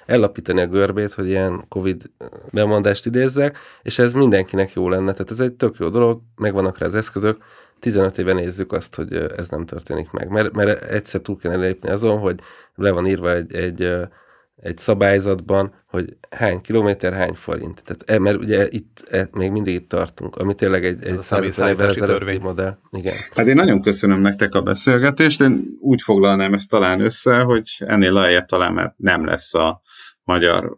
ellapítani 0.06 0.62
a 0.62 0.68
görbét, 0.68 1.14
hogy 1.14 1.28
ilyen 1.28 1.66
Covid 1.68 2.12
bemondást 2.52 3.06
idézzek, 3.06 3.58
és 3.82 4.00
ez 4.00 4.14
mindenkinek 4.14 4.74
jó 4.74 4.90
lenne. 4.90 5.12
Tehát 5.12 5.32
ez 5.32 5.40
egy 5.40 5.54
tök 5.54 5.76
jó 5.78 5.90
dolog, 5.90 6.22
megvannak 6.36 6.78
rá 6.78 6.86
az 6.86 6.96
eszközök, 6.96 7.38
15 7.80 8.18
éve 8.18 8.34
nézzük 8.34 8.72
azt, 8.72 8.96
hogy 8.96 9.14
ez 9.14 9.50
nem 9.50 9.66
történik 9.66 10.12
meg. 10.12 10.30
Mert, 10.30 10.56
mert 10.56 10.84
egyszer 10.84 11.22
túl 11.22 11.38
kell 11.38 11.60
lépni 11.60 11.90
azon, 11.90 12.20
hogy 12.20 12.40
le 12.76 12.92
van 12.92 13.08
írva 13.08 13.34
egy, 13.34 13.56
egy 13.56 13.96
egy 14.62 14.78
szabályzatban, 14.78 15.74
hogy 15.88 16.18
hány 16.30 16.62
kilométer, 16.62 17.14
hány 17.14 17.34
forint. 17.34 17.84
Tehát, 17.84 18.04
e, 18.06 18.20
mert 18.20 18.38
ugye 18.38 18.68
itt 18.70 19.06
e, 19.10 19.30
még 19.32 19.52
mindig 19.52 19.74
itt 19.74 19.90
tartunk, 19.90 20.36
ami 20.36 20.54
tényleg 20.54 20.86
egy, 20.86 21.06
egy 21.06 21.22
150 21.22 21.70
évvel 21.70 21.90
ezelőtti 21.90 22.38
modell. 22.38 22.78
Igen. 22.92 23.16
Hát 23.36 23.48
én 23.48 23.56
nagyon 23.56 23.82
köszönöm 23.82 24.22
nektek 24.22 24.56
a 24.56 24.62
beszélgetést, 24.62 25.42
én 25.42 25.78
úgy 25.80 26.02
foglalnám 26.02 26.54
ezt 26.54 26.70
talán 26.70 27.02
össze, 27.02 27.40
hogy 27.40 27.76
ennél 27.80 28.14
lejjebb 28.14 28.46
talán 28.46 28.74
mert 28.74 28.94
nem 28.98 29.26
lesz 29.26 29.54
a 29.54 29.82
magyar 30.24 30.78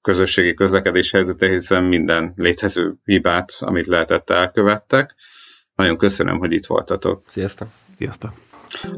közösségi 0.00 0.54
közlekedés 0.54 1.10
helyzete, 1.10 1.48
hiszen 1.48 1.84
minden 1.84 2.32
létező 2.36 2.94
hibát, 3.04 3.56
amit 3.58 3.86
lehetett, 3.86 4.30
elkövettek. 4.30 5.14
Nagyon 5.74 5.96
köszönöm, 5.96 6.38
hogy 6.38 6.52
itt 6.52 6.66
voltatok. 6.66 7.22
Sziasztok! 7.26 7.68
Sziasztok! 7.94 8.47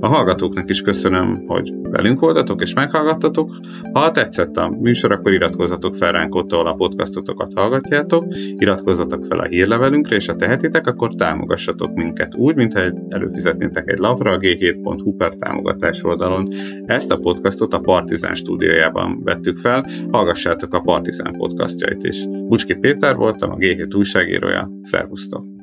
A 0.01 0.09
hallgatóknak 0.09 0.71
is 0.71 0.81
köszönöm, 0.81 1.45
hogy 1.47 1.73
velünk 1.83 2.21
voltatok 2.21 2.61
és 2.61 2.75
meghallgattatok. 2.75 3.57
Ha 3.93 4.11
tetszett 4.11 4.57
a 4.57 4.69
műsor, 4.69 5.13
akkor 5.13 5.33
iratkozzatok 5.33 5.97
fel 5.97 6.13
ránk 6.13 6.35
ott, 6.35 6.53
ahol 6.53 6.67
a 6.67 6.75
podcastotokat 6.75 7.53
hallgatjátok, 7.55 8.25
iratkozzatok 8.55 9.25
fel 9.25 9.39
a 9.39 9.47
hírlevelünkre, 9.47 10.17
és 10.17 10.27
ha 10.27 10.37
tehetitek, 10.37 10.87
akkor 10.87 11.15
támogassatok 11.15 11.95
minket 11.95 12.35
úgy, 12.35 12.55
mintha 12.55 12.81
előfizetnétek 13.09 13.91
egy 13.91 13.99
lapra 13.99 14.33
a 14.33 14.39
g7.hu 14.39 15.17
per 15.17 15.35
támogatás 15.35 16.05
oldalon. 16.05 16.49
Ezt 16.87 17.11
a 17.11 17.17
podcastot 17.17 17.75
a 17.75 17.79
Partizán 17.79 18.35
stúdiójában 18.35 19.23
vettük 19.25 19.59
fel, 19.59 19.87
hallgassátok 20.11 20.75
a 20.75 20.81
Partizán 20.81 21.37
podcastjait 21.37 22.05
is. 22.05 22.27
Bucski 22.27 22.75
Péter 22.75 23.17
voltam, 23.17 23.51
a 23.51 23.57
G7 23.57 23.97
újságírója. 23.97 24.71
Szervusztok! 24.83 25.60